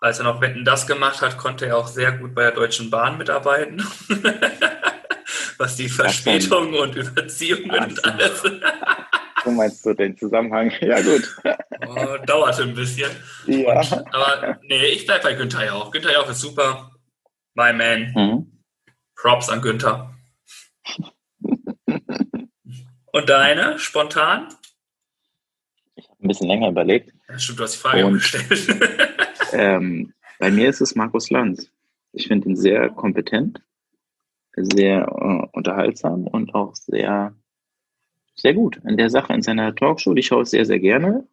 als 0.00 0.18
er 0.18 0.24
noch 0.24 0.40
Wetten 0.40 0.64
das 0.64 0.86
gemacht 0.86 1.20
hat, 1.22 1.38
konnte 1.38 1.66
er 1.66 1.76
auch 1.78 1.88
sehr 1.88 2.12
gut 2.12 2.34
bei 2.34 2.42
der 2.42 2.52
Deutschen 2.52 2.90
Bahn 2.90 3.18
mitarbeiten. 3.18 3.82
Was 5.58 5.76
die 5.76 5.88
Verspätungen 5.88 6.74
und 6.74 6.94
Überziehungen 6.96 7.70
und 7.70 8.04
alles. 8.04 8.42
So 9.44 9.52
meinst 9.52 9.86
du 9.86 9.94
den 9.94 10.16
Zusammenhang? 10.18 10.72
Ja, 10.80 11.00
gut. 11.00 11.36
Oh, 11.86 12.16
dauerte 12.26 12.64
ein 12.64 12.74
bisschen. 12.74 13.10
Ja. 13.46 13.78
Und, 13.78 13.92
aber 14.12 14.58
nee, 14.64 14.86
ich 14.86 15.06
bleibe 15.06 15.22
bei 15.22 15.34
Günther 15.34 15.64
Jauch. 15.66 15.92
Günther 15.92 16.12
Jauch 16.12 16.28
ist 16.28 16.40
super. 16.40 16.90
My 17.54 17.72
man. 17.72 18.12
Mhm. 18.12 18.62
Props 19.14 19.48
an 19.48 19.62
Günther. 19.62 20.12
Und 23.12 23.28
deine, 23.28 23.78
spontan? 23.78 24.48
Ich 25.94 26.08
habe 26.08 26.24
ein 26.24 26.28
bisschen 26.28 26.48
länger 26.48 26.68
überlegt. 26.70 27.12
Ja, 27.28 27.38
stimmt, 27.38 27.60
du 27.60 27.64
hast 27.64 27.74
die 27.74 27.78
Frage 27.78 28.04
Und- 28.06 28.14
gestellt. 28.14 28.68
Ähm, 29.52 30.12
bei 30.38 30.50
mir 30.50 30.68
ist 30.68 30.80
es 30.80 30.94
Markus 30.94 31.30
Lanz. 31.30 31.70
Ich 32.12 32.28
finde 32.28 32.48
ihn 32.48 32.56
sehr 32.56 32.90
kompetent, 32.90 33.62
sehr 34.54 35.06
äh, 35.06 35.56
unterhaltsam 35.56 36.26
und 36.26 36.54
auch 36.54 36.74
sehr, 36.74 37.34
sehr 38.34 38.54
gut 38.54 38.80
in 38.84 38.96
der 38.96 39.10
Sache, 39.10 39.32
in 39.32 39.42
seiner 39.42 39.74
Talkshow. 39.74 40.14
Die 40.14 40.22
schaue 40.22 40.42
ich 40.42 40.48
sehr, 40.48 40.64
sehr 40.64 40.78
gerne. 40.78 41.26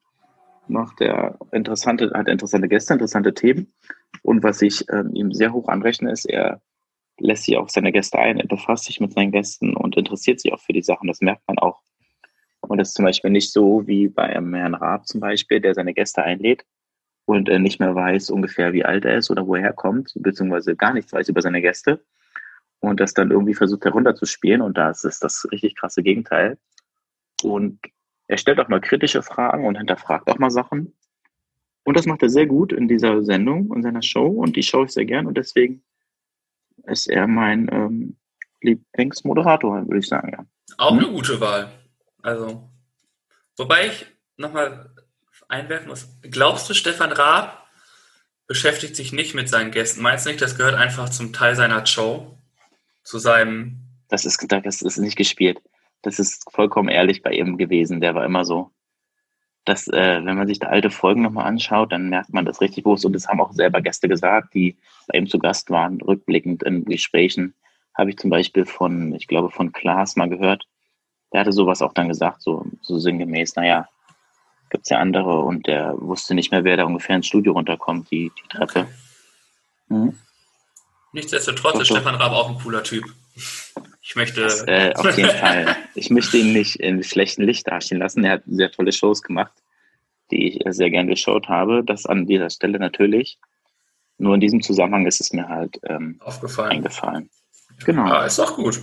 Macht 0.68 1.01
er 1.01 1.38
interessante, 1.51 2.11
hat 2.14 2.28
interessante 2.28 2.70
Gäste, 2.70 2.93
interessante 2.93 3.34
Themen. 3.34 3.74
Und 4.22 4.43
was 4.43 4.61
ich 4.61 4.86
ähm, 4.89 5.14
ihm 5.14 5.34
sehr 5.34 5.51
hoch 5.51 5.68
anrechne, 5.68 6.11
ist, 6.11 6.26
er 6.26 6.61
lässt 7.20 7.43
sich 7.43 7.57
auf 7.57 7.70
seine 7.70 7.91
Gäste 7.91 8.18
ein, 8.18 8.39
er 8.39 8.47
befasst 8.47 8.86
sich 8.86 8.99
mit 8.99 9.14
seinen 9.14 9.32
Gästen 9.32 9.76
und 9.76 9.97
interessiert 9.97 10.39
sich 10.39 10.53
auch 10.53 10.61
für 10.61 10.74
die 10.74 10.82
Sachen. 10.82 11.07
Das 11.07 11.22
merkt 11.22 11.43
man 11.47 11.59
auch. 11.59 11.82
Und 12.61 12.78
das 12.78 12.89
ist 12.89 12.95
zum 12.95 13.05
Beispiel 13.05 13.30
nicht 13.30 13.51
so 13.51 13.86
wie 13.88 14.07
bei 14.07 14.24
einem 14.24 14.53
Herrn 14.53 14.76
Raab 14.76 15.05
zum 15.05 15.20
Beispiel, 15.20 15.59
der 15.59 15.74
seine 15.74 15.93
Gäste 15.93 16.24
einlädt 16.24 16.66
und 17.26 17.49
äh, 17.49 17.59
nicht 17.59 17.80
mehr 17.80 17.95
weiß 17.95 18.30
ungefähr, 18.30 18.74
wie 18.74 18.86
alt 18.86 19.05
er 19.05 19.17
ist 19.17 19.32
oder 19.32 19.45
wo 19.47 19.55
er 19.55 19.61
herkommt, 19.61 20.11
beziehungsweise 20.15 20.76
gar 20.76 20.93
nichts 20.93 21.13
weiß 21.13 21.30
über 21.30 21.41
seine 21.41 21.61
Gäste 21.61 22.03
und 22.80 22.99
das 22.99 23.13
dann 23.13 23.32
irgendwie 23.32 23.53
versucht 23.53 23.86
herunterzuspielen 23.86 24.61
und 24.61 24.78
das 24.78 25.03
ist 25.03 25.24
das 25.24 25.47
richtig 25.51 25.76
krasse 25.76 26.03
Gegenteil. 26.03 26.57
Und 27.41 27.80
er 28.28 28.38
stellt 28.38 28.59
auch 28.59 28.67
mal 28.69 28.82
kritische 28.82 29.21
Fragen 29.21 29.65
und 29.65 29.78
hinterfragt 29.78 30.30
auch 30.30 30.39
mal 30.39 30.49
Sachen. 30.51 30.93
Und 31.84 31.97
das 31.97 32.05
macht 32.05 32.24
er 32.24 32.30
sehr 32.30 32.45
gut 32.45 32.71
in 32.71 32.88
dieser 32.88 33.24
Sendung, 33.24 33.74
in 33.76 33.84
seiner 33.84 34.01
Show 34.01 34.28
und 34.28 34.55
die 34.55 34.63
schaue 34.63 34.86
ich 34.86 34.91
sehr 34.91 35.05
gern 35.05 35.28
und 35.28 35.38
deswegen 35.38 35.84
ist 36.86 37.09
er 37.09 37.28
mein 37.28 37.69
ähm, 37.71 38.17
Lieblingsmoderator, 38.61 39.86
würde 39.88 39.99
ich 39.99 40.07
sagen, 40.07 40.32
ja. 40.32 40.45
Auch 40.78 40.91
Hm? 40.91 40.99
eine 40.99 41.07
gute 41.09 41.39
Wahl. 41.39 41.71
Also, 42.21 42.69
wobei 43.57 43.88
ich 43.88 44.05
nochmal 44.38 44.93
einwerfen 45.50 45.88
muss. 45.88 46.08
Glaubst 46.22 46.70
du, 46.70 46.74
Stefan 46.74 47.12
Raab 47.12 47.66
beschäftigt 48.48 48.96
sich 48.96 49.14
nicht 49.14 49.34
mit 49.34 49.50
seinen 49.50 49.72
Gästen? 49.72 50.02
Meinst 50.02 50.26
du 50.26 50.30
nicht, 50.30 50.41
das 50.41 50.58
gehört 50.58 50.76
einfach 50.76 51.10
zum 51.10 51.34
Teil 51.34 51.56
seiner 51.56 51.86
Show? 51.86 52.38
Zu 53.04 53.20
seinem. 53.20 53.80
Das 54.10 54.26
ist, 54.26 54.46
das 54.50 54.82
ist 54.82 54.98
nicht 54.98 55.18
gespielt. 55.18 55.62
Das 56.02 56.20
ist 56.20 56.46
vollkommen 56.52 56.89
ehrlich 56.89 57.22
bei 57.22 57.32
ihm 57.32 57.58
gewesen. 57.58 58.02
Der 58.02 58.16
war 58.16 58.26
immer 58.26 58.46
so. 58.46 58.72
Dass, 59.66 59.88
äh, 59.88 60.22
wenn 60.24 60.38
man 60.38 60.48
sich 60.48 60.60
da 60.60 60.68
alte 60.68 60.89
Folgen 60.89 61.22
nochmal 61.22 61.48
anschaut, 61.48 61.91
dann 61.94 62.10
merkt 62.10 62.34
man 62.34 62.46
das 62.46 62.60
richtig 62.60 62.84
bewusst. 62.84 63.06
Und 63.06 63.14
das 63.14 63.28
haben 63.28 63.39
auch 63.39 63.54
selber 63.54 63.82
Gäste 63.82 64.10
gesagt, 64.10 64.54
die 64.54 64.78
bei 65.08 65.18
ihm 65.18 65.28
zu 65.28 65.39
Gast 65.39 65.70
waren, 65.70 66.02
rückblickend 66.02 66.64
in 66.64 66.84
Gesprächen. 66.84 67.54
Habe 67.94 68.10
ich 68.10 68.18
zum 68.18 68.30
Beispiel 68.30 68.66
von, 68.66 69.14
ich 69.14 69.28
glaube, 69.28 69.50
von 69.50 69.72
Klaas 69.72 70.16
mal 70.18 70.30
gehört. 70.30 70.68
Der 71.32 71.41
hatte 71.41 71.54
sowas 71.54 71.82
auch 71.82 71.94
dann 71.94 72.10
gesagt, 72.10 72.41
so, 72.41 72.66
so 72.82 73.00
sinngemäß, 73.00 73.56
naja, 73.56 73.88
gibt's 74.74 74.89
ja 74.89 74.97
andere 74.97 75.39
und 75.39 75.67
der 75.67 75.93
wusste 75.97 76.34
nicht 76.34 76.51
mehr, 76.51 76.63
wer 76.63 76.76
da 76.76 76.84
ungefähr 76.84 77.15
ins 77.15 77.28
Studio 77.28 77.53
runterkommt, 77.53 78.11
die, 78.11 78.32
die 78.38 78.47
Treppe. 78.49 78.88
Mhm. 79.88 80.17
Nichtsdestotrotz 81.13 81.80
ist. 81.80 81.88
Stefan 81.88 82.15
Raab 82.15 82.32
auch 82.32 82.49
ein 82.49 82.57
cooler 82.57 82.84
Typ. 82.84 83.05
Ich 84.01 84.15
möchte. 84.15 84.41
Das, 84.41 84.63
äh, 84.67 84.91
auf 84.95 85.15
jeden 85.15 85.30
Fall. 85.38 85.78
Ich 85.93 86.09
möchte 86.09 86.38
ihn 86.38 86.53
nicht 86.53 86.78
in 86.78 87.03
schlechten 87.03 87.43
Licht 87.43 87.67
dastehen 87.67 87.99
lassen. 87.99 88.26
Er 88.26 88.34
hat 88.34 88.43
sehr 88.47 88.71
tolle 88.71 88.91
Shows 88.91 89.21
gemacht, 89.21 89.53
die 90.32 90.47
ich 90.47 90.63
sehr 90.74 90.89
gern 90.89 91.07
geschaut 91.07 91.47
habe. 91.47 91.84
Das 91.86 92.07
an 92.07 92.26
dieser 92.26 92.49
Stelle 92.49 92.80
natürlich. 92.80 93.38
Nur 94.17 94.34
in 94.34 94.41
diesem 94.41 94.61
Zusammenhang 94.61 95.05
ist 95.05 95.21
es 95.21 95.34
mir 95.34 95.47
halt 95.47 95.80
ähm, 95.84 96.19
aufgefallen. 96.19 96.71
eingefallen. 96.71 97.30
Genau. 97.86 98.05
Ah, 98.05 98.26
ist 98.26 98.39
doch 98.39 98.55
gut. 98.55 98.82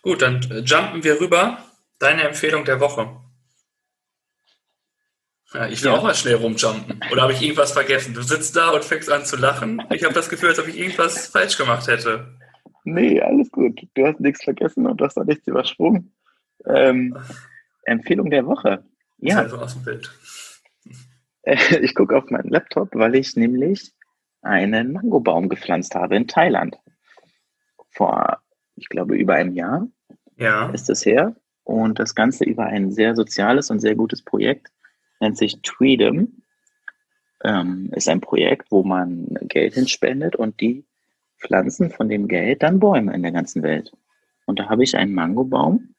Gut, 0.00 0.22
dann 0.22 0.42
äh, 0.50 0.60
jumpen 0.60 1.04
wir 1.04 1.20
rüber. 1.20 1.58
Deine 1.98 2.22
Empfehlung 2.22 2.64
der 2.64 2.80
Woche. 2.80 3.25
Ja, 5.56 5.66
ich 5.68 5.82
will 5.82 5.90
Ja. 5.90 5.96
auch 5.96 6.02
mal 6.02 6.14
schnell 6.14 6.34
rumjumpen. 6.34 7.00
Oder 7.10 7.22
habe 7.22 7.32
ich 7.32 7.40
irgendwas 7.40 7.72
vergessen? 7.72 8.12
Du 8.12 8.20
sitzt 8.22 8.54
da 8.56 8.70
und 8.70 8.84
fängst 8.84 9.10
an 9.10 9.24
zu 9.24 9.36
lachen. 9.36 9.82
Ich 9.90 10.04
habe 10.04 10.12
das 10.12 10.28
Gefühl, 10.28 10.50
als 10.50 10.58
ob 10.58 10.68
ich 10.68 10.78
irgendwas 10.78 11.28
falsch 11.28 11.56
gemacht 11.56 11.86
hätte. 11.88 12.26
Nee, 12.84 13.20
alles 13.22 13.50
gut. 13.50 13.80
Du 13.94 14.06
hast 14.06 14.20
nichts 14.20 14.44
vergessen 14.44 14.86
und 14.86 15.00
du 15.00 15.04
hast 15.06 15.16
auch 15.18 15.24
nichts 15.24 15.46
übersprungen. 15.46 16.14
Ähm, 16.66 17.16
Empfehlung 17.84 18.28
der 18.30 18.46
Woche. 18.46 18.84
Ja, 19.18 19.40
Ist 19.42 19.50
so 19.52 19.58
aus 19.58 19.72
dem 19.74 19.82
Bild. 19.84 20.10
Äh, 21.42 21.56
Ich 21.80 21.94
gucke 21.94 22.16
auf 22.16 22.28
meinen 22.30 22.50
Laptop, 22.50 22.90
weil 22.92 23.14
ich 23.14 23.34
nämlich 23.36 23.92
einen 24.42 24.92
Mangobaum 24.92 25.48
gepflanzt 25.48 25.94
habe 25.94 26.16
in 26.16 26.28
Thailand. 26.28 26.76
Vor, 27.90 28.38
ich 28.76 28.88
glaube, 28.88 29.16
über 29.16 29.34
einem 29.34 29.54
Jahr 29.54 29.86
Ja. 30.36 30.68
ist 30.70 30.90
es 30.90 31.06
her. 31.06 31.34
Und 31.64 31.98
das 31.98 32.14
Ganze 32.14 32.44
über 32.44 32.66
ein 32.66 32.92
sehr 32.92 33.16
soziales 33.16 33.70
und 33.70 33.80
sehr 33.80 33.94
gutes 33.96 34.22
Projekt 34.22 34.68
nennt 35.20 35.36
sich 35.38 35.60
Tweedem. 35.62 36.42
Ähm, 37.44 37.90
ist 37.94 38.08
ein 38.08 38.20
Projekt, 38.20 38.70
wo 38.70 38.82
man 38.82 39.36
Geld 39.42 39.74
hinspendet 39.74 40.36
und 40.36 40.60
die 40.60 40.84
pflanzen 41.38 41.90
von 41.90 42.08
dem 42.08 42.28
Geld 42.28 42.62
dann 42.62 42.80
Bäume 42.80 43.14
in 43.14 43.22
der 43.22 43.32
ganzen 43.32 43.62
Welt. 43.62 43.92
Und 44.46 44.58
da 44.58 44.68
habe 44.68 44.84
ich 44.84 44.96
einen 44.96 45.12
Mangobaum 45.12 45.94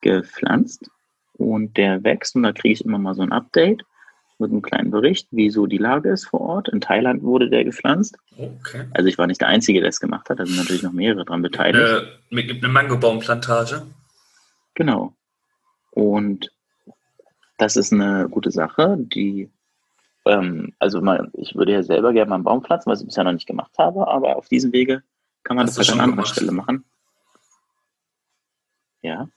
gepflanzt 0.00 0.90
und 1.34 1.76
der 1.76 2.04
wächst 2.04 2.36
und 2.36 2.44
da 2.44 2.52
kriege 2.52 2.72
ich 2.72 2.84
immer 2.84 2.98
mal 2.98 3.14
so 3.14 3.22
ein 3.22 3.32
Update 3.32 3.84
mit 4.38 4.50
einem 4.50 4.62
kleinen 4.62 4.90
Bericht, 4.90 5.28
wie 5.30 5.50
so 5.50 5.66
die 5.66 5.78
Lage 5.78 6.10
ist 6.10 6.26
vor 6.26 6.40
Ort. 6.40 6.68
In 6.68 6.80
Thailand 6.80 7.22
wurde 7.22 7.48
der 7.48 7.64
gepflanzt. 7.64 8.16
Okay. 8.36 8.84
Also 8.92 9.08
ich 9.08 9.16
war 9.18 9.26
nicht 9.26 9.40
der 9.40 9.48
Einzige, 9.48 9.80
der 9.80 9.88
es 9.88 10.00
gemacht 10.00 10.28
hat, 10.28 10.38
da 10.38 10.46
sind 10.46 10.56
natürlich 10.56 10.82
noch 10.82 10.92
mehrere 10.92 11.24
dran 11.24 11.42
beteiligt. 11.42 11.82
Eine, 11.82 12.08
mit 12.30 12.50
eine 12.50 12.68
Mangobaumplantage. 12.68 13.86
Genau. 14.74 15.14
Und 15.90 16.52
das 17.58 17.76
ist 17.76 17.92
eine 17.92 18.28
gute 18.28 18.50
Sache, 18.50 18.96
die, 18.98 19.50
ähm, 20.26 20.74
also 20.78 21.00
mal, 21.00 21.30
ich 21.34 21.54
würde 21.54 21.72
ja 21.72 21.82
selber 21.82 22.12
gerne 22.12 22.28
mal 22.30 22.34
einen 22.36 22.44
Baum 22.44 22.62
pflanzen, 22.64 22.90
was 22.90 23.00
ich 23.00 23.06
bisher 23.06 23.24
noch 23.24 23.32
nicht 23.32 23.46
gemacht 23.46 23.72
habe, 23.78 24.06
aber 24.08 24.36
auf 24.36 24.48
diesem 24.48 24.72
Wege 24.72 25.02
kann 25.44 25.56
man 25.56 25.66
Hast 25.66 25.78
das 25.78 25.88
halt 25.88 25.94
an 25.98 26.00
anderer 26.04 26.16
gemacht? 26.22 26.34
Stelle 26.34 26.52
machen. 26.52 26.84
Ja, 29.02 29.28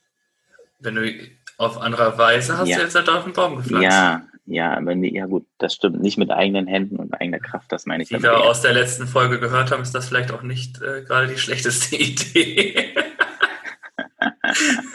Wenn 0.79 0.95
du 0.95 1.13
auf 1.57 1.79
andere 1.79 2.17
Weise 2.17 2.57
hast 2.57 2.67
Ja. 2.69 2.77
du 2.77 2.83
jetzt 2.83 2.95
halt 2.95 3.09
auf 3.09 3.23
den 3.25 3.33
Baum 3.33 3.57
gepflanzt. 3.57 3.83
ja, 3.83 4.23
ja, 4.45 4.75
aber 4.75 4.95
nee, 4.95 5.11
ja 5.13 5.27
gut, 5.27 5.45
das 5.59 5.75
stimmt. 5.75 6.01
Nicht 6.01 6.17
mit 6.17 6.31
eigenen 6.31 6.65
Händen 6.65 6.95
und 6.95 7.13
eigener 7.13 7.39
Kraft, 7.39 7.71
das 7.71 7.85
meine 7.85 8.01
ich 8.01 8.09
Wie 8.09 8.23
wir 8.23 8.31
eher. 8.31 8.39
aus 8.39 8.61
der 8.61 8.73
letzten 8.73 9.05
Folge 9.05 9.39
gehört 9.39 9.71
haben, 9.71 9.83
ist 9.83 9.93
das 9.93 10.07
vielleicht 10.07 10.31
auch 10.31 10.41
nicht 10.41 10.81
äh, 10.81 11.03
gerade 11.03 11.27
die 11.27 11.37
schlechteste 11.37 11.95
Idee. 11.97 12.95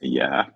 Ja. 0.00 0.48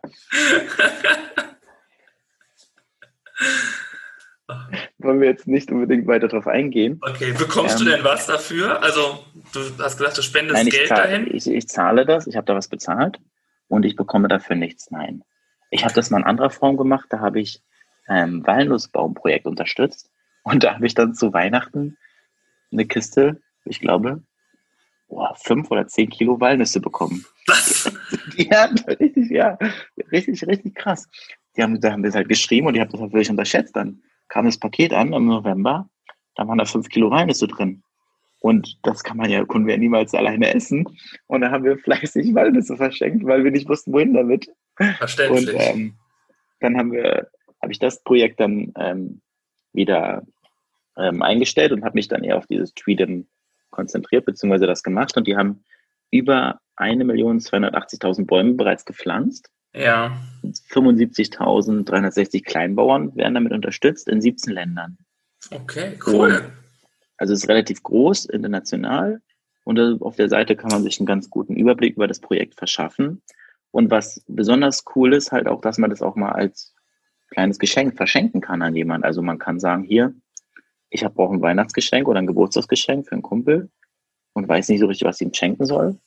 Wollen 4.99 5.21
wir 5.21 5.29
jetzt 5.29 5.47
nicht 5.47 5.71
unbedingt 5.71 6.07
weiter 6.07 6.29
drauf 6.29 6.47
eingehen? 6.47 7.01
Okay, 7.03 7.33
bekommst 7.33 7.81
Ähm, 7.81 7.87
du 7.87 7.91
denn 7.93 8.05
was 8.05 8.27
dafür? 8.27 8.83
Also, 8.83 9.25
du 9.53 9.61
hast 9.79 9.99
gesagt, 9.99 10.19
du 10.19 10.23
spendest 10.23 10.63
Nein, 10.63 10.71
Geld 10.71 10.89
zahle, 10.89 11.03
dahin. 11.03 11.35
ich, 11.35 11.47
ich 11.49 11.69
zahle 11.69 12.05
das, 12.07 12.27
ich 12.27 12.37
habe 12.37 12.45
da 12.47 12.55
was 12.55 12.69
bezahlt 12.69 13.19
und 13.69 13.85
ich 13.85 13.97
bekomme 13.97 14.29
dafür 14.29 14.57
nichts. 14.57 14.91
Nein. 14.91 15.25
Ich 15.71 15.85
habe 15.85 15.95
das 15.95 16.11
mal 16.11 16.19
in 16.19 16.25
anderer 16.25 16.51
Form 16.51 16.77
gemacht, 16.77 17.07
da 17.11 17.21
habe 17.21 17.41
ich 17.41 17.63
ein 18.07 18.47
Walnussbaumprojekt 18.47 19.47
unterstützt 19.47 20.11
und 20.43 20.63
da 20.65 20.75
habe 20.75 20.87
ich 20.87 20.95
dann 20.95 21.15
zu 21.15 21.33
Weihnachten 21.33 21.97
eine 22.71 22.87
Kiste, 22.87 23.41
ich 23.65 23.81
glaube, 23.81 24.23
boah, 25.09 25.35
fünf 25.37 25.71
oder 25.71 25.87
zehn 25.87 26.11
Kilo 26.11 26.41
Walnüsse 26.41 26.81
bekommen. 26.81 27.25
Was? 27.47 27.91
Ja, 28.51 28.71
richtig, 29.01 29.31
ja, 29.31 29.59
richtig, 30.11 30.47
richtig 30.47 30.75
krass. 30.75 31.09
Die 31.57 31.63
haben, 31.63 31.81
da 31.81 31.93
haben 31.93 32.03
wir 32.03 32.09
es 32.09 32.15
halt 32.15 32.29
geschrieben 32.29 32.67
und 32.67 32.75
ich 32.75 32.81
habe 32.81 32.91
das 32.91 33.01
halt 33.01 33.13
wirklich 33.13 33.31
unterschätzt. 33.31 33.77
Dann 33.77 34.03
kam 34.29 34.47
das 34.47 34.59
Paket 34.59 34.93
an 34.93 35.13
im 35.13 35.27
November, 35.27 35.89
da 36.35 36.47
waren 36.47 36.59
da 36.59 36.65
fünf 36.65 36.89
Kilo 36.89 37.11
Walnüsse 37.11 37.47
drin. 37.47 37.83
Und 38.41 38.79
das 38.83 39.05
kann 39.05 39.19
man 39.19 39.31
ja, 39.31 39.45
können 39.45 39.67
wir 39.67 39.75
ja 39.75 39.81
niemals 39.81 40.15
alleine 40.15 40.53
essen. 40.53 40.85
Und 41.29 41.43
da 41.43 41.51
haben 41.51 41.65
wir 41.65 41.79
fleißig 41.79 42.35
Walnüsse 42.35 42.77
verschenkt, 42.77 43.25
weil 43.25 43.45
wir 43.45 43.53
nicht 43.53 43.69
wussten, 43.69 43.93
wohin 43.93 44.15
damit. 44.15 44.49
Und 44.79 44.95
Verständlich. 44.97 45.57
ähm, 45.59 45.95
dann 46.59 46.77
haben 46.77 46.93
wir, 46.93 47.29
habe 47.61 47.73
ich 47.73 47.79
das 47.79 48.03
Projekt 48.03 48.41
dann 48.41 48.73
ähm, 48.77 49.21
wieder 49.73 50.27
ähm, 50.97 51.23
eingestellt 51.23 51.73
und 51.73 51.85
habe 51.85 51.95
mich 51.95 52.09
dann 52.09 52.25
eher 52.25 52.37
auf 52.37 52.47
dieses 52.47 52.75
Tweeden 52.75 53.29
konzentriert, 53.71 54.25
beziehungsweise 54.25 54.67
das 54.67 54.83
gemacht. 54.83 55.17
Und 55.17 55.27
die 55.29 55.37
haben 55.37 55.63
über 56.13 56.61
1.280.000 56.77 58.27
Bäume 58.27 58.55
bereits 58.55 58.85
gepflanzt. 58.85 59.51
ja. 59.75 60.17
75.360 60.71 62.45
Kleinbauern 62.45 63.17
werden 63.17 63.35
damit 63.35 63.53
unterstützt 63.53 64.09
in 64.09 64.21
17 64.21 64.53
Ländern. 64.53 64.99
Okay, 65.51 65.99
cool. 66.07 66.53
Also 67.17 67.33
es 67.33 67.43
ist 67.43 67.49
relativ 67.49 67.83
groß, 67.83 68.27
international. 68.27 69.21
Und 69.65 69.79
auf 70.03 70.17
der 70.17 70.29
Seite 70.29 70.57
kann 70.57 70.71
man 70.71 70.83
sich 70.83 70.99
einen 70.99 71.07
ganz 71.07 71.31
guten 71.31 71.55
Überblick 71.55 71.95
über 71.97 72.09
das 72.09 72.21
Projekt 72.21 72.57
verschaffen. 72.57 73.23
Und 73.71 73.91
was 73.91 74.23
besonders 74.27 74.85
cool 74.95 75.15
ist, 75.15 75.33
halt 75.33 75.47
auch, 75.47 75.61
dass 75.61 75.79
man 75.79 75.91
das 75.91 76.03
auch 76.03 76.17
mal 76.17 76.33
als 76.33 76.75
kleines 77.31 77.59
Geschenk 77.59 77.97
verschenken 77.97 78.41
kann 78.41 78.61
an 78.61 78.75
jemanden. 78.75 79.05
Also 79.05 79.23
man 79.23 79.39
kann 79.39 79.61
sagen, 79.61 79.85
hier, 79.85 80.15
ich 80.91 81.05
habe 81.05 81.23
auch 81.23 81.31
ein 81.33 81.41
Weihnachtsgeschenk 81.41 82.09
oder 82.09 82.19
ein 82.19 82.27
Geburtstagsgeschenk 82.27 83.07
für 83.07 83.13
einen 83.13 83.23
Kumpel 83.23 83.71
und 84.35 84.49
weiß 84.49 84.69
nicht 84.69 84.81
so 84.81 84.87
richtig, 84.87 85.07
was 85.07 85.21
ich 85.21 85.27
ihm 85.27 85.35
schenken 85.35 85.67
soll. 85.67 85.99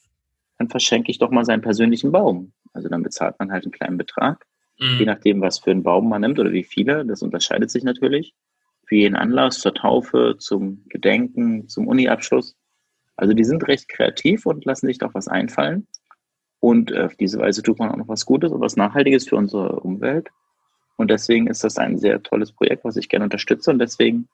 Dann 0.57 0.69
verschenke 0.69 1.11
ich 1.11 1.19
doch 1.19 1.31
mal 1.31 1.45
seinen 1.45 1.61
persönlichen 1.61 2.11
Baum. 2.11 2.53
Also 2.73 2.89
dann 2.89 3.03
bezahlt 3.03 3.35
man 3.39 3.51
halt 3.51 3.65
einen 3.65 3.71
kleinen 3.71 3.97
Betrag, 3.97 4.45
mhm. 4.79 4.99
je 4.99 5.05
nachdem, 5.05 5.41
was 5.41 5.59
für 5.59 5.71
einen 5.71 5.83
Baum 5.83 6.09
man 6.09 6.21
nimmt 6.21 6.39
oder 6.39 6.51
wie 6.51 6.63
viele. 6.63 7.05
Das 7.05 7.21
unterscheidet 7.21 7.71
sich 7.71 7.83
natürlich. 7.83 8.33
Für 8.87 8.95
jeden 8.95 9.15
Anlass, 9.15 9.59
zur 9.59 9.73
Taufe, 9.73 10.35
zum 10.37 10.83
Gedenken, 10.89 11.67
zum 11.67 11.87
Uniabschluss. 11.87 12.55
Also 13.17 13.33
die 13.33 13.43
sind 13.43 13.67
recht 13.67 13.89
kreativ 13.89 14.45
und 14.45 14.65
lassen 14.65 14.87
sich 14.87 14.99
doch 14.99 15.13
was 15.13 15.27
einfallen. 15.27 15.87
Und 16.59 16.95
auf 16.95 17.15
diese 17.15 17.39
Weise 17.39 17.63
tut 17.63 17.79
man 17.79 17.91
auch 17.91 17.97
noch 17.97 18.07
was 18.07 18.25
Gutes 18.25 18.51
und 18.51 18.61
was 18.61 18.75
Nachhaltiges 18.75 19.27
für 19.27 19.35
unsere 19.35 19.79
Umwelt. 19.79 20.29
Und 20.97 21.11
deswegen 21.11 21.47
ist 21.47 21.63
das 21.63 21.77
ein 21.77 21.97
sehr 21.97 22.21
tolles 22.23 22.51
Projekt, 22.51 22.85
was 22.85 22.95
ich 22.95 23.09
gerne 23.09 23.25
unterstütze. 23.25 23.71
Und 23.71 23.79
deswegen 23.79 24.27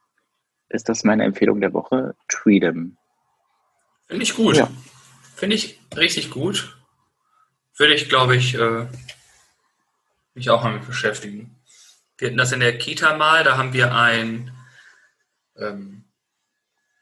ist 0.70 0.90
das 0.90 1.04
meine 1.04 1.24
Empfehlung 1.24 1.60
der 1.62 1.74
Woche. 1.74 2.16
Treedom. 2.28 2.98
Finde 4.12 4.26
ich 4.26 4.36
gut. 4.36 4.58
Ja. 4.58 4.70
Finde 5.38 5.56
ich 5.56 5.80
richtig 5.96 6.32
gut. 6.32 6.76
Würde 7.78 7.94
ich, 7.94 8.10
glaube 8.10 8.36
ich, 8.36 8.56
äh, 8.56 8.88
mich 10.34 10.50
auch 10.50 10.66
mal 10.66 10.74
mit 10.74 10.86
beschäftigen. 10.86 11.64
Wir 12.18 12.28
hatten 12.28 12.38
das 12.38 12.52
in 12.52 12.60
der 12.60 12.78
Kita 12.78 13.16
mal, 13.16 13.46
da 13.46 13.58
haben 13.58 13.72
wir 13.72 13.96
ein, 13.96 14.54
ähm, 15.56 16.04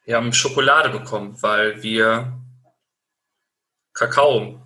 wir 0.05 0.17
haben 0.17 0.33
Schokolade 0.33 0.89
bekommen, 0.89 1.41
weil 1.41 1.81
wir 1.81 2.39
Kakaobohnen 3.93 4.59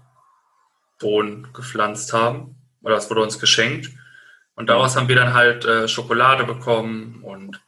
gepflanzt 1.54 2.12
haben. 2.12 2.58
Oder 2.82 2.96
das 2.96 3.10
wurde 3.10 3.24
uns 3.24 3.39
geschenkt. 3.39 3.89
Und 4.56 4.68
daraus 4.70 4.98
haben 4.98 5.08
wir 5.08 5.16
dann 5.16 5.34
halt 5.34 5.64
äh, 5.64 5.88
Schokolade 5.88 6.44
bekommen 6.44 7.24
und 7.24 7.62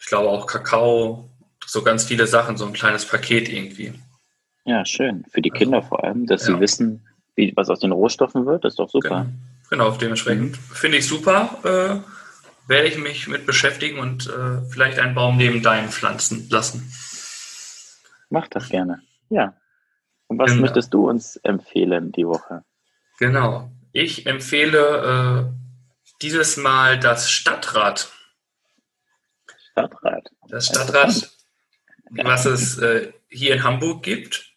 ich 0.00 0.06
glaube 0.06 0.28
auch 0.28 0.48
Kakao, 0.48 1.29
so 1.66 1.82
ganz 1.82 2.04
viele 2.04 2.26
Sachen, 2.26 2.56
so 2.56 2.66
ein 2.66 2.72
kleines 2.72 3.06
Paket 3.06 3.48
irgendwie. 3.48 3.92
Ja, 4.64 4.84
schön. 4.84 5.24
Für 5.30 5.42
die 5.42 5.50
Kinder 5.50 5.78
also, 5.78 5.88
vor 5.88 6.04
allem, 6.04 6.26
dass 6.26 6.46
ja. 6.46 6.54
sie 6.54 6.60
wissen, 6.60 7.06
wie, 7.34 7.52
was 7.56 7.70
aus 7.70 7.80
den 7.80 7.92
Rohstoffen 7.92 8.46
wird, 8.46 8.64
ist 8.64 8.78
doch 8.78 8.90
super. 8.90 9.26
Genau, 9.68 9.88
genau 9.88 9.96
dementsprechend 9.96 10.52
mhm. 10.52 10.74
finde 10.74 10.98
ich 10.98 11.06
super. 11.06 11.58
Äh, 11.64 12.68
werde 12.68 12.88
ich 12.88 12.98
mich 12.98 13.26
mit 13.26 13.46
beschäftigen 13.46 13.98
und 13.98 14.28
äh, 14.28 14.62
vielleicht 14.70 14.98
einen 14.98 15.14
Baum 15.14 15.36
neben 15.36 15.62
deinen 15.62 15.88
pflanzen 15.88 16.48
lassen. 16.50 16.92
Mach 18.28 18.46
das 18.46 18.68
gerne. 18.68 19.02
Ja. 19.28 19.54
Und 20.28 20.38
was 20.38 20.52
genau. 20.52 20.62
möchtest 20.62 20.94
du 20.94 21.08
uns 21.08 21.36
empfehlen 21.36 22.12
die 22.12 22.26
Woche? 22.26 22.62
Genau. 23.18 23.72
Ich 23.92 24.26
empfehle 24.26 25.50
äh, 25.50 26.12
dieses 26.22 26.56
Mal 26.56 27.00
das 27.00 27.30
Stadtrat. 27.30 28.12
Stadtrat. 29.72 30.30
Das 30.48 30.66
Stadtrat, 30.66 31.30
was 32.10 32.44
es 32.46 32.78
äh, 32.78 33.12
hier 33.28 33.54
in 33.54 33.62
Hamburg 33.62 34.02
gibt, 34.02 34.52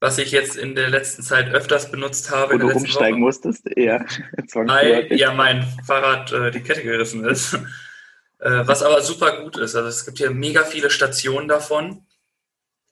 was 0.00 0.18
ich 0.18 0.30
jetzt 0.30 0.56
in 0.56 0.74
der 0.74 0.90
letzten 0.90 1.22
Zeit 1.22 1.52
öfters 1.52 1.90
benutzt 1.90 2.30
habe. 2.30 2.54
Wo 2.54 2.58
du 2.58 2.70
umsteigen 2.70 3.16
Woche, 3.16 3.24
musstest, 3.24 3.68
ja. 3.76 4.04
Weil 4.54 5.12
ja 5.12 5.32
mein 5.32 5.66
Fahrrad 5.84 6.32
äh, 6.32 6.50
die 6.50 6.60
Kette 6.60 6.82
gerissen 6.82 7.24
ist. 7.24 7.54
äh, 8.38 8.66
was 8.66 8.82
aber 8.82 9.02
super 9.02 9.42
gut 9.42 9.56
ist. 9.56 9.74
Also 9.74 9.88
es 9.88 10.04
gibt 10.04 10.18
hier 10.18 10.30
mega 10.30 10.64
viele 10.64 10.90
Stationen 10.90 11.48
davon. 11.48 12.04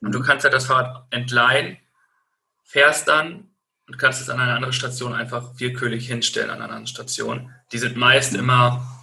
Und 0.01 0.11
du 0.11 0.19
mhm. 0.19 0.23
kannst 0.23 0.43
halt 0.43 0.53
das 0.53 0.65
Fahrrad 0.65 1.07
entleihen, 1.11 1.77
fährst 2.63 3.07
dann 3.07 3.49
und 3.87 3.97
kannst 3.97 4.21
es 4.21 4.29
an 4.29 4.39
eine 4.39 4.53
andere 4.53 4.73
Station 4.73 5.13
einfach 5.13 5.51
willkürlich 5.57 6.07
hinstellen 6.07 6.49
an 6.49 6.57
einer 6.57 6.65
anderen 6.65 6.87
Station. 6.87 7.51
Die 7.71 7.77
sind 7.77 7.95
meist 7.95 8.35
immer 8.35 8.96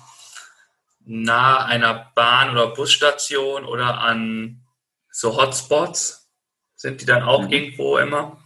nah 1.04 1.64
einer 1.64 2.12
Bahn- 2.14 2.50
oder 2.50 2.68
Busstation 2.68 3.64
oder 3.64 4.00
an 4.00 4.62
so 5.10 5.36
Hotspots 5.36 6.30
sind 6.74 7.00
die 7.00 7.06
dann 7.06 7.22
auch 7.22 7.42
mhm. 7.42 7.52
irgendwo 7.52 7.98
immer. 7.98 8.42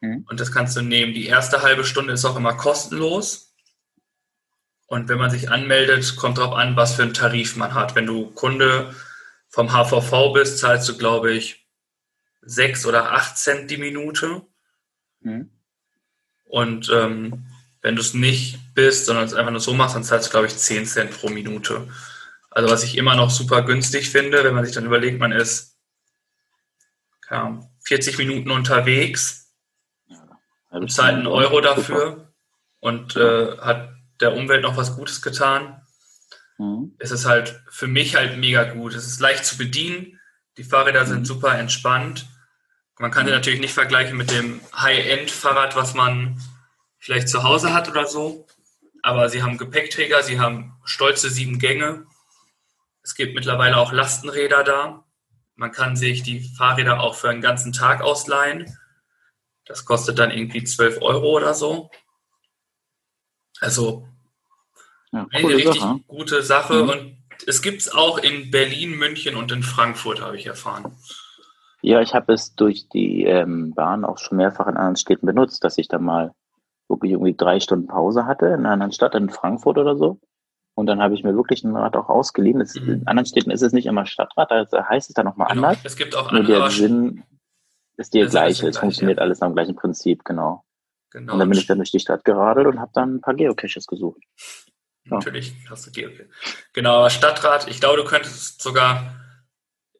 Mhm. 0.00 0.26
Und 0.28 0.40
das 0.40 0.52
kannst 0.52 0.76
du 0.76 0.82
nehmen. 0.82 1.14
Die 1.14 1.26
erste 1.26 1.62
halbe 1.62 1.84
Stunde 1.84 2.12
ist 2.12 2.24
auch 2.24 2.36
immer 2.36 2.54
kostenlos. 2.54 3.54
Und 4.86 5.08
wenn 5.08 5.18
man 5.18 5.30
sich 5.30 5.50
anmeldet, 5.50 6.16
kommt 6.16 6.38
darauf 6.38 6.54
an, 6.54 6.74
was 6.74 6.94
für 6.94 7.02
einen 7.02 7.14
Tarif 7.14 7.56
man 7.56 7.74
hat. 7.74 7.94
Wenn 7.94 8.06
du 8.06 8.30
Kunde 8.30 8.94
vom 9.48 9.72
HVV 9.72 10.32
bist, 10.32 10.58
zahlst 10.58 10.88
du, 10.88 10.98
glaube 10.98 11.32
ich, 11.32 11.64
sechs 12.42 12.86
oder 12.86 13.12
acht 13.12 13.36
Cent 13.36 13.70
die 13.70 13.76
Minute. 13.76 14.42
Mhm. 15.20 15.50
Und 16.44 16.90
ähm, 16.90 17.46
wenn 17.82 17.96
du 17.96 18.02
es 18.02 18.14
nicht 18.14 18.58
bist, 18.74 19.06
sondern 19.06 19.24
es 19.24 19.34
einfach 19.34 19.50
nur 19.50 19.60
so 19.60 19.74
machst, 19.74 19.94
dann 19.94 20.04
zahlst 20.04 20.28
du, 20.28 20.30
glaube 20.30 20.46
ich, 20.46 20.56
10 20.56 20.86
Cent 20.86 21.10
pro 21.10 21.28
Minute. 21.28 21.88
Also 22.50 22.70
was 22.70 22.82
ich 22.82 22.96
immer 22.96 23.14
noch 23.14 23.30
super 23.30 23.62
günstig 23.62 24.10
finde, 24.10 24.44
wenn 24.44 24.54
man 24.54 24.64
sich 24.64 24.74
dann 24.74 24.84
überlegt, 24.84 25.18
man 25.18 25.32
ist 25.32 25.78
ja, 27.30 27.60
40 27.84 28.18
Minuten 28.18 28.50
unterwegs 28.50 29.54
und 30.70 30.92
zahlt 30.92 31.14
einen 31.14 31.26
Euro 31.26 31.60
dafür 31.60 32.32
und 32.80 33.16
äh, 33.16 33.56
hat 33.58 33.94
der 34.20 34.34
Umwelt 34.34 34.62
noch 34.62 34.76
was 34.76 34.96
Gutes 34.96 35.22
getan. 35.22 35.80
Mhm. 36.58 36.94
Es 36.98 37.10
ist 37.10 37.24
halt 37.24 37.62
für 37.70 37.86
mich 37.86 38.16
halt 38.16 38.38
mega 38.38 38.64
gut. 38.64 38.94
Es 38.94 39.06
ist 39.06 39.20
leicht 39.20 39.44
zu 39.44 39.56
bedienen. 39.56 40.20
Die 40.56 40.64
Fahrräder 40.64 41.04
mhm. 41.04 41.08
sind 41.08 41.26
super 41.26 41.58
entspannt. 41.58 42.26
Man 42.98 43.10
kann 43.10 43.24
sie 43.24 43.32
natürlich 43.32 43.60
nicht 43.60 43.72
vergleichen 43.72 44.16
mit 44.16 44.30
dem 44.30 44.60
High-End-Fahrrad, 44.76 45.74
was 45.74 45.94
man 45.94 46.38
vielleicht 47.00 47.28
zu 47.28 47.42
Hause 47.42 47.74
hat 47.74 47.88
oder 47.88 48.06
so. 48.06 48.46
Aber 49.02 49.28
sie 49.28 49.42
haben 49.42 49.58
Gepäckträger, 49.58 50.22
sie 50.22 50.38
haben 50.38 50.76
stolze 50.84 51.30
sieben 51.30 51.58
Gänge. 51.58 52.06
Es 53.02 53.14
gibt 53.14 53.34
mittlerweile 53.34 53.78
auch 53.78 53.92
Lastenräder 53.92 54.62
da. 54.62 55.04
Man 55.56 55.72
kann 55.72 55.96
sich 55.96 56.22
die 56.22 56.40
Fahrräder 56.40 57.00
auch 57.00 57.14
für 57.14 57.30
einen 57.30 57.40
ganzen 57.40 57.72
Tag 57.72 58.02
ausleihen. 58.02 58.76
Das 59.64 59.84
kostet 59.84 60.18
dann 60.18 60.30
irgendwie 60.30 60.64
12 60.64 61.00
Euro 61.00 61.36
oder 61.36 61.54
so. 61.54 61.90
Also 63.60 64.08
ja, 65.12 65.26
eine 65.30 65.48
richtig 65.48 65.80
Sache. 65.80 66.00
gute 66.06 66.42
Sache. 66.42 66.82
Mhm. 66.82 66.88
Und 66.88 67.16
es 67.46 67.62
gibt 67.62 67.80
es 67.80 67.92
auch 67.92 68.18
in 68.18 68.50
Berlin, 68.50 68.98
München 68.98 69.36
und 69.36 69.50
in 69.52 69.62
Frankfurt, 69.62 70.20
habe 70.20 70.36
ich 70.36 70.46
erfahren. 70.46 70.96
Ja, 71.82 72.00
ich 72.02 72.14
habe 72.14 72.34
es 72.34 72.54
durch 72.54 72.88
die 72.90 73.24
ähm, 73.24 73.72
Bahn 73.74 74.04
auch 74.04 74.18
schon 74.18 74.36
mehrfach 74.36 74.66
in 74.66 74.76
anderen 74.76 74.96
Städten 74.96 75.26
benutzt, 75.26 75.64
dass 75.64 75.78
ich 75.78 75.88
da 75.88 75.98
mal 75.98 76.34
wirklich 76.90 77.12
irgendwie 77.12 77.34
drei 77.34 77.60
Stunden 77.60 77.86
Pause 77.86 78.26
hatte 78.26 78.46
in 78.46 78.60
einer 78.60 78.70
anderen 78.70 78.92
Stadt, 78.92 79.14
in 79.14 79.30
Frankfurt 79.30 79.78
oder 79.78 79.96
so. 79.96 80.20
Und 80.74 80.86
dann 80.86 81.00
habe 81.00 81.14
ich 81.14 81.24
mir 81.24 81.34
wirklich 81.34 81.64
ein 81.64 81.76
Rad 81.76 81.96
auch 81.96 82.08
ausgeliehen. 82.08 82.58
Das, 82.58 82.74
mhm. 82.74 82.92
In 82.92 83.06
anderen 83.06 83.26
Städten 83.26 83.50
ist 83.50 83.62
es 83.62 83.72
nicht 83.72 83.86
immer 83.86 84.06
Stadtrad, 84.06 84.50
da 84.50 84.88
heißt 84.88 85.08
es 85.08 85.14
dann 85.14 85.26
nochmal 85.26 85.48
genau. 85.48 85.68
anders. 85.68 85.84
Es 85.84 85.96
gibt 85.96 86.14
auch 86.14 86.30
Nur 86.32 86.44
der 86.44 86.70
Sinn 86.70 87.22
ist 87.96 88.14
der 88.14 88.26
gleiche. 88.26 88.68
Es 88.68 88.78
funktioniert 88.78 89.18
ja. 89.18 89.24
alles 89.24 89.40
nach 89.40 89.48
dem 89.48 89.54
gleichen 89.54 89.76
Prinzip, 89.76 90.24
genau. 90.24 90.64
genau. 91.10 91.34
Und 91.34 91.38
dann 91.38 91.48
bin 91.48 91.58
ich 91.58 91.66
dann 91.66 91.78
durch 91.78 91.90
die 91.90 92.00
Stadt 92.00 92.24
geradelt 92.24 92.66
und 92.66 92.80
habe 92.80 92.90
dann 92.94 93.16
ein 93.16 93.20
paar 93.20 93.34
Geocaches 93.34 93.86
gesucht. 93.86 94.22
Natürlich 95.04 95.54
hast 95.68 95.86
du 95.86 95.90
Geocache. 95.90 96.28
Genau, 96.72 97.08
Stadtrat, 97.08 97.68
ich 97.68 97.80
glaube, 97.80 97.98
du 97.98 98.04
könntest 98.04 98.62
sogar 98.62 99.20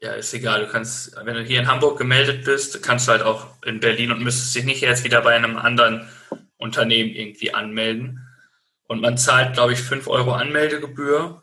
ja, 0.02 0.12
ist 0.12 0.32
egal. 0.32 0.64
Du 0.64 0.72
kannst, 0.72 1.14
wenn 1.24 1.34
du 1.34 1.42
hier 1.42 1.60
in 1.60 1.68
Hamburg 1.68 1.98
gemeldet 1.98 2.44
bist, 2.44 2.82
kannst 2.82 3.06
du 3.06 3.12
halt 3.12 3.22
auch 3.22 3.46
in 3.64 3.80
Berlin 3.80 4.12
und 4.12 4.22
müsstest 4.22 4.54
dich 4.54 4.64
nicht 4.64 4.82
erst 4.82 5.04
wieder 5.04 5.20
bei 5.20 5.34
einem 5.34 5.58
anderen 5.58 6.08
Unternehmen 6.60 7.10
irgendwie 7.10 7.52
anmelden. 7.54 8.26
Und 8.84 9.00
man 9.00 9.18
zahlt, 9.18 9.54
glaube 9.54 9.72
ich, 9.72 9.80
5 9.80 10.08
Euro 10.08 10.32
Anmeldegebühr 10.32 11.42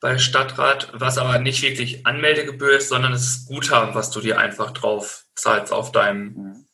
bei 0.00 0.18
Stadtrat, 0.18 0.88
was 0.92 1.16
aber 1.16 1.38
nicht 1.38 1.62
wirklich 1.62 2.06
Anmeldegebühr 2.06 2.76
ist, 2.76 2.88
sondern 2.88 3.12
es 3.12 3.22
ist 3.22 3.46
Guthaben, 3.46 3.94
was 3.94 4.10
du 4.10 4.20
dir 4.20 4.38
einfach 4.38 4.72
drauf 4.72 5.26
zahlst 5.36 5.72
auf 5.72 5.92
deinem 5.92 6.66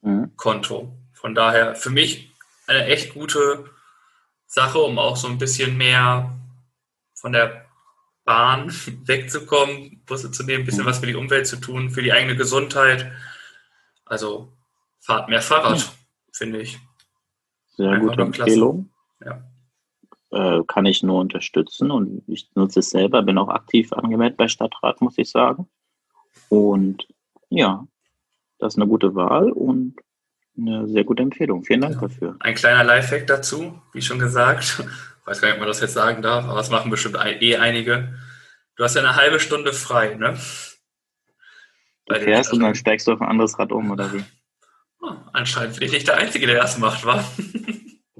mhm. 0.00 0.36
Konto. 0.36 0.96
Von 1.12 1.34
daher 1.34 1.74
für 1.74 1.90
mich 1.90 2.30
eine 2.66 2.86
echt 2.86 3.12
gute 3.12 3.68
Sache, 4.46 4.78
um 4.78 4.98
auch 4.98 5.16
so 5.16 5.28
ein 5.28 5.38
bisschen 5.38 5.76
mehr 5.76 6.38
von 7.14 7.32
der 7.32 7.66
Bahn 8.24 8.72
wegzukommen, 9.06 10.02
Busse 10.06 10.30
zu 10.30 10.44
nehmen, 10.44 10.62
ein 10.62 10.66
bisschen 10.66 10.84
mhm. 10.84 10.88
was 10.88 11.00
für 11.00 11.06
die 11.06 11.16
Umwelt 11.16 11.46
zu 11.46 11.56
tun, 11.56 11.90
für 11.90 12.02
die 12.02 12.12
eigene 12.12 12.36
Gesundheit. 12.36 13.12
Also 14.06 14.56
fahrt 15.00 15.28
mehr 15.28 15.42
Fahrrad, 15.42 15.78
ja. 15.78 15.84
Finde 16.32 16.60
ich. 16.60 16.78
Sehr 17.76 17.90
Einfach 17.90 18.10
gute 18.10 18.22
Empfehlung. 18.22 18.90
Ja. 19.24 19.42
Äh, 20.30 20.62
kann 20.66 20.86
ich 20.86 21.02
nur 21.02 21.20
unterstützen 21.20 21.90
und 21.90 22.22
ich 22.28 22.50
nutze 22.54 22.80
es 22.80 22.90
selber, 22.90 23.22
bin 23.22 23.38
auch 23.38 23.48
aktiv 23.48 23.92
angemeldet 23.92 24.36
bei 24.36 24.48
Stadtrat, 24.48 25.00
muss 25.00 25.18
ich 25.18 25.30
sagen. 25.30 25.68
Und 26.48 27.08
ja, 27.48 27.86
das 28.58 28.74
ist 28.74 28.78
eine 28.78 28.88
gute 28.88 29.14
Wahl 29.14 29.50
und 29.50 29.96
eine 30.56 30.86
sehr 30.88 31.04
gute 31.04 31.22
Empfehlung. 31.22 31.64
Vielen 31.64 31.80
Dank 31.80 31.94
ja. 31.94 32.00
dafür. 32.02 32.36
Ein 32.40 32.54
kleiner 32.54 32.84
Lifehack 32.84 33.26
dazu, 33.26 33.80
wie 33.92 34.02
schon 34.02 34.18
gesagt 34.18 34.84
weiß 35.30 35.40
gar 35.40 35.48
nicht, 35.48 35.54
ob 35.54 35.60
man 35.60 35.68
das 35.68 35.80
jetzt 35.80 35.94
sagen 35.94 36.22
darf, 36.22 36.44
aber 36.44 36.56
das 36.56 36.70
machen 36.70 36.90
bestimmt 36.90 37.16
eh 37.16 37.56
einige. 37.56 38.18
Du 38.74 38.82
hast 38.82 38.96
ja 38.96 39.02
eine 39.02 39.14
halbe 39.14 39.38
Stunde 39.38 39.72
frei, 39.72 40.14
ne? 40.14 40.36
Du 42.06 42.14
fährst 42.16 42.52
und 42.52 42.60
dann 42.60 42.74
steigst 42.74 43.06
du 43.06 43.12
auf 43.12 43.20
ein 43.20 43.28
anderes 43.28 43.56
Rad 43.58 43.70
um, 43.70 43.92
oder 43.92 44.12
wie? 44.12 44.24
Oh, 45.02 45.12
anscheinend 45.32 45.78
bin 45.78 45.86
ich 45.86 45.92
nicht 45.92 46.08
der 46.08 46.16
Einzige, 46.18 46.46
der 46.46 46.60
das 46.60 46.78
macht, 46.78 47.04
wa? 47.04 47.24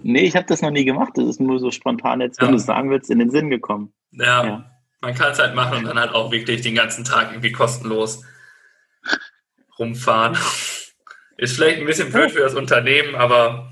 Nee, 0.03 0.23
ich 0.23 0.35
habe 0.35 0.47
das 0.47 0.63
noch 0.63 0.71
nie 0.71 0.87
gemacht. 0.87 1.13
Das 1.17 1.27
ist 1.27 1.41
nur 1.41 1.59
so 1.61 1.71
spontan 1.71 2.23
jetzt, 2.23 2.41
wenn 2.41 2.47
Ja. 2.47 2.53
du 2.53 2.57
es 2.57 2.65
sagen 2.65 2.89
willst, 2.89 3.11
in 3.11 3.19
den 3.19 3.31
Sinn 3.31 3.51
gekommen. 3.51 3.93
Ja, 4.13 4.45
Ja. 4.45 4.71
man 5.03 5.15
kann 5.15 5.33
es 5.33 5.39
halt 5.39 5.55
machen 5.55 5.77
und 5.79 5.85
dann 5.85 5.99
halt 5.99 6.13
auch 6.13 6.33
wirklich 6.33 6.63
den 6.63 6.75
ganzen 6.75 7.05
Tag 7.05 7.33
irgendwie 7.33 7.53
kostenlos 7.53 8.25
rumfahren. 9.79 10.39
Ist 11.37 11.55
vielleicht 11.57 11.81
ein 11.81 11.87
bisschen 11.87 12.11
blöd 12.13 12.31
für 12.31 12.41
das 12.41 12.55
Unternehmen, 12.55 13.15
aber 13.15 13.71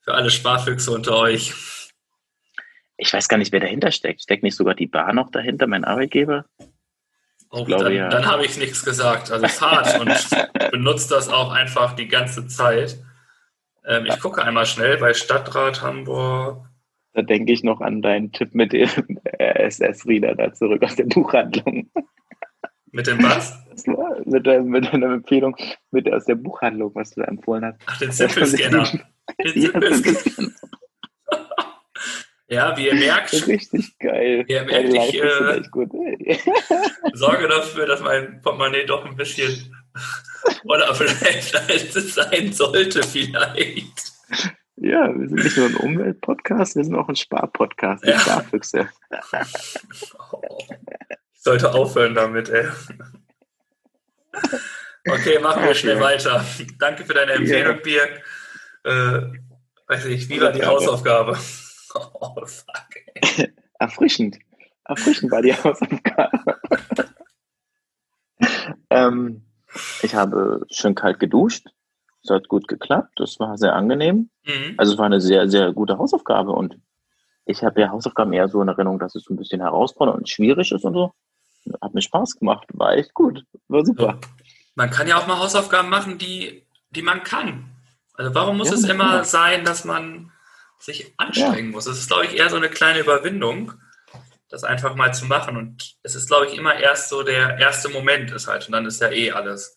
für 0.00 0.14
alle 0.14 0.30
Sparfüchse 0.30 0.90
unter 0.92 1.16
euch. 1.16 1.52
Ich 2.96 3.12
weiß 3.12 3.28
gar 3.28 3.36
nicht, 3.36 3.52
wer 3.52 3.60
dahinter 3.60 3.90
steckt. 3.92 4.22
Steckt 4.22 4.42
nicht 4.42 4.56
sogar 4.56 4.74
die 4.74 4.86
Bar 4.86 5.12
noch 5.12 5.30
dahinter, 5.30 5.66
mein 5.66 5.84
Arbeitgeber? 5.84 6.46
Oh, 7.50 7.64
glaube, 7.64 7.84
dann 7.84 7.92
ja. 7.94 8.08
dann 8.08 8.26
habe 8.26 8.44
ich 8.44 8.56
nichts 8.56 8.84
gesagt. 8.84 9.30
Also 9.30 9.48
fahrt 9.48 9.98
und 10.00 10.70
benutzt 10.70 11.10
das 11.10 11.28
auch 11.28 11.50
einfach 11.50 11.94
die 11.94 12.08
ganze 12.08 12.46
Zeit. 12.46 12.98
Ähm, 13.84 14.06
ich 14.06 14.20
gucke 14.20 14.42
einmal 14.42 14.66
schnell 14.66 14.98
bei 14.98 15.12
Stadtrat 15.14 15.82
Hamburg. 15.82 16.64
Da 17.12 17.22
denke 17.22 17.52
ich 17.52 17.64
noch 17.64 17.80
an 17.80 18.02
deinen 18.02 18.30
Tipp 18.30 18.54
mit 18.54 18.72
dem 18.72 18.88
SS-Reader 19.38 20.36
da 20.36 20.52
zurück 20.52 20.82
aus 20.84 20.94
der 20.94 21.06
Buchhandlung. 21.06 21.90
Mit 22.92 23.06
dem 23.06 23.22
was? 23.22 23.58
Mit, 24.24 24.46
der, 24.46 24.62
mit 24.62 24.92
deiner 24.92 25.14
Empfehlung 25.14 25.56
mit 25.90 26.12
aus 26.12 26.24
der 26.26 26.34
Buchhandlung, 26.34 26.94
was 26.94 27.10
du 27.10 27.20
da 27.20 27.26
empfohlen 27.26 27.64
hast. 27.64 27.78
Ach, 27.86 27.98
den 27.98 28.12
Simple-Scanner. 28.12 28.88
Den 29.44 29.60
Simple-Scanner. 29.60 30.50
Ja, 32.50 32.76
wie 32.76 32.86
ihr 32.88 32.94
merkt, 32.94 33.32
richtig 33.46 33.96
geil. 33.98 34.44
Deine 34.48 34.72
endlich, 34.72 35.12
Leistung 35.22 35.88
sind 35.90 36.26
äh, 36.26 36.38
sorge 37.14 37.46
dafür, 37.48 37.86
dass 37.86 38.00
mein 38.00 38.40
Portemonnaie 38.42 38.84
doch 38.86 39.04
ein 39.04 39.16
bisschen 39.16 39.72
oder 40.64 40.94
vielleicht 40.94 41.54
als 41.54 41.94
es 41.94 42.14
sein 42.14 42.52
sollte 42.52 43.02
vielleicht. 43.04 44.12
Ja, 44.76 45.14
wir 45.14 45.28
sind 45.28 45.44
nicht 45.44 45.56
nur 45.56 45.66
ein 45.68 45.76
Umwelt-Podcast, 45.76 46.74
wir 46.76 46.84
sind 46.84 46.94
auch 46.96 47.08
ein 47.08 47.16
Spar-Podcast, 47.16 48.02
die 48.04 48.08
Ja. 48.10 48.18
Sparfüchse. 48.18 48.88
Ich 49.92 51.42
sollte 51.42 51.72
aufhören 51.72 52.14
damit, 52.14 52.48
ey. 52.48 52.66
Okay, 55.08 55.38
machen 55.38 55.64
wir 55.64 55.74
schnell 55.74 56.00
weiter. 56.00 56.44
Danke 56.78 57.04
für 57.04 57.14
deine 57.14 57.32
Empfehlung, 57.32 57.76
Ja. 57.76 57.82
Dirk. 57.82 58.22
Äh, 58.84 59.38
weiß 59.86 60.04
nicht, 60.06 60.28
wie 60.28 60.40
war 60.40 60.52
die. 60.52 60.64
Hausaufgabe? 60.64 61.38
Oh, 61.94 62.44
fuck. 62.46 63.48
Erfrischend. 63.78 64.38
Erfrischend 64.84 65.30
war 65.32 65.42
die 65.42 65.54
Hausaufgabe. 65.54 66.60
ähm, 68.90 69.42
ich 70.02 70.14
habe 70.14 70.64
schön 70.70 70.94
kalt 70.94 71.18
geduscht. 71.20 71.66
Es 72.22 72.30
hat 72.30 72.48
gut 72.48 72.68
geklappt. 72.68 73.12
Das 73.16 73.38
war 73.40 73.56
sehr 73.56 73.74
angenehm. 73.74 74.30
Mhm. 74.44 74.74
Also 74.76 74.92
es 74.92 74.98
war 74.98 75.06
eine 75.06 75.20
sehr, 75.20 75.48
sehr 75.48 75.72
gute 75.72 75.98
Hausaufgabe 75.98 76.52
und 76.52 76.78
ich 77.46 77.64
habe 77.64 77.80
ja 77.80 77.90
Hausaufgaben 77.90 78.32
eher 78.32 78.48
so 78.48 78.60
in 78.62 78.68
Erinnerung, 78.68 78.98
dass 78.98 79.14
es 79.14 79.24
so 79.24 79.34
ein 79.34 79.36
bisschen 79.36 79.60
herausfordernd 79.60 80.18
und 80.18 80.28
schwierig 80.28 80.70
ist 80.72 80.84
und 80.84 80.92
so. 80.94 81.12
Hat 81.80 81.94
mir 81.94 82.02
Spaß 82.02 82.36
gemacht. 82.38 82.66
War 82.74 82.92
echt 82.94 83.14
gut. 83.14 83.44
War 83.68 83.84
super. 83.84 84.18
Man 84.74 84.90
kann 84.90 85.08
ja 85.08 85.16
auch 85.18 85.26
mal 85.26 85.38
Hausaufgaben 85.38 85.88
machen, 85.88 86.18
die, 86.18 86.62
die 86.90 87.02
man 87.02 87.22
kann. 87.22 87.70
Also 88.14 88.34
warum 88.34 88.58
muss 88.58 88.68
Ja, 88.68 88.74
es 88.74 88.84
immer 88.84 89.16
ja. 89.16 89.24
sein, 89.24 89.64
dass 89.64 89.84
man 89.84 90.30
sich 90.80 91.14
anstrengen 91.18 91.70
muss? 91.70 91.86
Es 91.86 91.98
ist, 91.98 92.08
glaube 92.08 92.26
ich, 92.26 92.36
eher 92.36 92.48
so 92.50 92.56
eine 92.56 92.68
kleine 92.68 93.00
Überwindung, 93.00 93.72
das 94.48 94.64
einfach 94.64 94.94
mal 94.96 95.12
zu 95.14 95.26
machen. 95.26 95.56
Und 95.56 95.96
es 96.02 96.14
ist, 96.14 96.26
glaube 96.28 96.46
ich, 96.46 96.56
immer 96.56 96.74
erst 96.74 97.08
so 97.08 97.22
der 97.22 97.58
erste 97.58 97.88
Moment 97.88 98.30
ist 98.32 98.48
halt. 98.48 98.66
Und 98.66 98.72
dann 98.72 98.86
ist 98.86 99.00
ja 99.00 99.10
eh 99.10 99.30
alles. 99.32 99.76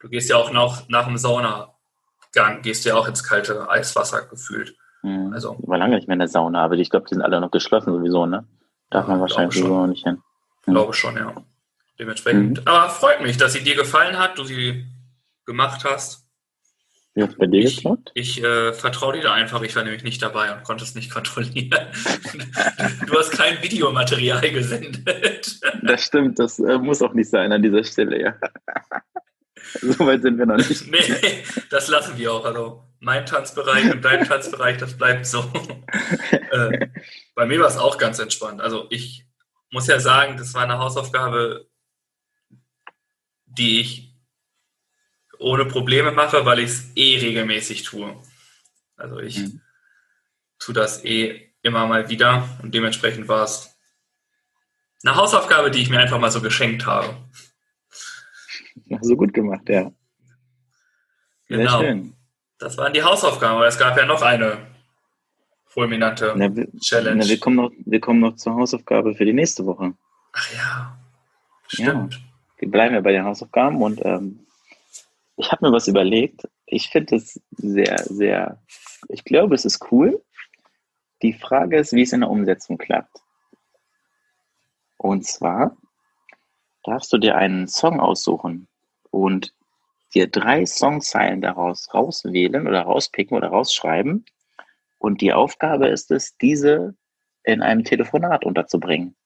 Du 0.00 0.08
gehst 0.08 0.28
ja 0.30 0.36
auch 0.36 0.50
nach, 0.52 0.88
nach 0.88 1.06
dem 1.06 1.16
Saunagang, 1.16 2.62
gehst 2.62 2.84
ja 2.84 2.94
auch 2.96 3.06
ins 3.06 3.22
kalte 3.24 3.68
Eiswasser 3.70 4.22
gefühlt. 4.26 4.76
Mhm. 5.02 5.32
Also- 5.32 5.56
Ich 5.62 5.68
war 5.68 5.78
lange 5.78 5.96
nicht 5.96 6.08
mehr 6.08 6.14
in 6.14 6.18
der 6.20 6.28
Sauna, 6.28 6.62
aber 6.64 6.74
ich 6.74 6.90
glaube, 6.90 7.06
die 7.08 7.14
sind 7.14 7.22
alle 7.22 7.40
noch 7.40 7.50
geschlossen 7.50 7.92
sowieso, 7.92 8.26
ne? 8.26 8.46
Darf 8.90 9.04
Ja, 9.04 9.08
man 9.08 9.16
ich 9.18 9.20
wahrscheinlich 9.22 9.54
sowieso 9.58 9.74
noch 9.80 9.86
nicht 9.86 10.04
hin. 10.04 10.22
Ich 10.60 10.72
glaube 10.72 10.92
schon, 10.94 11.16
ja. 11.16 11.34
Dementsprechend. 11.98 12.66
Aber 12.66 12.88
freut 12.90 13.20
mich, 13.22 13.36
dass 13.36 13.52
sie 13.52 13.62
dir 13.62 13.76
gefallen 13.76 14.18
hat, 14.18 14.36
du 14.38 14.44
sie 14.44 14.84
gemacht 15.46 15.84
hast. 15.84 16.23
Wie 17.14 17.22
hat 17.22 17.30
es 17.30 17.36
bei 17.38 17.46
dir 17.46 17.60
Ich- 17.62 17.76
geklappt? 17.76 18.10
Ich 18.14 18.42
äh, 18.42 18.72
vertraue 18.72 19.12
dir 19.14 19.22
da 19.22 19.32
einfach. 19.34 19.62
Ich 19.62 19.76
war 19.76 19.84
nämlich 19.84 20.02
nicht 20.02 20.20
dabei 20.20 20.52
und 20.54 20.64
konnte 20.64 20.84
es 20.84 20.94
nicht 20.94 21.10
kontrollieren. 21.10 21.86
Du, 23.06 23.18
hast 23.18 23.30
kein 23.32 23.62
Videomaterial 23.62 24.40
gesendet. 24.50 25.60
Das 25.82 26.02
stimmt, 26.04 26.38
das 26.38 26.58
äh, 26.58 26.78
muss 26.78 27.02
auch 27.02 27.12
nicht 27.14 27.30
sein 27.30 27.52
an 27.52 27.62
dieser 27.62 27.84
Stelle, 27.84 28.20
ja. 28.20 28.34
so 29.80 30.06
weit 30.06 30.22
sind 30.22 30.38
wir 30.38 30.46
noch 30.46 30.56
nicht. 30.56 30.86
Nee, 30.90 31.44
das 31.70 31.88
lassen 31.88 32.16
wir 32.18 32.32
auch. 32.32 32.44
Also 32.44 32.82
mein 33.00 33.24
Tanzbereich 33.26 33.92
und 33.92 34.04
dein 34.04 34.24
Tanzbereich, 34.24 34.78
das 34.78 34.96
bleibt 34.96 35.26
so. 35.26 35.44
äh, 36.50 36.88
bei 37.34 37.46
mir 37.46 37.60
war 37.60 37.68
es 37.68 37.76
auch 37.76 37.98
ganz 37.98 38.18
entspannt. 38.18 38.60
Also 38.60 38.86
ich 38.90 39.26
muss 39.70 39.86
ja 39.86 40.00
sagen, 40.00 40.36
das 40.36 40.52
war 40.54 40.62
eine 40.62 40.78
Hausaufgabe, 40.78 41.68
die 43.46 43.80
ich 43.80 44.13
ohne 45.44 45.66
Probleme 45.66 46.10
mache, 46.10 46.44
weil 46.46 46.60
ich 46.60 46.70
es 46.70 46.96
eh 46.96 47.18
regelmäßig 47.18 47.82
tue. 47.84 48.16
Also 48.96 49.18
ich 49.18 49.38
Mhm. 49.38 49.60
tue 50.58 50.74
das 50.74 51.04
eh 51.04 51.52
immer 51.62 51.86
mal 51.86 52.08
wieder 52.08 52.48
und 52.62 52.74
dementsprechend 52.74 53.28
war 53.28 53.44
es 53.44 53.76
eine 55.04 55.16
Hausaufgabe, 55.16 55.70
die 55.70 55.82
ich 55.82 55.90
mir 55.90 55.98
einfach 56.00 56.18
mal 56.18 56.30
so 56.30 56.40
geschenkt 56.40 56.86
habe. 56.86 57.14
Hast 58.90 59.10
du 59.10 59.16
gut 59.16 59.32
gemacht, 59.34 59.68
ja. 59.68 59.92
Sehr 61.48 61.58
Genau. 61.58 61.80
schön. 61.80 62.16
Das 62.58 62.76
waren 62.78 62.92
die 62.94 63.02
Hausaufgaben, 63.02 63.56
aber 63.56 63.66
es 63.66 63.78
gab 63.78 63.96
ja 63.98 64.06
noch 64.06 64.22
eine 64.22 64.58
fulminante 65.66 66.32
Na, 66.36 66.54
wir, 66.54 66.68
Challenge. 66.80 67.22
na, 67.22 67.28
wir, 67.28 67.38
kommen 67.38 67.56
noch, 67.56 67.70
wir 67.84 68.00
kommen 68.00 68.20
noch 68.20 68.36
zur 68.36 68.54
Hausaufgabe 68.54 69.14
für 69.14 69.24
die 69.26 69.32
nächste 69.34 69.66
Woche. 69.66 69.92
Ach 70.32 70.54
ja, 70.54 70.98
stimmt. 71.68 72.20
Wir 72.58 72.70
bleiben 72.70 72.94
ja 72.94 73.00
bei 73.02 73.12
den 73.12 73.24
Hausaufgaben 73.24 73.82
und 73.82 74.00
ähm, 74.04 74.46
ich 75.36 75.50
habe 75.50 75.66
mir 75.66 75.72
was 75.72 75.88
überlegt. 75.88 76.48
Ich 76.66 76.88
finde 76.88 77.16
es 77.16 77.40
sehr, 77.50 77.98
sehr, 78.04 78.62
ich 79.08 79.24
glaube, 79.24 79.54
es 79.54 79.64
ist 79.64 79.90
cool. 79.90 80.22
Die 81.22 81.32
Frage 81.32 81.78
ist, 81.78 81.92
wie 81.92 82.02
es 82.02 82.12
in 82.12 82.20
der 82.20 82.30
Umsetzung 82.30 82.78
klappt. 82.78 83.18
Und 84.96 85.24
zwar 85.24 85.76
darfst 86.84 87.12
du 87.12 87.18
dir 87.18 87.36
einen 87.36 87.66
Song 87.68 88.00
aussuchen 88.00 88.68
und 89.10 89.54
dir 90.14 90.28
drei 90.28 90.64
Songzeilen 90.64 91.40
daraus 91.40 91.92
rauswählen 91.92 92.66
oder 92.66 92.82
rauspicken 92.82 93.36
oder 93.36 93.48
rausschreiben. 93.48 94.24
Und 94.98 95.20
die 95.20 95.32
Aufgabe 95.32 95.88
ist 95.88 96.10
es, 96.10 96.36
diese 96.38 96.94
in 97.42 97.62
einem 97.62 97.84
Telefonat 97.84 98.44
unterzubringen. 98.44 99.16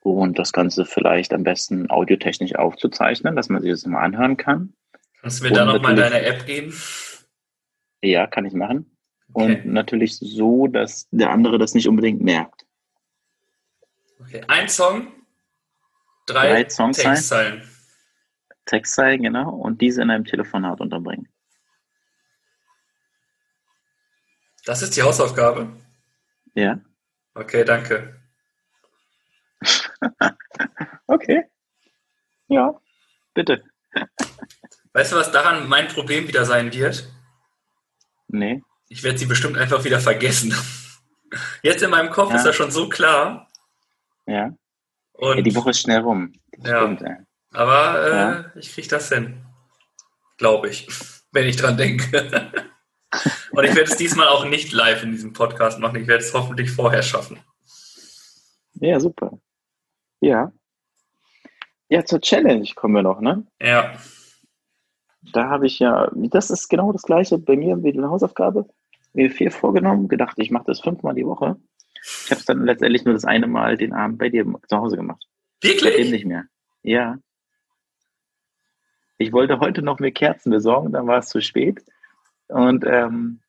Und 0.00 0.38
das 0.38 0.52
Ganze 0.52 0.84
vielleicht 0.84 1.32
am 1.32 1.42
besten 1.42 1.90
audiotechnisch 1.90 2.54
aufzuzeichnen, 2.54 3.36
dass 3.36 3.48
man 3.48 3.60
sich 3.60 3.70
das 3.70 3.84
mal 3.86 4.02
anhören 4.02 4.36
kann. 4.36 4.72
Kannst 5.20 5.40
du 5.40 5.44
mir 5.44 5.52
da 5.52 5.64
nochmal 5.64 5.96
deine 5.96 6.22
App 6.22 6.46
geben? 6.46 6.72
Ja, 8.02 8.26
kann 8.26 8.44
ich 8.44 8.52
machen. 8.52 8.96
Okay. 9.32 9.62
Und 9.62 9.66
natürlich 9.66 10.16
so, 10.18 10.68
dass 10.68 11.08
der 11.10 11.30
andere 11.30 11.58
das 11.58 11.74
nicht 11.74 11.88
unbedingt 11.88 12.22
merkt. 12.22 12.64
okay. 14.20 14.42
Ein 14.46 14.68
Song, 14.68 15.08
drei, 16.26 16.64
Drei? 16.64 16.64
Textzeilen. 16.64 17.62
Textzeilen, 18.64 19.22
genau, 19.22 19.50
und 19.50 19.80
diese 19.80 20.02
in 20.02 20.10
einem 20.10 20.24
Telefonat 20.24 20.80
unterbringen. 20.80 21.28
Das 24.64 24.82
ist 24.82 24.96
die 24.96 25.02
Hausaufgabe. 25.02 25.72
Ja? 26.54 26.80
Okay, 27.34 27.64
danke. 27.64 28.17
Okay. 31.06 31.44
Ja, 32.48 32.78
bitte. 33.34 33.64
Weißt 34.92 35.12
du, 35.12 35.16
was 35.16 35.32
daran 35.32 35.68
mein 35.68 35.88
Problem 35.88 36.28
wieder 36.28 36.44
sein 36.44 36.72
wird? 36.72 37.10
Nee. 38.28 38.62
Ich 38.88 39.02
werde 39.02 39.18
sie 39.18 39.26
bestimmt 39.26 39.56
einfach 39.58 39.84
wieder 39.84 40.00
vergessen. 40.00 40.54
Jetzt 41.62 41.82
in 41.82 41.90
meinem 41.90 42.10
Kopf 42.10 42.30
Ja. 42.30 42.36
ist 42.36 42.44
das 42.44 42.56
schon 42.56 42.70
so 42.70 42.88
klar. 42.88 43.48
Ja. 44.26 44.54
Und, 45.12 45.36
ja 45.36 45.42
die 45.42 45.54
Woche 45.54 45.70
ist 45.70 45.80
schnell 45.80 46.00
rum. 46.00 46.32
Das 46.58 46.70
Ja. 46.70 46.80
stimmt, 46.82 47.02
aber 47.52 48.06
äh, 48.06 48.10
Ja. 48.10 48.52
ich 48.56 48.72
kriege 48.72 48.88
das 48.88 49.08
hin. 49.08 49.44
Glaube 50.36 50.68
ich. 50.68 50.86
Wenn 51.32 51.46
ich 51.46 51.56
dran 51.56 51.76
denke. 51.76 52.52
Und 53.52 53.64
ich 53.64 53.74
werde 53.74 53.90
es 53.90 53.96
diesmal 53.96 54.28
auch 54.28 54.44
nicht 54.46 54.72
live 54.72 55.02
in 55.02 55.12
diesem 55.12 55.32
Podcast 55.32 55.78
machen. 55.78 55.96
Ich 56.00 56.06
werde 56.06 56.24
es 56.24 56.32
hoffentlich 56.34 56.70
vorher 56.70 57.02
schaffen. 57.02 57.38
Ja, 58.74 58.98
super. 59.00 59.38
Ja. 60.20 60.52
Ja, 61.88 62.04
zur 62.04 62.20
Challenge 62.20 62.68
kommen 62.74 62.94
wir 62.94 63.02
noch, 63.02 63.20
ne? 63.20 63.46
Ja. 63.60 63.94
Da 65.32 65.48
habe 65.48 65.66
ich 65.66 65.78
ja, 65.78 66.10
das 66.14 66.50
ist 66.50 66.68
genau 66.68 66.92
das 66.92 67.02
gleiche 67.02 67.38
bei 67.38 67.56
mir 67.56 67.82
wie 67.82 67.92
die 67.92 68.02
Hausaufgabe. 68.02 68.68
Mir 69.14 69.30
vier 69.30 69.50
vorgenommen, 69.50 70.08
gedacht, 70.08 70.38
ich 70.38 70.50
mache 70.50 70.66
das 70.66 70.80
fünfmal 70.80 71.14
die 71.14 71.26
Woche. 71.26 71.56
Ich 72.02 72.30
habe 72.30 72.40
es 72.40 72.44
dann 72.44 72.64
letztendlich 72.64 73.04
nur 73.04 73.14
das 73.14 73.24
eine 73.24 73.46
Mal 73.46 73.76
den 73.76 73.92
Abend 73.92 74.18
bei 74.18 74.28
dir 74.28 74.44
zu 74.68 74.76
Hause 74.76 74.96
gemacht. 74.96 75.24
Seitdem 75.62 75.84
Wirklich? 75.84 76.10
nicht 76.10 76.26
mehr. 76.26 76.44
Ja. 76.82 77.18
Ich 79.16 79.32
wollte 79.32 79.58
heute 79.58 79.82
noch 79.82 79.98
mehr 79.98 80.12
Kerzen 80.12 80.50
besorgen, 80.50 80.92
dann 80.92 81.06
war 81.06 81.18
es 81.18 81.28
zu 81.28 81.40
spät. 81.40 81.82
Und 82.46 82.84
ähm, 82.86 83.40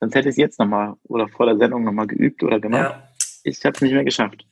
sonst 0.00 0.14
hätte 0.14 0.28
ich 0.28 0.34
es 0.34 0.36
jetzt 0.36 0.58
nochmal 0.60 0.94
oder 1.04 1.28
vor 1.28 1.46
der 1.46 1.56
Sendung 1.56 1.84
nochmal 1.84 2.06
geübt 2.06 2.42
oder 2.42 2.60
gemacht. 2.60 2.94
Ja. 2.94 3.08
Ich 3.42 3.64
habe 3.64 3.74
es 3.74 3.80
nicht 3.80 3.92
mehr 3.92 4.04
geschafft. 4.04 4.46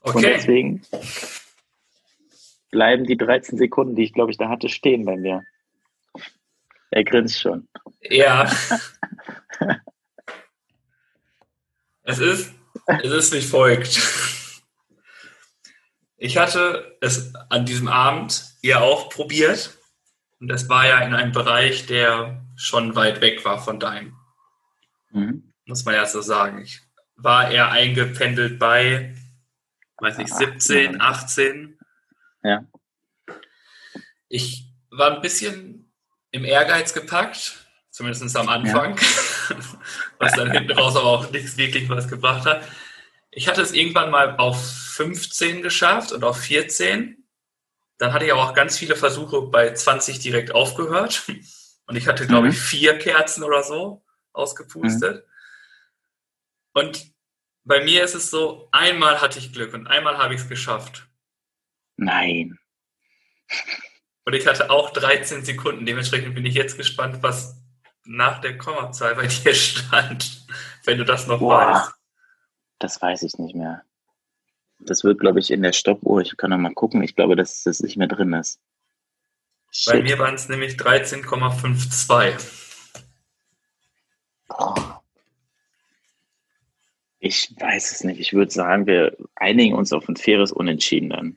Okay. 0.00 0.16
Und 0.16 0.22
deswegen 0.22 0.82
bleiben 2.70 3.04
die 3.04 3.16
13 3.16 3.58
Sekunden, 3.58 3.96
die 3.96 4.04
ich 4.04 4.12
glaube 4.12 4.30
ich 4.30 4.36
da 4.36 4.48
hatte, 4.48 4.68
stehen 4.68 5.04
bei 5.04 5.16
mir. 5.16 5.44
Er 6.90 7.04
grinst 7.04 7.40
schon. 7.40 7.68
Ja. 8.00 8.50
es 12.02 12.18
ist, 12.18 12.54
es 12.86 13.12
ist 13.12 13.32
wie 13.34 13.40
folgt. 13.40 14.00
Ich 16.16 16.36
hatte 16.36 16.96
es 17.00 17.32
an 17.48 17.64
diesem 17.64 17.88
Abend 17.88 18.44
ja 18.62 18.80
auch 18.80 19.08
probiert. 19.08 19.78
Und 20.40 20.48
das 20.48 20.68
war 20.68 20.86
ja 20.86 20.98
in 21.00 21.14
einem 21.14 21.32
Bereich, 21.32 21.86
der 21.86 22.44
schon 22.56 22.96
weit 22.96 23.20
weg 23.20 23.44
war 23.44 23.62
von 23.62 23.78
deinem. 23.78 24.16
Mhm. 25.10 25.52
Muss 25.64 25.84
man 25.84 25.94
ja 25.94 26.06
so 26.06 26.20
sagen. 26.20 26.62
Ich 26.62 26.80
war 27.16 27.50
eher 27.50 27.70
eingependelt 27.70 28.58
bei, 28.58 29.14
weiß 30.00 30.18
nicht, 30.18 30.34
17, 30.34 31.00
18. 31.00 31.78
Ja. 32.42 32.64
Ich 34.28 34.66
war 34.90 35.14
ein 35.14 35.22
bisschen 35.22 35.92
im 36.30 36.44
Ehrgeiz 36.44 36.92
gepackt, 36.92 37.66
zumindest 37.90 38.36
am 38.36 38.48
Anfang, 38.48 38.96
ja. 38.96 39.56
was 40.18 40.32
dann 40.34 40.50
hinten 40.50 40.72
raus 40.72 40.96
aber 40.96 41.06
auch 41.06 41.30
nichts 41.30 41.56
wirklich 41.56 41.88
was 41.88 42.08
gebracht 42.08 42.46
hat. 42.46 42.62
Ich 43.30 43.48
hatte 43.48 43.62
es 43.62 43.72
irgendwann 43.72 44.10
mal 44.10 44.36
auf 44.36 44.60
15 44.98 45.62
geschafft 45.62 46.12
und 46.12 46.24
auf 46.24 46.38
14. 46.40 47.24
Dann 47.98 48.12
hatte 48.12 48.24
ich 48.24 48.32
aber 48.32 48.42
auch 48.42 48.54
ganz 48.54 48.78
viele 48.78 48.96
Versuche 48.96 49.42
bei 49.42 49.72
20 49.72 50.18
direkt 50.20 50.54
aufgehört. 50.54 51.24
Und 51.86 51.96
ich 51.96 52.06
hatte, 52.06 52.26
glaube 52.26 52.46
mhm. 52.46 52.52
ich, 52.52 52.60
vier 52.60 52.98
Kerzen 52.98 53.42
oder 53.42 53.62
so 53.62 54.04
ausgepustet. 54.32 55.24
Mhm. 55.24 56.80
Und 56.80 57.12
bei 57.68 57.84
mir 57.84 58.02
ist 58.02 58.14
es 58.14 58.30
so, 58.30 58.68
einmal 58.72 59.20
hatte 59.20 59.38
ich 59.38 59.52
Glück 59.52 59.74
und 59.74 59.86
einmal 59.86 60.16
habe 60.18 60.34
ich 60.34 60.40
es 60.40 60.48
geschafft. 60.48 61.06
Nein. 61.96 62.58
Und 64.24 64.34
ich 64.34 64.46
hatte 64.46 64.70
auch 64.70 64.90
13 64.90 65.44
Sekunden. 65.44 65.84
Dementsprechend 65.86 66.34
bin 66.34 66.46
ich 66.46 66.54
jetzt 66.54 66.76
gespannt, 66.76 67.22
was 67.22 67.62
nach 68.04 68.40
der 68.40 68.56
Kommazahl 68.56 69.14
bei 69.14 69.26
dir 69.44 69.54
stand, 69.54 70.46
wenn 70.84 70.98
du 70.98 71.04
das 71.04 71.26
noch 71.26 71.40
Boah, 71.40 71.58
weißt. 71.58 71.92
Das 72.78 73.02
weiß 73.02 73.22
ich 73.22 73.38
nicht 73.38 73.54
mehr. 73.54 73.84
Das 74.80 75.04
wird, 75.04 75.20
glaube 75.20 75.40
ich, 75.40 75.50
in 75.50 75.62
der 75.62 75.72
Stoppuhr. 75.72 76.22
Ich 76.22 76.36
kann 76.36 76.50
noch 76.50 76.58
mal 76.58 76.72
gucken. 76.72 77.02
Ich 77.02 77.16
glaube, 77.16 77.36
dass 77.36 77.64
das 77.64 77.80
nicht 77.80 77.96
mehr 77.96 78.06
drin 78.06 78.32
ist. 78.32 78.60
Shit. 79.70 79.92
Bei 79.92 80.02
mir 80.02 80.18
waren 80.18 80.36
es 80.36 80.48
nämlich 80.48 80.74
13,52. 80.76 82.38
Oh. 84.50 84.97
Ich 87.20 87.52
weiß 87.58 87.92
es 87.92 88.04
nicht. 88.04 88.20
Ich 88.20 88.32
würde 88.32 88.50
sagen, 88.50 88.86
wir 88.86 89.16
einigen 89.34 89.74
uns 89.74 89.92
auf 89.92 90.08
ein 90.08 90.16
faires 90.16 90.52
Unentschieden 90.52 91.10
dann. 91.10 91.36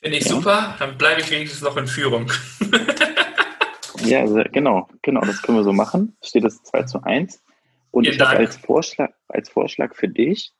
Finde 0.00 0.18
ich 0.18 0.24
ja. 0.24 0.36
super, 0.36 0.76
dann 0.78 0.96
bleibe 0.96 1.20
ich 1.20 1.30
wenigstens 1.30 1.62
noch 1.62 1.76
in 1.76 1.88
Führung. 1.88 2.30
ja, 4.04 4.20
also, 4.20 4.40
genau, 4.52 4.88
genau, 5.02 5.20
das 5.22 5.42
können 5.42 5.58
wir 5.58 5.64
so 5.64 5.72
machen. 5.72 6.16
Steht 6.22 6.44
es 6.44 6.62
2 6.62 6.84
zu 6.84 7.02
1. 7.02 7.42
Und 7.90 8.04
Vielen 8.04 8.14
ich 8.14 8.20
habe 8.20 8.36
als 8.36 8.56
Vorschlag, 8.56 9.10
als 9.28 9.48
Vorschlag 9.48 9.94
für 9.96 10.08
dich, 10.08 10.52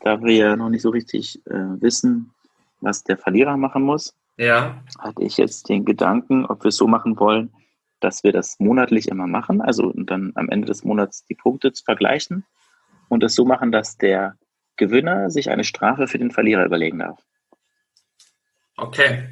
da 0.00 0.22
wir 0.22 0.34
ja 0.34 0.56
noch 0.56 0.68
nicht 0.68 0.82
so 0.82 0.90
richtig 0.90 1.40
äh, 1.46 1.80
wissen, 1.80 2.34
was 2.80 3.02
der 3.02 3.16
Verlierer 3.16 3.56
machen 3.56 3.82
muss, 3.82 4.14
ja. 4.36 4.82
hatte 4.98 5.22
ich 5.22 5.38
jetzt 5.38 5.68
den 5.68 5.84
Gedanken, 5.84 6.44
ob 6.44 6.62
wir 6.64 6.68
es 6.68 6.76
so 6.76 6.86
machen 6.86 7.18
wollen, 7.18 7.50
dass 8.00 8.24
wir 8.24 8.32
das 8.32 8.58
monatlich 8.58 9.08
immer 9.08 9.26
machen, 9.26 9.60
also 9.60 9.92
dann 9.94 10.32
am 10.34 10.48
Ende 10.48 10.66
des 10.66 10.84
Monats 10.84 11.24
die 11.26 11.34
Punkte 11.34 11.72
zu 11.72 11.84
vergleichen 11.84 12.44
und 13.08 13.24
es 13.24 13.34
so 13.34 13.44
machen, 13.44 13.72
dass 13.72 13.96
der 13.96 14.36
Gewinner 14.76 15.30
sich 15.30 15.50
eine 15.50 15.64
Strafe 15.64 16.06
für 16.06 16.18
den 16.18 16.30
Verlierer 16.30 16.64
überlegen 16.64 16.98
darf. 16.98 17.18
Okay. 18.76 19.30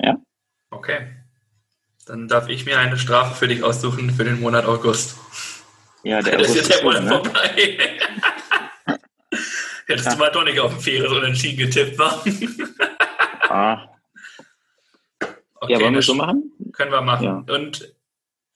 Ja? 0.00 0.16
Okay. 0.70 1.06
Dann 2.06 2.26
darf 2.26 2.48
ich 2.48 2.66
mir 2.66 2.78
eine 2.78 2.98
Strafe 2.98 3.36
für 3.36 3.46
dich 3.46 3.62
aussuchen 3.62 4.10
für 4.10 4.24
den 4.24 4.40
Monat 4.40 4.64
August. 4.64 5.16
Ja, 6.02 6.20
der 6.20 6.38
das 6.38 6.56
ist 6.56 6.70
der 6.70 6.82
Monat 6.82 7.04
ne? 7.04 7.10
vorbei. 7.10 7.78
Hättest 9.86 10.06
ja. 10.06 10.12
du 10.12 10.18
mal 10.18 10.30
doch 10.30 10.44
nicht 10.44 10.58
auf 10.58 10.72
ein 10.72 10.80
faires 10.80 11.10
Unentschieden 11.12 11.58
getippt, 11.58 11.98
wa? 11.98 12.22
ah. 13.48 13.89
Okay, 15.60 15.74
ja, 15.74 15.80
wollen 15.80 15.94
wir 15.94 16.02
so 16.02 16.14
machen? 16.14 16.52
Können 16.72 16.90
wir 16.90 17.02
machen. 17.02 17.24
Ja. 17.24 17.54
Und 17.54 17.94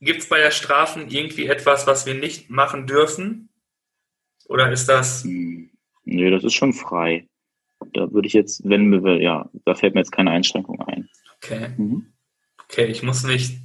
gibt 0.01 0.21
es 0.21 0.29
bei 0.29 0.39
der 0.39 0.51
Strafen 0.51 1.11
irgendwie 1.11 1.47
etwas, 1.47 1.87
was 1.87 2.07
wir 2.07 2.15
nicht 2.15 2.51
machen 2.51 2.87
dürfen? 2.87 3.51
Oder 4.47 4.71
ist 4.73 4.89
das. 4.89 5.25
Hm. 5.25 5.71
Nee, 6.05 6.31
das 6.31 6.45
ist 6.45 6.55
schon 6.55 6.73
frei. 6.73 7.29
Da 7.93 8.13
würde 8.13 8.27
ich 8.27 8.33
jetzt, 8.33 8.63
wenn 8.65 9.05
wir, 9.05 9.21
ja, 9.21 9.49
da 9.65 9.75
fällt 9.75 9.95
mir 9.95 10.01
jetzt 10.01 10.13
keine 10.13 10.31
Einschränkung 10.31 10.81
ein. 10.83 11.09
Okay. 11.37 11.69
Mhm. 11.77 12.13
Okay, 12.65 12.87
ich 12.87 13.03
muss 13.03 13.23
mich 13.23 13.59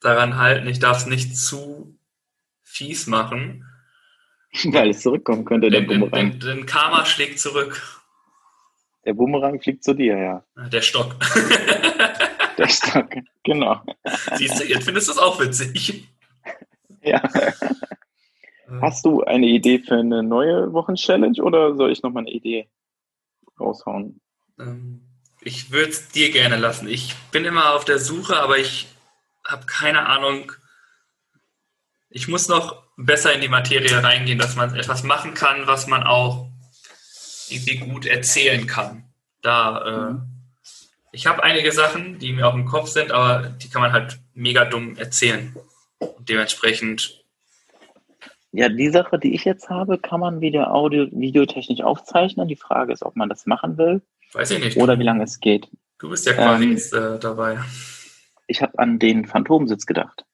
daran 0.00 0.36
halten, 0.36 0.66
ich 0.66 0.78
darf 0.78 0.98
es 0.98 1.06
nicht 1.06 1.36
zu 1.36 1.98
fies 2.62 3.06
machen. 3.06 3.64
Weil 4.64 4.90
es 4.90 5.00
zurückkommen 5.00 5.44
könnte, 5.44 5.70
der 5.70 5.82
denn, 5.82 6.00
Bumerang. 6.00 6.38
Denn, 6.38 6.40
denn 6.40 6.66
Karma 6.66 7.04
schlägt 7.04 7.38
zurück. 7.38 7.82
Der 9.04 9.14
Bumerang 9.14 9.60
fliegt 9.60 9.84
zu 9.84 9.94
dir, 9.94 10.18
ja. 10.18 10.44
Der 10.68 10.82
Stock. 10.82 11.16
der 12.58 12.68
Stock, 12.68 13.10
genau. 13.44 13.82
Siehst 14.36 14.60
du, 14.60 14.64
jetzt 14.64 14.84
findest 14.84 15.08
du 15.08 15.12
es 15.12 15.18
auch 15.18 15.40
witzig. 15.40 16.08
Ja. 17.02 17.22
Hast 18.80 19.04
du 19.04 19.22
eine 19.24 19.46
Idee 19.46 19.78
für 19.78 19.96
eine 19.96 20.22
neue 20.22 20.72
Wochenchallenge 20.72 21.42
oder 21.42 21.74
soll 21.76 21.90
ich 21.90 22.02
nochmal 22.02 22.24
eine 22.24 22.32
Idee 22.32 22.68
raushauen? 23.58 24.20
Ähm, 24.58 25.00
ich 25.40 25.70
würde 25.70 25.90
es 25.90 26.08
dir 26.08 26.30
gerne 26.30 26.56
lassen. 26.56 26.88
Ich 26.88 27.14
bin 27.30 27.44
immer 27.44 27.74
auf 27.74 27.84
der 27.84 27.98
Suche, 27.98 28.40
aber 28.40 28.58
ich 28.58 28.88
habe 29.46 29.64
keine 29.66 30.06
Ahnung. 30.06 30.52
Ich 32.10 32.28
muss 32.28 32.48
noch 32.48 32.82
besser 32.96 33.32
in 33.32 33.40
die 33.40 33.48
Materie 33.48 34.02
reingehen, 34.02 34.38
dass 34.38 34.56
man 34.56 34.74
etwas 34.74 35.02
machen 35.02 35.34
kann, 35.34 35.66
was 35.66 35.86
man 35.86 36.02
auch 36.02 36.48
irgendwie 37.48 37.78
gut 37.78 38.04
erzählen 38.04 38.66
kann. 38.66 39.04
Da, 39.40 39.84
äh, 39.84 40.12
mhm. 40.12 40.37
Ich 41.12 41.26
habe 41.26 41.42
einige 41.42 41.72
Sachen, 41.72 42.18
die 42.18 42.32
mir 42.32 42.46
auch 42.46 42.54
im 42.54 42.66
Kopf 42.66 42.88
sind, 42.88 43.10
aber 43.10 43.48
die 43.48 43.68
kann 43.68 43.82
man 43.82 43.92
halt 43.92 44.18
mega 44.34 44.64
dumm 44.64 44.96
erzählen. 44.96 45.54
Und 45.98 46.28
dementsprechend 46.28 47.18
ja, 48.52 48.68
die 48.68 48.88
Sache, 48.88 49.18
die 49.18 49.34
ich 49.34 49.44
jetzt 49.44 49.68
habe, 49.68 49.98
kann 49.98 50.20
man 50.20 50.40
wieder 50.40 50.72
audio, 50.72 51.06
videotechnisch 51.10 51.82
aufzeichnen. 51.82 52.48
Die 52.48 52.56
Frage 52.56 52.92
ist, 52.92 53.02
ob 53.02 53.14
man 53.14 53.28
das 53.28 53.46
machen 53.46 53.76
will. 53.76 54.02
Weiß 54.32 54.50
ich 54.50 54.64
nicht. 54.64 54.76
Oder 54.78 54.98
wie 54.98 55.04
lange 55.04 55.24
es 55.24 55.40
geht. 55.40 55.68
Du 55.98 56.08
bist 56.08 56.26
ja 56.26 56.32
quasi 56.32 56.64
ähm, 56.64 56.70
jetzt 56.72 56.94
äh, 56.94 57.18
dabei. 57.18 57.60
Ich 58.46 58.62
habe 58.62 58.78
an 58.78 58.98
den 58.98 59.26
Phantomsitz 59.26 59.84
gedacht. 59.84 60.24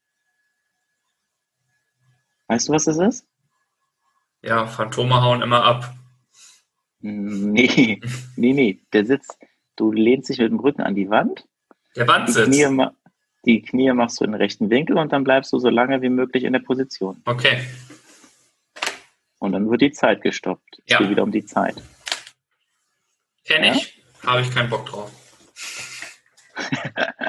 Weißt 2.46 2.68
du, 2.68 2.72
was 2.72 2.84
das 2.84 2.98
ist? 2.98 3.26
Ja, 4.42 4.66
Phantome 4.66 5.20
hauen 5.20 5.42
immer 5.42 5.64
ab. 5.64 5.94
Nee, 7.00 8.00
nee, 8.36 8.52
nee. 8.52 8.80
Der 8.92 9.06
Sitz, 9.06 9.36
du 9.76 9.92
lehnst 9.92 10.28
dich 10.28 10.38
mit 10.38 10.50
dem 10.50 10.60
Rücken 10.60 10.82
an 10.82 10.94
die 10.94 11.10
Wand. 11.10 11.46
Der 11.96 12.08
Wandsitz? 12.08 12.50
Die 12.50 12.62
Knie, 12.62 12.86
die 13.44 13.62
Knie 13.62 13.92
machst 13.92 14.20
du 14.20 14.24
in 14.24 14.32
den 14.32 14.40
rechten 14.40 14.70
Winkel 14.70 14.98
und 14.98 15.12
dann 15.12 15.24
bleibst 15.24 15.52
du 15.52 15.58
so 15.58 15.68
lange 15.68 16.02
wie 16.02 16.08
möglich 16.08 16.44
in 16.44 16.52
der 16.52 16.60
Position. 16.60 17.20
Okay. 17.24 17.62
Und 19.38 19.52
dann 19.52 19.70
wird 19.70 19.82
die 19.82 19.92
Zeit 19.92 20.22
gestoppt. 20.22 20.78
Es 20.86 20.92
ja. 20.92 20.98
geht 20.98 21.10
wieder 21.10 21.22
um 21.22 21.30
die 21.30 21.44
Zeit. 21.44 21.76
Kenn 23.44 23.64
ja? 23.64 23.74
ich. 23.74 24.02
Habe 24.24 24.40
ich 24.40 24.50
keinen 24.50 24.70
Bock 24.70 24.86
drauf. 24.86 25.12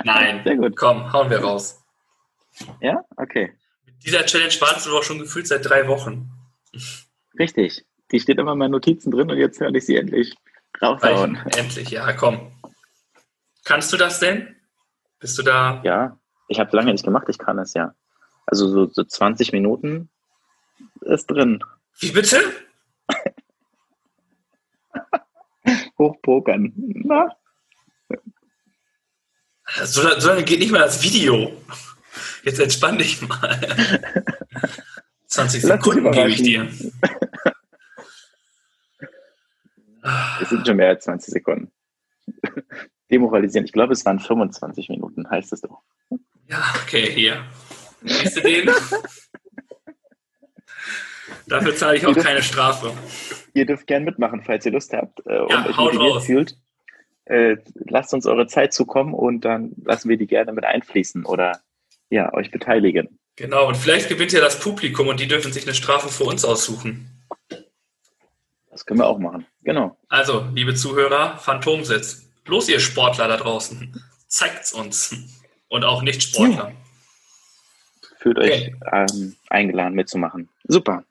Nein. 0.04 0.42
Sehr 0.46 0.56
gut. 0.56 0.78
Komm, 0.78 1.12
hauen 1.12 1.30
wir 1.30 1.40
raus. 1.40 1.84
Ja? 2.80 3.04
Okay. 3.18 3.52
Mit 3.86 4.06
dieser 4.06 4.26
Challenge 4.26 4.54
warst 4.62 4.86
du 4.86 4.92
doch 4.92 5.04
schon 5.04 5.20
gefühlt 5.20 5.48
seit 5.48 5.66
drei 5.66 5.88
Wochen. 5.90 6.30
Richtig. 7.38 7.86
Die 8.12 8.20
steht 8.20 8.38
immer 8.38 8.54
in 8.54 8.60
meinen 8.60 8.72
Notizen 8.72 9.12
drin 9.12 9.30
und 9.30 9.38
jetzt 9.38 9.60
höre 9.60 9.74
ich 9.76 9.86
sie 9.86 9.98
endlich 9.98 10.36
raushauen. 10.82 11.38
Endlich, 11.58 11.90
ja, 11.90 12.12
komm. 12.14 12.52
Kannst 13.64 13.92
du 13.94 13.98
das 13.98 14.20
denn? 14.20 14.56
Bist 15.20 15.38
du 15.38 15.44
da? 15.44 15.82
Ja, 15.84 16.18
ich 16.48 16.60
habe 16.60 16.76
lange 16.76 16.92
nicht 16.92 17.06
gemacht, 17.06 17.28
ich 17.30 17.38
kann 17.38 17.60
es 17.60 17.74
ja. 17.74 17.94
Also 18.46 18.70
so, 18.70 18.90
so 18.92 19.04
20 19.04 19.54
Minuten 19.54 20.10
ist 21.02 21.28
drin. 21.28 21.64
Wie 22.00 22.12
bitte? 22.12 22.42
Hochpokern. 25.98 26.74
Na? 26.76 27.36
So, 29.84 30.20
so 30.20 30.28
lange 30.28 30.44
geht 30.44 30.60
nicht 30.60 30.72
mal 30.72 30.80
das 30.80 31.02
Video. 31.02 31.52
Jetzt 32.44 32.60
entspann 32.60 32.98
dich 32.98 33.28
mal. 33.28 33.60
20 35.28 35.64
Sekunden 35.64 36.12
gebe 36.12 36.30
ich 36.30 36.44
dir. 36.44 36.70
Es 40.42 40.50
sind 40.50 40.68
schon 40.68 40.78
mehr 40.78 40.90
als 40.90 41.04
20 41.06 41.34
Sekunden. 41.34 41.72
demoralisieren. 43.12 43.66
Ich 43.66 43.74
glaube, 43.74 43.94
es 43.94 44.06
waren 44.06 44.20
25 44.20 44.90
Minuten, 44.90 45.30
heißt 45.30 45.54
es 45.54 45.62
doch. 45.62 45.82
Ja, 46.48 46.62
okay, 46.84 47.12
hier. 47.12 47.44
Du 48.02 48.42
den? 48.42 48.70
Dafür 51.48 51.76
zahle 51.76 51.98
ich 51.98 52.06
auch 52.06 52.16
keine 52.16 52.44
Strafe. 52.44 52.94
Ihr 53.54 53.66
dürft 53.66 53.88
gern 53.88 54.04
mitmachen, 54.04 54.44
falls 54.44 54.66
ihr 54.66 54.72
Lust 54.72 54.94
habt 54.94 55.22
äh, 55.26 55.40
und 55.40 55.52
Ja, 55.52 55.66
euch 55.68 55.78
haut 55.78 55.94
motiviert 55.94 56.24
fühlt. 56.24 56.58
Äh, 57.26 57.58
lasst 57.88 58.14
uns 58.14 58.26
eure 58.26 58.48
Zeit 58.48 58.74
zukommen 58.74 59.14
und 59.14 59.46
dann 59.46 59.74
lassen 59.84 60.10
wir 60.10 60.18
die 60.18 60.28
gerne 60.28 60.54
mit 60.54 60.66
einfließen 60.66 61.26
oder 61.26 61.62
ja, 62.10 62.34
euch 62.34 62.52
beteiligen. 62.52 63.20
Genau, 63.36 63.68
und 63.68 63.76
vielleicht 63.78 64.10
gewinnt 64.10 64.32
ja 64.32 64.40
das 64.40 64.60
Publikum 64.60 65.08
und 65.08 65.20
die 65.20 65.28
dürfen 65.28 65.52
sich 65.52 65.66
eine 65.66 65.74
Strafe 65.74 66.10
für 66.10 66.24
uns 66.24 66.46
aussuchen. 66.46 67.15
Das 68.76 68.86
können 68.86 69.00
wir 69.00 69.08
auch 69.08 69.20
machen. 69.20 69.46
Genau. 69.64 69.98
Also, 70.10 70.50
liebe 70.54 70.76
Zuhörer, 70.76 71.38
Phantomsitz. 71.38 72.30
Los, 72.46 72.68
ihr 72.68 72.82
Sportler 72.82 73.30
da 73.30 73.38
draußen. 73.38 74.04
Zeigt's 74.28 74.74
uns. 74.74 75.16
Und 75.70 75.86
auch 75.86 76.02
Nicht-Sportler. 76.02 76.74
Fühlt 78.20 78.38
euch 78.38 78.52
Okay. 78.52 78.76
ähm, 78.92 79.38
eingeladen 79.50 79.94
mitzumachen. 79.94 80.50
Super. 80.66 81.06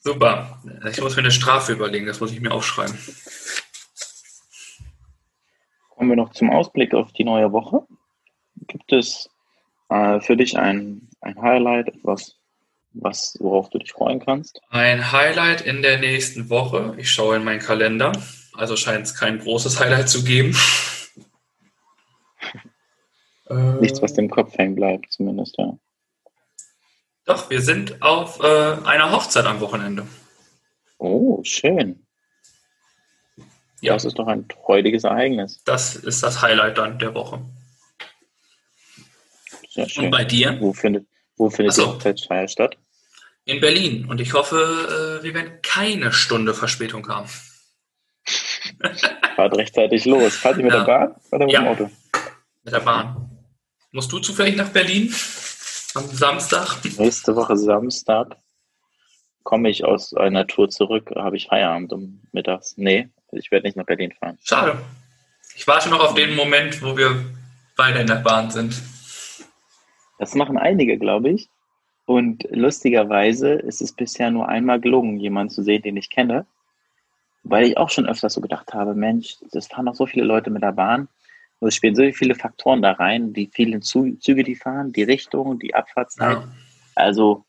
Super. 0.00 0.60
Ich 0.90 1.00
muss 1.00 1.14
mir 1.14 1.22
eine 1.22 1.30
Strafe 1.30 1.72
überlegen, 1.74 2.06
das 2.06 2.18
muss 2.18 2.32
ich 2.32 2.40
mir 2.40 2.50
aufschreiben. 2.50 2.98
Kommen 5.90 6.10
wir 6.10 6.16
noch 6.16 6.32
zum 6.32 6.50
Ausblick 6.50 6.94
auf 6.94 7.12
die 7.12 7.22
neue 7.22 7.52
Woche. 7.52 7.86
Gibt 8.66 8.92
es 8.92 9.30
äh, 9.88 10.18
für 10.18 10.36
dich 10.36 10.58
ein, 10.58 11.08
ein 11.20 11.40
Highlight, 11.40 11.90
etwas, 11.90 12.40
was, 12.94 13.36
worauf 13.40 13.70
du 13.70 13.78
dich 13.78 13.92
freuen 13.92 14.20
kannst? 14.24 14.60
Ein 14.70 15.12
Highlight 15.12 15.60
in 15.62 15.82
der 15.82 15.98
nächsten 15.98 16.50
Woche. 16.50 16.94
Ich 16.98 17.10
schaue 17.10 17.36
in 17.36 17.44
meinen 17.44 17.60
Kalender. 17.60 18.12
Also 18.54 18.76
scheint 18.76 19.06
es 19.06 19.14
kein 19.14 19.38
großes 19.38 19.80
Highlight 19.80 20.08
zu 20.08 20.24
geben. 20.24 20.56
Äh, 23.50 23.54
Nichts, 23.80 24.00
was 24.00 24.14
dem 24.14 24.30
Kopf 24.30 24.56
hängen 24.56 24.76
bleibt, 24.76 25.12
zumindest, 25.12 25.56
ja. 25.58 25.76
Doch, 27.24 27.50
wir 27.50 27.60
sind 27.60 28.00
auf 28.00 28.40
äh, 28.40 28.76
einer 28.84 29.10
Hochzeit 29.12 29.46
am 29.46 29.60
Wochenende. 29.60 30.06
Oh, 30.98 31.40
schön. 31.44 32.06
Ja, 33.80 33.94
Das 33.94 34.04
ist 34.04 34.18
doch 34.18 34.28
ein 34.28 34.46
freudiges 34.64 35.04
Ereignis. 35.04 35.62
das 35.64 35.96
ist 35.96 36.22
das 36.22 36.40
Highlight 36.40 36.78
dann 36.78 36.98
der 37.00 37.14
Woche. 37.14 37.44
Sehr 39.70 39.88
schön. 39.88 40.04
Und 40.06 40.10
bei 40.12 40.24
dir? 40.24 40.56
Wo 40.60 40.72
findet, 40.72 41.06
wo 41.42 41.50
findet 41.50 41.74
so. 41.74 41.82
die 41.84 41.88
Hochzeitsfeier 41.90 42.48
statt? 42.48 42.76
In 43.44 43.60
Berlin. 43.60 44.06
Und 44.08 44.20
ich 44.20 44.32
hoffe, 44.34 45.18
äh, 45.20 45.24
wir 45.24 45.34
werden 45.34 45.58
keine 45.62 46.12
Stunde 46.12 46.54
Verspätung 46.54 47.08
haben. 47.08 47.28
Fahrt 49.36 49.56
rechtzeitig 49.56 50.04
los. 50.04 50.36
Fahrt 50.36 50.58
ihr 50.58 50.64
mit 50.64 50.72
Ja. 50.72 50.78
der 50.80 50.86
Bahn 50.86 51.14
oder 51.32 51.44
mit 51.46 51.52
Ja. 51.52 51.60
dem 51.62 51.68
Auto? 51.68 51.90
Mit 52.64 52.72
der 52.74 52.80
Bahn. 52.80 53.28
Musst 53.90 54.12
du 54.12 54.20
zufällig 54.20 54.56
nach 54.56 54.68
Berlin? 54.68 55.12
Am 55.94 56.06
Samstag? 56.06 56.78
Nächste 56.98 57.34
Woche 57.36 57.56
Samstag 57.56 58.36
komme 59.42 59.68
ich 59.68 59.84
aus 59.84 60.14
einer 60.14 60.46
Tour 60.46 60.70
zurück, 60.70 61.10
habe 61.16 61.36
ich 61.36 61.48
Feierabend 61.48 61.92
um 61.92 62.22
mittags. 62.32 62.74
Nee, 62.76 63.08
ich 63.32 63.50
werde 63.50 63.66
nicht 63.66 63.76
nach 63.76 63.84
Berlin 63.84 64.12
fahren. 64.18 64.38
Schade. 64.44 64.78
Ich 65.54 65.66
warte 65.66 65.90
noch 65.90 66.00
auf 66.00 66.14
den 66.14 66.34
Moment, 66.34 66.80
wo 66.80 66.96
wir 66.96 67.24
beide 67.76 67.98
in 68.00 68.06
der 68.06 68.16
Bahn 68.16 68.50
sind. 68.50 68.80
Das 70.18 70.34
machen 70.34 70.58
einige, 70.58 70.98
glaube 70.98 71.30
ich. 71.30 71.48
Und 72.04 72.46
lustigerweise 72.50 73.52
ist 73.52 73.80
es 73.80 73.92
bisher 73.92 74.30
nur 74.30 74.48
einmal 74.48 74.80
gelungen, 74.80 75.18
jemanden 75.18 75.50
zu 75.50 75.62
sehen, 75.62 75.82
den 75.82 75.96
ich 75.96 76.10
kenne. 76.10 76.46
Weil 77.44 77.66
ich 77.66 77.76
auch 77.76 77.90
schon 77.90 78.06
öfters 78.06 78.34
so 78.34 78.40
gedacht 78.40 78.72
habe, 78.74 78.94
Mensch, 78.94 79.36
es 79.52 79.66
fahren 79.66 79.86
noch 79.86 79.94
so 79.94 80.06
viele 80.06 80.24
Leute 80.24 80.50
mit 80.50 80.62
der 80.62 80.72
Bahn. 80.72 81.08
Und 81.58 81.68
es 81.68 81.76
spielen 81.76 81.94
so 81.94 82.02
viele 82.12 82.34
Faktoren 82.34 82.82
da 82.82 82.92
rein, 82.92 83.32
die 83.32 83.48
vielen 83.52 83.82
Züge, 83.82 84.42
die 84.42 84.56
fahren, 84.56 84.92
die 84.92 85.04
Richtung, 85.04 85.58
die 85.58 85.74
Abfahrtszeit. 85.74 86.38
Ja. 86.38 86.48
Also, 86.94 87.44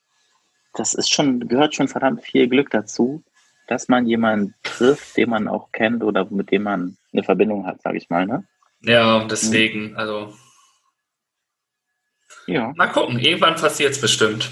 das 0.73 0.93
ist 0.93 1.11
schon, 1.11 1.47
gehört 1.47 1.75
schon 1.75 1.87
verdammt 1.87 2.23
viel 2.23 2.47
Glück 2.47 2.69
dazu, 2.69 3.23
dass 3.67 3.87
man 3.87 4.05
jemanden 4.05 4.53
trifft, 4.63 5.17
den 5.17 5.29
man 5.29 5.47
auch 5.47 5.71
kennt 5.71 6.03
oder 6.03 6.25
mit 6.29 6.51
dem 6.51 6.63
man 6.63 6.97
eine 7.11 7.23
Verbindung 7.23 7.65
hat, 7.65 7.81
sage 7.81 7.97
ich 7.97 8.09
mal. 8.09 8.25
Ne? 8.25 8.43
Ja, 8.81 9.17
und 9.17 9.31
deswegen, 9.31 9.95
also 9.95 10.33
Ja, 12.47 12.73
mal 12.75 12.87
gucken. 12.87 13.19
Irgendwann 13.19 13.55
passiert 13.55 13.91
es 13.93 14.01
bestimmt. 14.01 14.49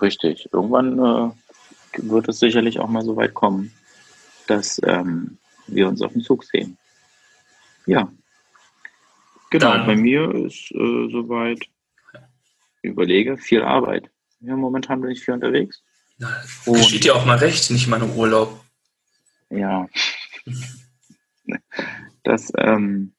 richtig. 0.00 0.48
Irgendwann 0.52 0.98
äh, 0.98 1.30
wird 1.98 2.28
es 2.28 2.38
sicherlich 2.38 2.78
auch 2.78 2.88
mal 2.88 3.02
so 3.04 3.16
weit 3.16 3.34
kommen, 3.34 3.72
dass 4.46 4.80
ähm, 4.84 5.38
wir 5.66 5.88
uns 5.88 6.00
auf 6.02 6.12
dem 6.12 6.22
Zug 6.22 6.44
sehen. 6.44 6.78
Ja. 7.86 8.10
Genau, 9.50 9.72
Dann- 9.72 9.86
bei 9.86 9.96
mir 9.96 10.30
ist 10.34 10.70
äh, 10.72 11.08
soweit, 11.10 11.60
ich 12.82 12.90
überlege, 12.90 13.36
viel 13.36 13.62
Arbeit. 13.62 14.10
Ja, 14.40 14.54
momentan 14.56 15.00
bin 15.00 15.10
ich 15.10 15.24
viel 15.24 15.34
unterwegs. 15.34 15.82
Na, 16.18 16.28
Geschieht 16.66 17.04
ja 17.04 17.14
auch 17.14 17.24
mal 17.26 17.38
recht, 17.38 17.70
nicht 17.70 17.88
mal 17.88 17.98
nur 17.98 18.14
Urlaub. 18.16 18.64
Ja. 19.50 19.86
Das, 22.24 22.52
ähm, 22.58 23.14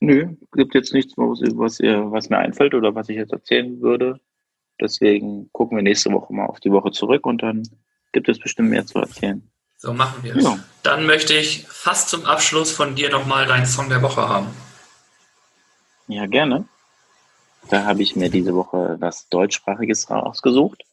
nö, 0.00 0.34
gibt 0.52 0.74
jetzt 0.74 0.92
nichts, 0.92 1.14
was, 1.16 1.40
was, 1.56 1.80
ihr, 1.80 2.10
was 2.10 2.28
mir 2.28 2.38
einfällt 2.38 2.74
oder 2.74 2.94
was 2.94 3.08
ich 3.08 3.16
jetzt 3.16 3.32
erzählen 3.32 3.80
würde. 3.80 4.20
Deswegen 4.80 5.50
gucken 5.52 5.76
wir 5.76 5.82
nächste 5.82 6.12
Woche 6.12 6.32
mal 6.32 6.46
auf 6.46 6.60
die 6.60 6.70
Woche 6.70 6.92
zurück 6.92 7.26
und 7.26 7.42
dann 7.42 7.68
gibt 8.12 8.28
es 8.28 8.38
bestimmt 8.38 8.70
mehr 8.70 8.86
zu 8.86 8.98
erzählen. 8.98 9.42
So 9.76 9.92
machen 9.92 10.22
wir 10.22 10.36
es. 10.36 10.44
Ja. 10.44 10.58
Dann 10.82 11.06
möchte 11.06 11.34
ich 11.34 11.64
fast 11.68 12.08
zum 12.08 12.24
Abschluss 12.24 12.70
von 12.70 12.94
dir 12.94 13.10
nochmal 13.10 13.46
deinen 13.46 13.66
Song 13.66 13.88
der 13.88 14.02
Woche 14.02 14.28
haben. 14.28 14.48
Ja, 16.08 16.26
gerne. 16.26 16.66
Da 17.70 17.84
habe 17.84 18.02
ich 18.02 18.16
mir 18.16 18.30
diese 18.30 18.54
Woche 18.54 18.96
was 18.98 19.28
Deutschsprachiges 19.28 20.10
rausgesucht 20.10 20.84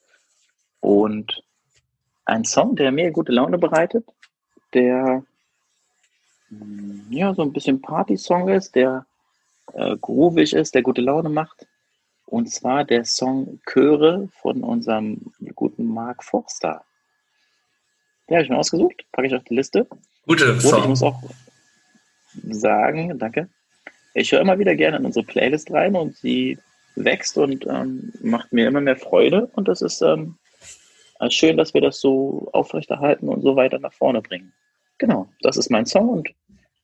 und 0.81 1.43
ein 2.25 2.43
Song, 2.43 2.75
der 2.75 2.91
mir 2.91 3.11
gute 3.11 3.31
Laune 3.31 3.57
bereitet, 3.57 4.05
der 4.73 5.23
ja 7.09 7.33
so 7.33 7.41
ein 7.41 7.53
bisschen 7.53 7.81
Party-Song 7.81 8.49
ist, 8.49 8.75
der 8.75 9.05
äh, 9.73 9.95
groovig 9.97 10.53
ist, 10.53 10.75
der 10.75 10.81
gute 10.81 11.01
Laune 11.01 11.29
macht. 11.29 11.67
Und 12.25 12.51
zwar 12.51 12.83
der 12.83 13.05
Song 13.05 13.59
Chöre 13.65 14.29
von 14.41 14.63
unserem 14.63 15.31
guten 15.53 15.85
Mark 15.85 16.23
Forster. 16.23 16.83
Den 18.27 18.37
habe 18.37 18.43
ich 18.43 18.49
mir 18.49 18.57
ausgesucht, 18.57 19.05
packe 19.11 19.27
ich 19.27 19.35
auf 19.35 19.43
die 19.43 19.55
Liste. 19.55 19.87
Gute 20.25 20.51
Und 20.51 20.57
ich 20.57 20.87
muss 20.87 20.99
Song. 20.99 21.13
auch 21.13 21.23
sagen, 22.49 23.17
danke. 23.19 23.49
Ich 24.13 24.31
höre 24.31 24.41
immer 24.41 24.57
wieder 24.57 24.75
gerne 24.75 24.97
in 24.97 25.05
unsere 25.05 25.25
Playlist 25.25 25.71
rein 25.71 25.95
und 25.95 26.15
sie 26.15 26.57
wächst 26.95 27.37
und 27.37 27.65
ähm, 27.67 28.13
macht 28.21 28.53
mir 28.53 28.67
immer 28.67 28.81
mehr 28.81 28.95
Freude. 28.95 29.49
Und 29.53 29.67
das 29.67 29.81
ist 29.81 30.01
ähm, 30.01 30.37
äh, 31.19 31.29
schön, 31.29 31.57
dass 31.57 31.73
wir 31.73 31.81
das 31.81 31.99
so 31.99 32.49
aufrechterhalten 32.53 33.29
und 33.29 33.41
so 33.41 33.55
weiter 33.55 33.77
nach 33.79 33.93
vorne 33.93 34.21
bringen. 34.21 34.53
Genau, 34.97 35.29
das 35.41 35.57
ist 35.57 35.69
mein 35.69 35.85
Song. 35.85 36.09
Und 36.09 36.29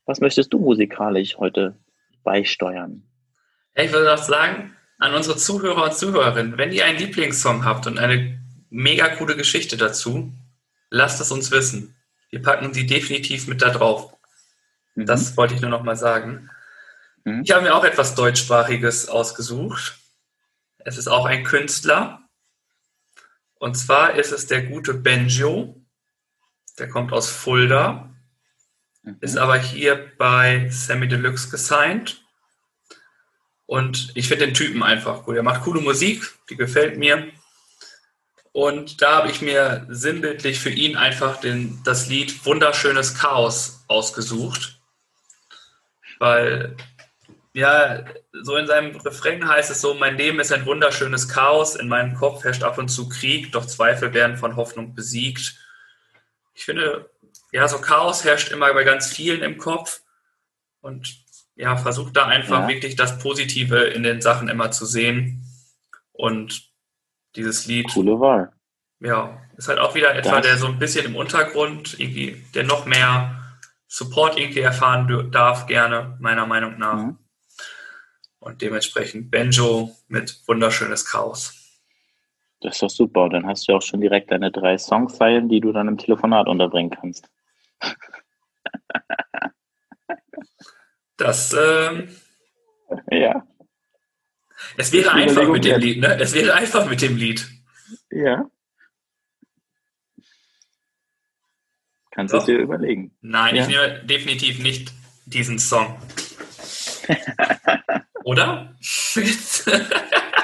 was 0.05 0.19
möchtest 0.19 0.51
du 0.53 0.59
musikalisch 0.59 1.37
heute 1.37 1.77
beisteuern? 2.23 3.03
Ich 3.75 3.91
würde 3.91 4.13
auch 4.13 4.23
sagen, 4.23 4.75
an 4.97 5.13
unsere 5.13 5.37
Zuhörer 5.37 5.85
und 5.85 5.93
Zuhörerinnen, 5.93 6.57
wenn 6.57 6.71
ihr 6.71 6.85
einen 6.85 6.99
Lieblingssong 6.99 7.65
habt 7.65 7.87
und 7.87 7.97
eine 7.97 8.39
mega 8.69 9.09
coole 9.15 9.35
Geschichte 9.35 9.77
dazu, 9.77 10.31
lasst 10.89 11.21
es 11.21 11.31
uns 11.31 11.51
wissen. 11.51 11.95
Wir 12.29 12.41
packen 12.41 12.73
sie 12.73 12.85
definitiv 12.85 13.47
mit 13.47 13.61
da 13.61 13.69
drauf. 13.69 14.13
Mhm. 14.95 15.05
Das 15.05 15.35
wollte 15.37 15.53
ich 15.53 15.61
nur 15.61 15.71
noch 15.71 15.83
mal 15.83 15.95
sagen. 15.95 16.49
Mhm. 17.23 17.41
Ich 17.43 17.51
habe 17.51 17.63
mir 17.63 17.75
auch 17.75 17.83
etwas 17.83 18.15
deutschsprachiges 18.15 19.09
ausgesucht. 19.09 19.97
Es 20.79 20.97
ist 20.97 21.07
auch 21.07 21.25
ein 21.25 21.43
Künstler. 21.43 22.21
Und 23.59 23.75
zwar 23.77 24.15
ist 24.15 24.31
es 24.31 24.47
der 24.47 24.63
gute 24.63 24.93
Benjo. 24.93 25.80
Der 26.81 26.89
kommt 26.89 27.13
aus 27.13 27.29
Fulda, 27.29 28.11
Mhm. 29.03 29.17
ist 29.21 29.37
aber 29.37 29.57
hier 29.57 30.11
bei 30.17 30.69
Sammy 30.69 31.07
Deluxe 31.07 31.49
gesigned. 31.49 32.21
Und 33.65 34.11
ich 34.15 34.27
finde 34.27 34.45
den 34.47 34.53
Typen 34.53 34.83
einfach 34.83 35.25
cool. 35.27 35.37
Er 35.37 35.43
macht 35.43 35.61
coole 35.61 35.81
Musik, 35.81 36.29
die 36.49 36.57
gefällt 36.57 36.97
mir. 36.97 37.31
Und 38.51 39.01
da 39.01 39.17
habe 39.17 39.31
ich 39.31 39.41
mir 39.41 39.87
sinnbildlich 39.89 40.59
für 40.59 40.71
ihn 40.71 40.97
einfach 40.97 41.39
den, 41.39 41.81
das 41.85 42.07
Lied 42.07 42.45
Wunderschönes 42.45 43.15
Chaos 43.15 43.85
ausgesucht. 43.87 44.81
Weil, 46.19 46.75
ja, 47.53 48.03
so 48.33 48.57
in 48.57 48.67
seinem 48.67 48.97
Refrain 48.97 49.47
heißt 49.47 49.71
es 49.71 49.79
so, 49.79 49.93
mein 49.93 50.17
Leben 50.17 50.41
ist 50.41 50.51
ein 50.51 50.65
wunderschönes 50.65 51.29
Chaos, 51.29 51.75
in 51.75 51.87
meinem 51.87 52.13
Kopf 52.15 52.43
herrscht 52.43 52.63
ab 52.63 52.77
und 52.77 52.89
zu 52.89 53.07
Krieg, 53.07 53.53
doch 53.53 53.65
Zweifel 53.65 54.13
werden 54.13 54.35
von 54.35 54.57
Hoffnung 54.57 54.95
besiegt. 54.95 55.55
Ich 56.61 56.65
finde, 56.65 57.09
ja, 57.51 57.67
so 57.67 57.79
Chaos 57.81 58.23
herrscht 58.23 58.51
immer 58.51 58.71
bei 58.71 58.83
ganz 58.83 59.07
vielen 59.11 59.41
im 59.41 59.57
Kopf. 59.57 60.01
Und 60.81 61.25
ja, 61.55 61.75
versucht 61.75 62.15
da 62.15 62.27
einfach 62.27 62.61
Ja. 62.61 62.67
wirklich 62.67 62.95
das 62.95 63.17
Positive 63.17 63.79
in 63.85 64.03
den 64.03 64.21
Sachen 64.21 64.47
immer 64.47 64.69
zu 64.69 64.85
sehen. 64.85 65.43
Und 66.11 66.69
dieses 67.35 67.65
Lied 67.65 67.91
Coole 67.91 68.19
Wahl. 68.19 68.51
ja, 68.99 69.41
ist 69.57 69.69
halt 69.69 69.79
auch 69.79 69.95
wieder 69.95 70.13
etwa 70.13 70.35
Das- 70.35 70.45
der 70.45 70.57
so 70.59 70.67
ein 70.67 70.77
bisschen 70.77 71.03
im 71.07 71.15
Untergrund, 71.15 71.99
irgendwie, 71.99 72.45
der 72.53 72.63
noch 72.65 72.85
mehr 72.85 73.43
Support 73.87 74.37
irgendwie 74.37 74.59
erfahren 74.59 75.31
darf, 75.31 75.65
gerne, 75.65 76.15
meiner 76.19 76.45
Meinung 76.45 76.77
nach. 76.77 76.97
Mhm. 76.97 77.17
Und 78.37 78.61
dementsprechend 78.61 79.31
Benjo 79.31 79.95
mit 80.07 80.39
wunderschönes 80.45 81.05
Chaos. 81.05 81.55
Das 82.61 82.75
ist 82.75 82.81
doch 82.83 82.89
super. 82.89 83.29
Dann 83.29 83.45
hast 83.47 83.67
du 83.67 83.73
auch 83.73 83.81
schon 83.81 84.01
direkt 84.01 84.31
deine 84.31 84.51
drei 84.51 84.77
Songzeilen, 84.77 85.49
die 85.49 85.59
du 85.59 85.71
dann 85.71 85.87
im 85.87 85.97
Telefonat 85.97 86.47
unterbringen 86.47 86.91
kannst. 86.91 87.29
Das, 91.17 91.53
ähm, 91.53 92.09
ja. 93.11 93.45
Es 94.75 94.91
wäre 94.91 95.11
einfach 95.11 95.47
mit 95.49 95.63
dem 95.65 95.79
Lied, 95.79 95.99
ne? 95.99 96.19
Es 96.19 96.33
wäre 96.33 96.55
einfach 96.55 96.89
mit 96.89 96.99
dem 97.03 97.15
Lied. 97.15 97.47
Ja. 98.09 98.49
Kannst 102.09 102.33
du 102.33 102.39
dir 102.39 102.57
überlegen. 102.57 103.15
Nein, 103.21 103.55
ja? 103.55 103.61
ich 103.61 103.67
nehme 103.67 104.03
definitiv 104.03 104.63
nicht 104.63 104.91
diesen 105.25 105.59
Song. 105.59 105.95
Oder? 108.23 108.75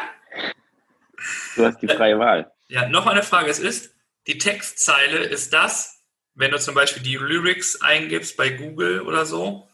du 1.58 1.66
hast 1.66 1.82
die 1.82 1.88
freie 1.88 2.18
Wahl. 2.20 2.52
Ja, 2.68 2.88
noch 2.88 3.08
eine 3.08 3.24
Frage. 3.24 3.50
Es 3.50 3.60
ist, 3.60 3.94
die 4.28 4.38
Textzeile, 4.38 5.20
ist 5.20 5.54
das, 5.54 6.04
wenn 6.36 6.52
du 6.52 6.60
zum 6.60 6.76
Beispiel 6.76 7.04
die 7.04 7.16
Lyrics 7.16 7.82
eingibst 7.82 8.38
bei 8.38 8.50
Google 8.50 9.02
oder 9.02 9.26
so, 9.26 9.68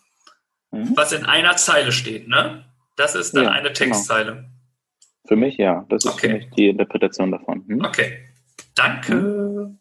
mhm. 0.71 0.95
was 0.95 1.11
in 1.11 1.25
einer 1.25 1.55
Zeile 1.57 1.91
steht, 1.91 2.27
ne? 2.27 2.65
Das 2.95 3.15
ist 3.15 3.35
dann 3.35 3.45
ja, 3.45 3.51
eine 3.51 3.69
genau. 3.69 3.73
Textzeile. 3.73 4.33
Genau. 4.33 4.47
Für 5.27 5.35
mich 5.35 5.57
ja. 5.57 5.85
Das 5.89 6.05
ist 6.05 6.11
okay. 6.11 6.27
für 6.27 6.33
mich 6.33 6.49
die 6.51 6.67
Interpretation 6.67 7.31
davon. 7.31 7.65
Hm? 7.67 7.85
Okay. 7.85 8.29
Danke. 8.75 9.75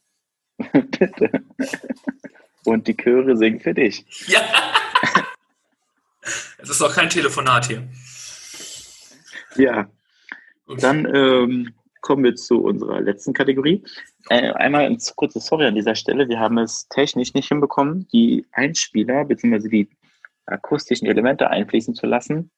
Bitte. 0.73 1.31
Und 2.65 2.87
die 2.87 2.97
Chöre 2.97 3.37
singen 3.37 3.61
für 3.61 3.75
dich. 3.75 4.05
Ja. 4.27 4.41
Es 6.59 6.71
ist 6.71 6.81
auch 6.81 6.95
kein 6.95 7.11
Telefonat 7.11 7.67
hier. 7.67 7.83
Ja. 9.57 9.91
Dann 10.79 11.13
ähm, 11.13 11.75
kommen 12.03 12.25
wir 12.25 12.35
zu 12.35 12.63
unserer 12.63 13.01
letzten 13.01 13.33
Kategorie. 13.33 13.83
Äh, 14.29 14.51
einmal 14.53 14.85
ein 14.85 14.99
kurzes 15.17 15.47
Sorry 15.47 15.67
an 15.67 15.75
dieser 15.75 15.95
Stelle. 15.95 16.29
Wir 16.29 16.39
haben 16.39 16.59
es 16.59 16.87
technisch 16.89 17.33
nicht 17.33 17.49
hinbekommen, 17.49 18.07
die 18.13 18.45
Einspieler 18.53 19.25
bzw. 19.25 19.69
die 19.69 19.89
akustischen 20.45 21.09
Elemente 21.09 21.49
einfließen 21.49 21.95
zu 21.95 22.07
lassen. 22.07 22.51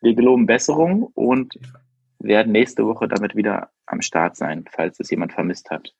Wir 0.00 0.14
geloben 0.14 0.46
Besserung 0.46 1.10
und 1.14 1.58
werden 2.18 2.52
nächste 2.52 2.86
Woche 2.86 3.08
damit 3.08 3.36
wieder 3.36 3.70
am 3.86 4.00
Start 4.00 4.36
sein, 4.36 4.64
falls 4.70 4.98
es 5.00 5.10
jemand 5.10 5.32
vermisst 5.32 5.70
hat. 5.70 5.92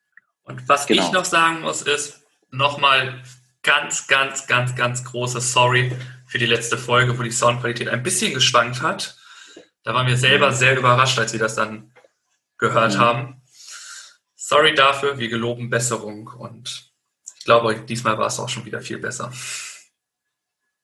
Und 0.45 0.69
was 0.69 0.87
genau. 0.87 1.03
ich 1.03 1.13
noch 1.13 1.25
sagen 1.25 1.61
muss, 1.63 1.83
ist 1.83 2.25
nochmal 2.51 3.21
ganz, 3.63 4.07
ganz, 4.07 4.47
ganz, 4.47 4.77
ganz 4.77 5.05
großes 5.05 5.53
Sorry 5.53 5.93
für 6.27 6.39
die 6.39 6.47
letzte 6.47 6.79
Folge, 6.79 7.19
wo 7.19 7.23
die 7.23 7.31
Soundqualität 7.31 7.89
ein 7.89 8.03
bisschen 8.03 8.33
geschwankt 8.33 8.81
hat. 8.83 9.17
Da 9.83 9.95
waren 9.95 10.07
wir 10.07 10.17
selber 10.17 10.53
sehr 10.53 10.79
überrascht, 10.79 11.19
als 11.19 11.33
wir 11.33 11.41
das 11.41 11.55
dann 11.55 11.93
gehört 12.59 12.95
mhm. 12.95 12.99
haben. 12.99 13.43
Sorry 14.35 14.75
dafür, 14.75 15.19
wir 15.19 15.29
geloben 15.29 15.71
Besserung 15.71 16.29
und 16.29 16.93
ich 17.39 17.45
glaube, 17.45 17.75
diesmal 17.77 18.19
war 18.19 18.27
es 18.27 18.39
auch 18.39 18.49
schon 18.49 18.65
wieder 18.65 18.81
viel 18.81 18.99
besser. 18.99 19.33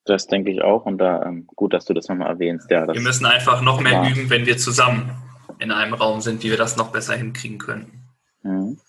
Das 0.04 0.26
denke 0.26 0.50
ich 0.50 0.62
auch 0.62 0.84
und 0.84 0.98
da 0.98 1.22
ähm, 1.22 1.46
gut, 1.46 1.72
dass 1.72 1.84
du 1.84 1.94
das 1.94 2.08
nochmal 2.08 2.28
erwähnst. 2.28 2.70
Ja, 2.70 2.92
wir 2.92 3.00
müssen 3.00 3.24
einfach 3.24 3.60
noch 3.62 3.80
mehr 3.80 4.00
war. 4.00 4.10
üben, 4.10 4.30
wenn 4.30 4.46
wir 4.46 4.58
zusammen 4.58 5.10
in 5.58 5.70
einem 5.70 5.94
Raum 5.94 6.20
sind, 6.20 6.42
wie 6.42 6.50
wir 6.50 6.56
das 6.56 6.76
noch 6.76 6.90
besser 6.90 7.14
hinkriegen 7.14 7.58
könnten. 7.58 8.08
Mhm. 8.42 8.80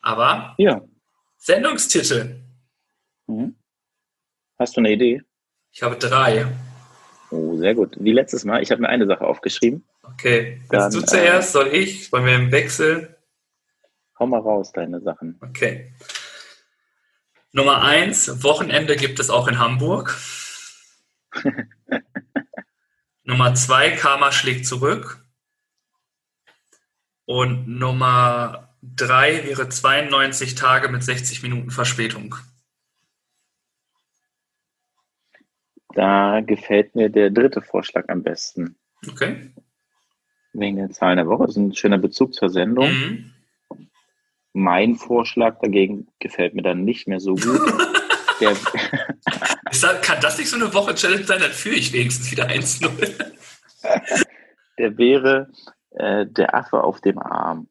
Aber 0.00 0.54
ja. 0.58 0.80
Sendungstitel. 1.38 2.40
Mhm. 3.26 3.56
Hast 4.58 4.76
du 4.76 4.80
eine 4.80 4.92
Idee? 4.92 5.22
Ich 5.72 5.82
habe 5.82 5.96
drei. 5.96 6.46
Oh, 7.30 7.56
sehr 7.56 7.74
gut. 7.74 7.96
Wie 7.98 8.12
letztes 8.12 8.44
Mal. 8.44 8.62
Ich 8.62 8.70
habe 8.70 8.80
mir 8.80 8.88
eine 8.88 9.06
Sache 9.06 9.26
aufgeschrieben. 9.26 9.84
Okay. 10.12 10.62
Willst 10.68 10.94
du 10.96 11.00
zuerst? 11.00 11.50
Äh, 11.50 11.52
Soll 11.52 11.74
ich? 11.74 12.12
Wollen 12.12 12.26
wir 12.26 12.34
im 12.36 12.52
Wechsel? 12.52 13.16
Hau 14.18 14.26
mal 14.26 14.40
raus, 14.40 14.72
deine 14.72 15.00
Sachen. 15.00 15.38
Okay. 15.40 15.94
Nummer 17.52 17.82
eins, 17.82 18.42
Wochenende 18.42 18.96
gibt 18.96 19.20
es 19.20 19.30
auch 19.30 19.48
in 19.48 19.58
Hamburg. 19.58 20.16
Nummer 23.24 23.54
zwei, 23.54 23.90
Karma 23.92 24.32
schlägt 24.32 24.66
zurück. 24.66 25.24
Und 27.26 27.66
Nummer 27.68 28.76
drei 28.82 29.44
wäre 29.44 29.68
92 29.68 30.54
Tage 30.54 30.88
mit 30.88 31.02
60 31.02 31.42
Minuten 31.42 31.70
Verspätung. 31.70 32.34
Da 35.94 36.40
gefällt 36.40 36.94
mir 36.94 37.08
der 37.08 37.30
dritte 37.30 37.62
Vorschlag 37.62 38.08
am 38.08 38.22
besten. 38.22 38.76
Okay. 39.08 39.52
Wegen 40.54 40.76
der 40.76 40.90
Zahlen 40.90 41.16
der 41.16 41.26
Woche. 41.26 41.46
Das 41.46 41.56
ist 41.56 41.62
ein 41.62 41.74
schöner 41.74 41.98
Bezug 41.98 42.32
zur 42.32 42.48
Sendung. 42.48 42.90
Mhm. 42.90 43.30
Mein 44.52 44.94
Vorschlag 44.94 45.58
dagegen 45.60 46.06
gefällt 46.20 46.54
mir 46.54 46.62
dann 46.62 46.84
nicht 46.84 47.08
mehr 47.08 47.18
so 47.18 47.34
gut. 47.34 47.60
der, 48.40 48.54
kann 50.00 50.20
das 50.20 50.38
nicht 50.38 50.48
so 50.48 50.56
eine 50.56 50.72
Woche-Challenge 50.72 51.24
sein? 51.24 51.40
Dann 51.40 51.50
führe 51.50 51.74
ich 51.74 51.92
wenigstens 51.92 52.30
wieder 52.30 52.46
1-0. 52.46 53.32
der 54.78 54.96
wäre 54.96 55.50
äh, 55.90 56.24
der 56.26 56.54
Affe 56.54 56.84
auf 56.84 57.00
dem 57.00 57.18
Arm. 57.18 57.68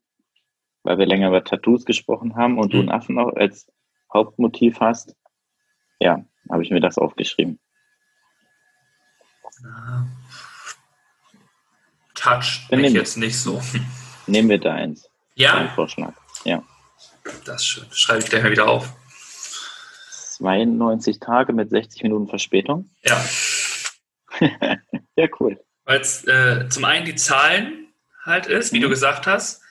Weil 0.83 0.97
wir 0.97 1.05
länger 1.05 1.29
über 1.29 1.43
Tattoos 1.45 1.85
gesprochen 1.85 2.35
haben 2.35 2.59
und 2.59 2.67
mhm. 2.67 2.71
du 2.71 2.79
einen 2.79 2.91
Affen 2.91 3.17
auch 3.17 3.33
als 3.33 3.71
Hauptmotiv 4.13 4.81
hast. 4.81 5.15
Ja, 5.99 6.25
habe 6.51 6.63
ich 6.63 6.69
mir 6.69 6.81
das 6.81 6.97
aufgeschrieben. 6.97 7.59
Touch 12.23 12.69
mich 12.71 12.93
jetzt 12.93 13.17
nicht 13.17 13.37
so. 13.37 13.61
Nehmen 14.27 14.47
wir 14.47 14.57
da 14.57 14.75
eins. 14.75 15.09
Ja. 15.35 15.55
Ein 15.55 15.69
Vorschlag. 15.71 16.13
Ja. 16.45 16.63
Das 17.43 17.65
schreibe 17.65 18.19
ich 18.19 18.29
daher 18.29 18.49
wieder 18.49 18.67
auf. 18.67 18.93
92 20.09 21.19
Tage 21.19 21.51
mit 21.51 21.69
60 21.69 22.03
Minuten 22.03 22.29
Verspätung. 22.29 22.89
Ja. 23.03 23.25
ja, 25.15 25.27
cool. 25.39 25.59
Weil 25.83 25.99
es 25.99 26.25
äh, 26.25 26.69
zum 26.69 26.85
einen 26.85 27.05
die 27.05 27.15
Zahlen 27.15 27.93
halt 28.23 28.45
ist, 28.45 28.71
wie 28.71 28.79
mhm. 28.79 28.83
du 28.83 28.89
gesagt 28.89 29.27
hast, 29.27 29.61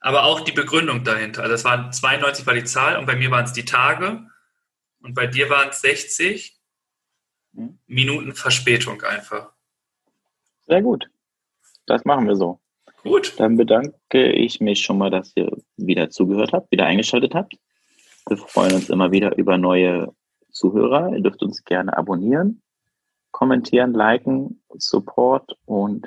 aber 0.00 0.24
auch 0.24 0.40
die 0.40 0.52
Begründung 0.52 1.04
dahinter. 1.04 1.42
Also 1.42 1.54
es 1.54 1.64
waren 1.64 1.92
92 1.92 2.46
war 2.46 2.54
die 2.54 2.64
Zahl 2.64 2.96
und 2.96 3.04
bei 3.04 3.16
mir 3.16 3.30
waren 3.30 3.44
es 3.44 3.52
die 3.52 3.66
Tage 3.66 4.26
und 5.02 5.14
bei 5.14 5.26
dir 5.26 5.50
waren 5.50 5.68
es 5.68 5.82
60 5.82 6.58
mhm. 7.52 7.78
Minuten 7.86 8.34
Verspätung 8.34 9.02
einfach. 9.02 9.52
Sehr 10.66 10.80
gut. 10.80 11.10
Das 11.88 12.04
machen 12.04 12.26
wir 12.26 12.36
so. 12.36 12.60
Gut. 13.02 13.34
Dann 13.38 13.56
bedanke 13.56 14.32
ich 14.32 14.60
mich 14.60 14.82
schon 14.82 14.98
mal, 14.98 15.10
dass 15.10 15.32
ihr 15.36 15.56
wieder 15.76 16.10
zugehört 16.10 16.52
habt, 16.52 16.70
wieder 16.70 16.86
eingeschaltet 16.86 17.34
habt. 17.34 17.54
Wir 18.28 18.36
freuen 18.36 18.74
uns 18.74 18.90
immer 18.90 19.10
wieder 19.10 19.36
über 19.38 19.56
neue 19.56 20.12
Zuhörer. 20.50 21.14
Ihr 21.14 21.22
dürft 21.22 21.42
uns 21.42 21.64
gerne 21.64 21.96
abonnieren, 21.96 22.60
kommentieren, 23.30 23.94
liken, 23.94 24.62
Support 24.76 25.56
und 25.64 26.06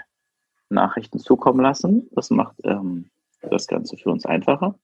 Nachrichten 0.69 1.19
zukommen 1.19 1.61
lassen. 1.61 2.09
Das 2.11 2.29
macht 2.29 2.55
ähm, 2.63 3.09
das 3.41 3.67
Ganze 3.67 3.97
für 3.97 4.11
uns 4.11 4.25
einfacher. 4.25 4.75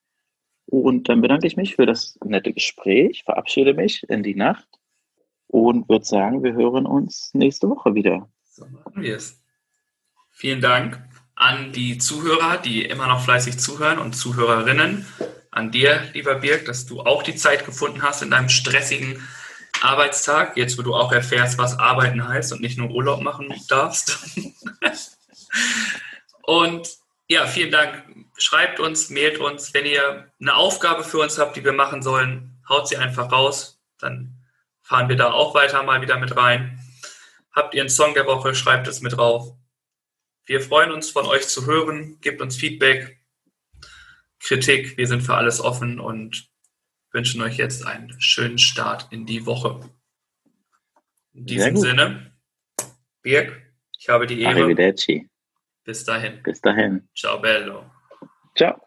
Und 0.66 1.08
dann 1.10 1.22
bedanke 1.22 1.48
ich 1.48 1.58
mich 1.58 1.76
für 1.76 1.86
das 1.86 2.18
nette 2.26 2.54
Gespräch, 2.54 3.24
verabschiede 3.24 3.74
mich 3.74 4.04
in 4.10 4.24
die 4.24 4.36
Nacht 4.36 4.68
und 5.48 5.88
würde 5.88 6.06
sagen, 6.06 6.44
wir 6.44 6.54
hören 6.54 6.86
uns 6.86 7.32
nächste 7.34 7.70
Woche 7.70 7.94
wieder. 7.94 8.30
So 8.44 8.66
machen 8.66 9.02
wir 9.02 9.16
es. 9.16 9.42
Vielen 10.40 10.62
Dank 10.62 11.02
an 11.34 11.72
die 11.72 11.98
Zuhörer, 11.98 12.60
die 12.60 12.86
immer 12.86 13.08
noch 13.08 13.24
fleißig 13.24 13.58
zuhören 13.58 13.98
und 13.98 14.14
Zuhörerinnen. 14.14 15.04
An 15.50 15.72
dir, 15.72 16.00
lieber 16.14 16.36
Birg, 16.36 16.66
dass 16.66 16.86
du 16.86 17.02
auch 17.02 17.24
die 17.24 17.36
Zeit 17.36 17.66
gefunden 17.66 18.04
hast 18.04 18.22
in 18.22 18.30
deinem 18.30 18.48
stressigen 18.48 19.28
Arbeitstag, 19.82 20.56
jetzt 20.56 20.78
wo 20.78 20.84
du 20.84 20.94
auch 20.94 21.12
erfährst, 21.12 21.58
was 21.58 21.80
Arbeiten 21.80 22.28
heißt 22.28 22.54
und 22.54 22.62
nicht 22.62 22.78
nur 22.78 22.92
Urlaub 22.92 23.22
machen 23.22 23.52
darfst. 23.68 24.20
und 26.44 26.88
ja, 27.28 27.48
vielen 27.48 27.72
Dank. 27.72 28.04
Schreibt 28.38 28.80
uns, 28.80 29.10
mailt 29.10 29.40
uns, 29.40 29.74
wenn 29.74 29.88
ihr 29.88 30.32
eine 30.40 30.56
Aufgabe 30.56 31.04
für 31.04 31.18
uns 31.18 31.40
habt, 31.40 31.56
die 31.58 31.66
wir 31.66 31.74
machen 31.74 32.04
sollen, 32.04 32.62
haut 32.70 32.88
sie 32.88 32.98
einfach 32.98 33.32
raus. 33.32 33.80
Dann 33.98 34.36
fahren 34.84 35.10
wir 35.10 35.16
da 35.16 35.32
auch 35.32 35.56
weiter 35.56 35.82
mal 35.82 36.02
wieder 36.02 36.20
mit 36.20 36.38
rein. 36.38 36.80
Habt 37.52 37.74
ihr 37.74 37.82
einen 37.82 37.90
Song 37.90 38.14
der 38.14 38.28
Woche, 38.28 38.54
schreibt 38.54 38.88
es 38.88 39.02
mit 39.02 39.18
drauf. 39.18 39.57
Wir 40.48 40.62
freuen 40.62 40.92
uns, 40.92 41.10
von 41.10 41.26
euch 41.26 41.46
zu 41.48 41.66
hören. 41.66 42.20
Gebt 42.22 42.42
uns 42.42 42.56
Feedback, 42.56 43.20
Kritik. 44.40 44.98
Wir 44.98 45.06
sind 45.06 45.22
für 45.22 45.36
alles 45.36 45.60
offen 45.60 46.00
und 46.00 46.50
wünschen 47.12 47.42
euch 47.42 47.58
jetzt 47.58 47.86
einen 47.86 48.20
schönen 48.22 48.58
Start 48.58 49.12
in 49.12 49.26
die 49.26 49.46
Woche. 49.46 49.82
In 51.34 51.46
diesem 51.46 51.76
Sinne, 51.76 52.32
Birg, 53.22 53.62
ich 54.00 54.08
habe 54.08 54.26
die 54.26 54.42
Ehre. 54.42 54.64
Arrivederci. 54.64 55.30
Bis 55.84 56.06
dahin. 56.06 56.42
Bis 56.44 56.62
dahin. 56.62 57.08
Ciao, 57.14 57.40
bello. 57.40 57.84
Ciao. 58.56 58.87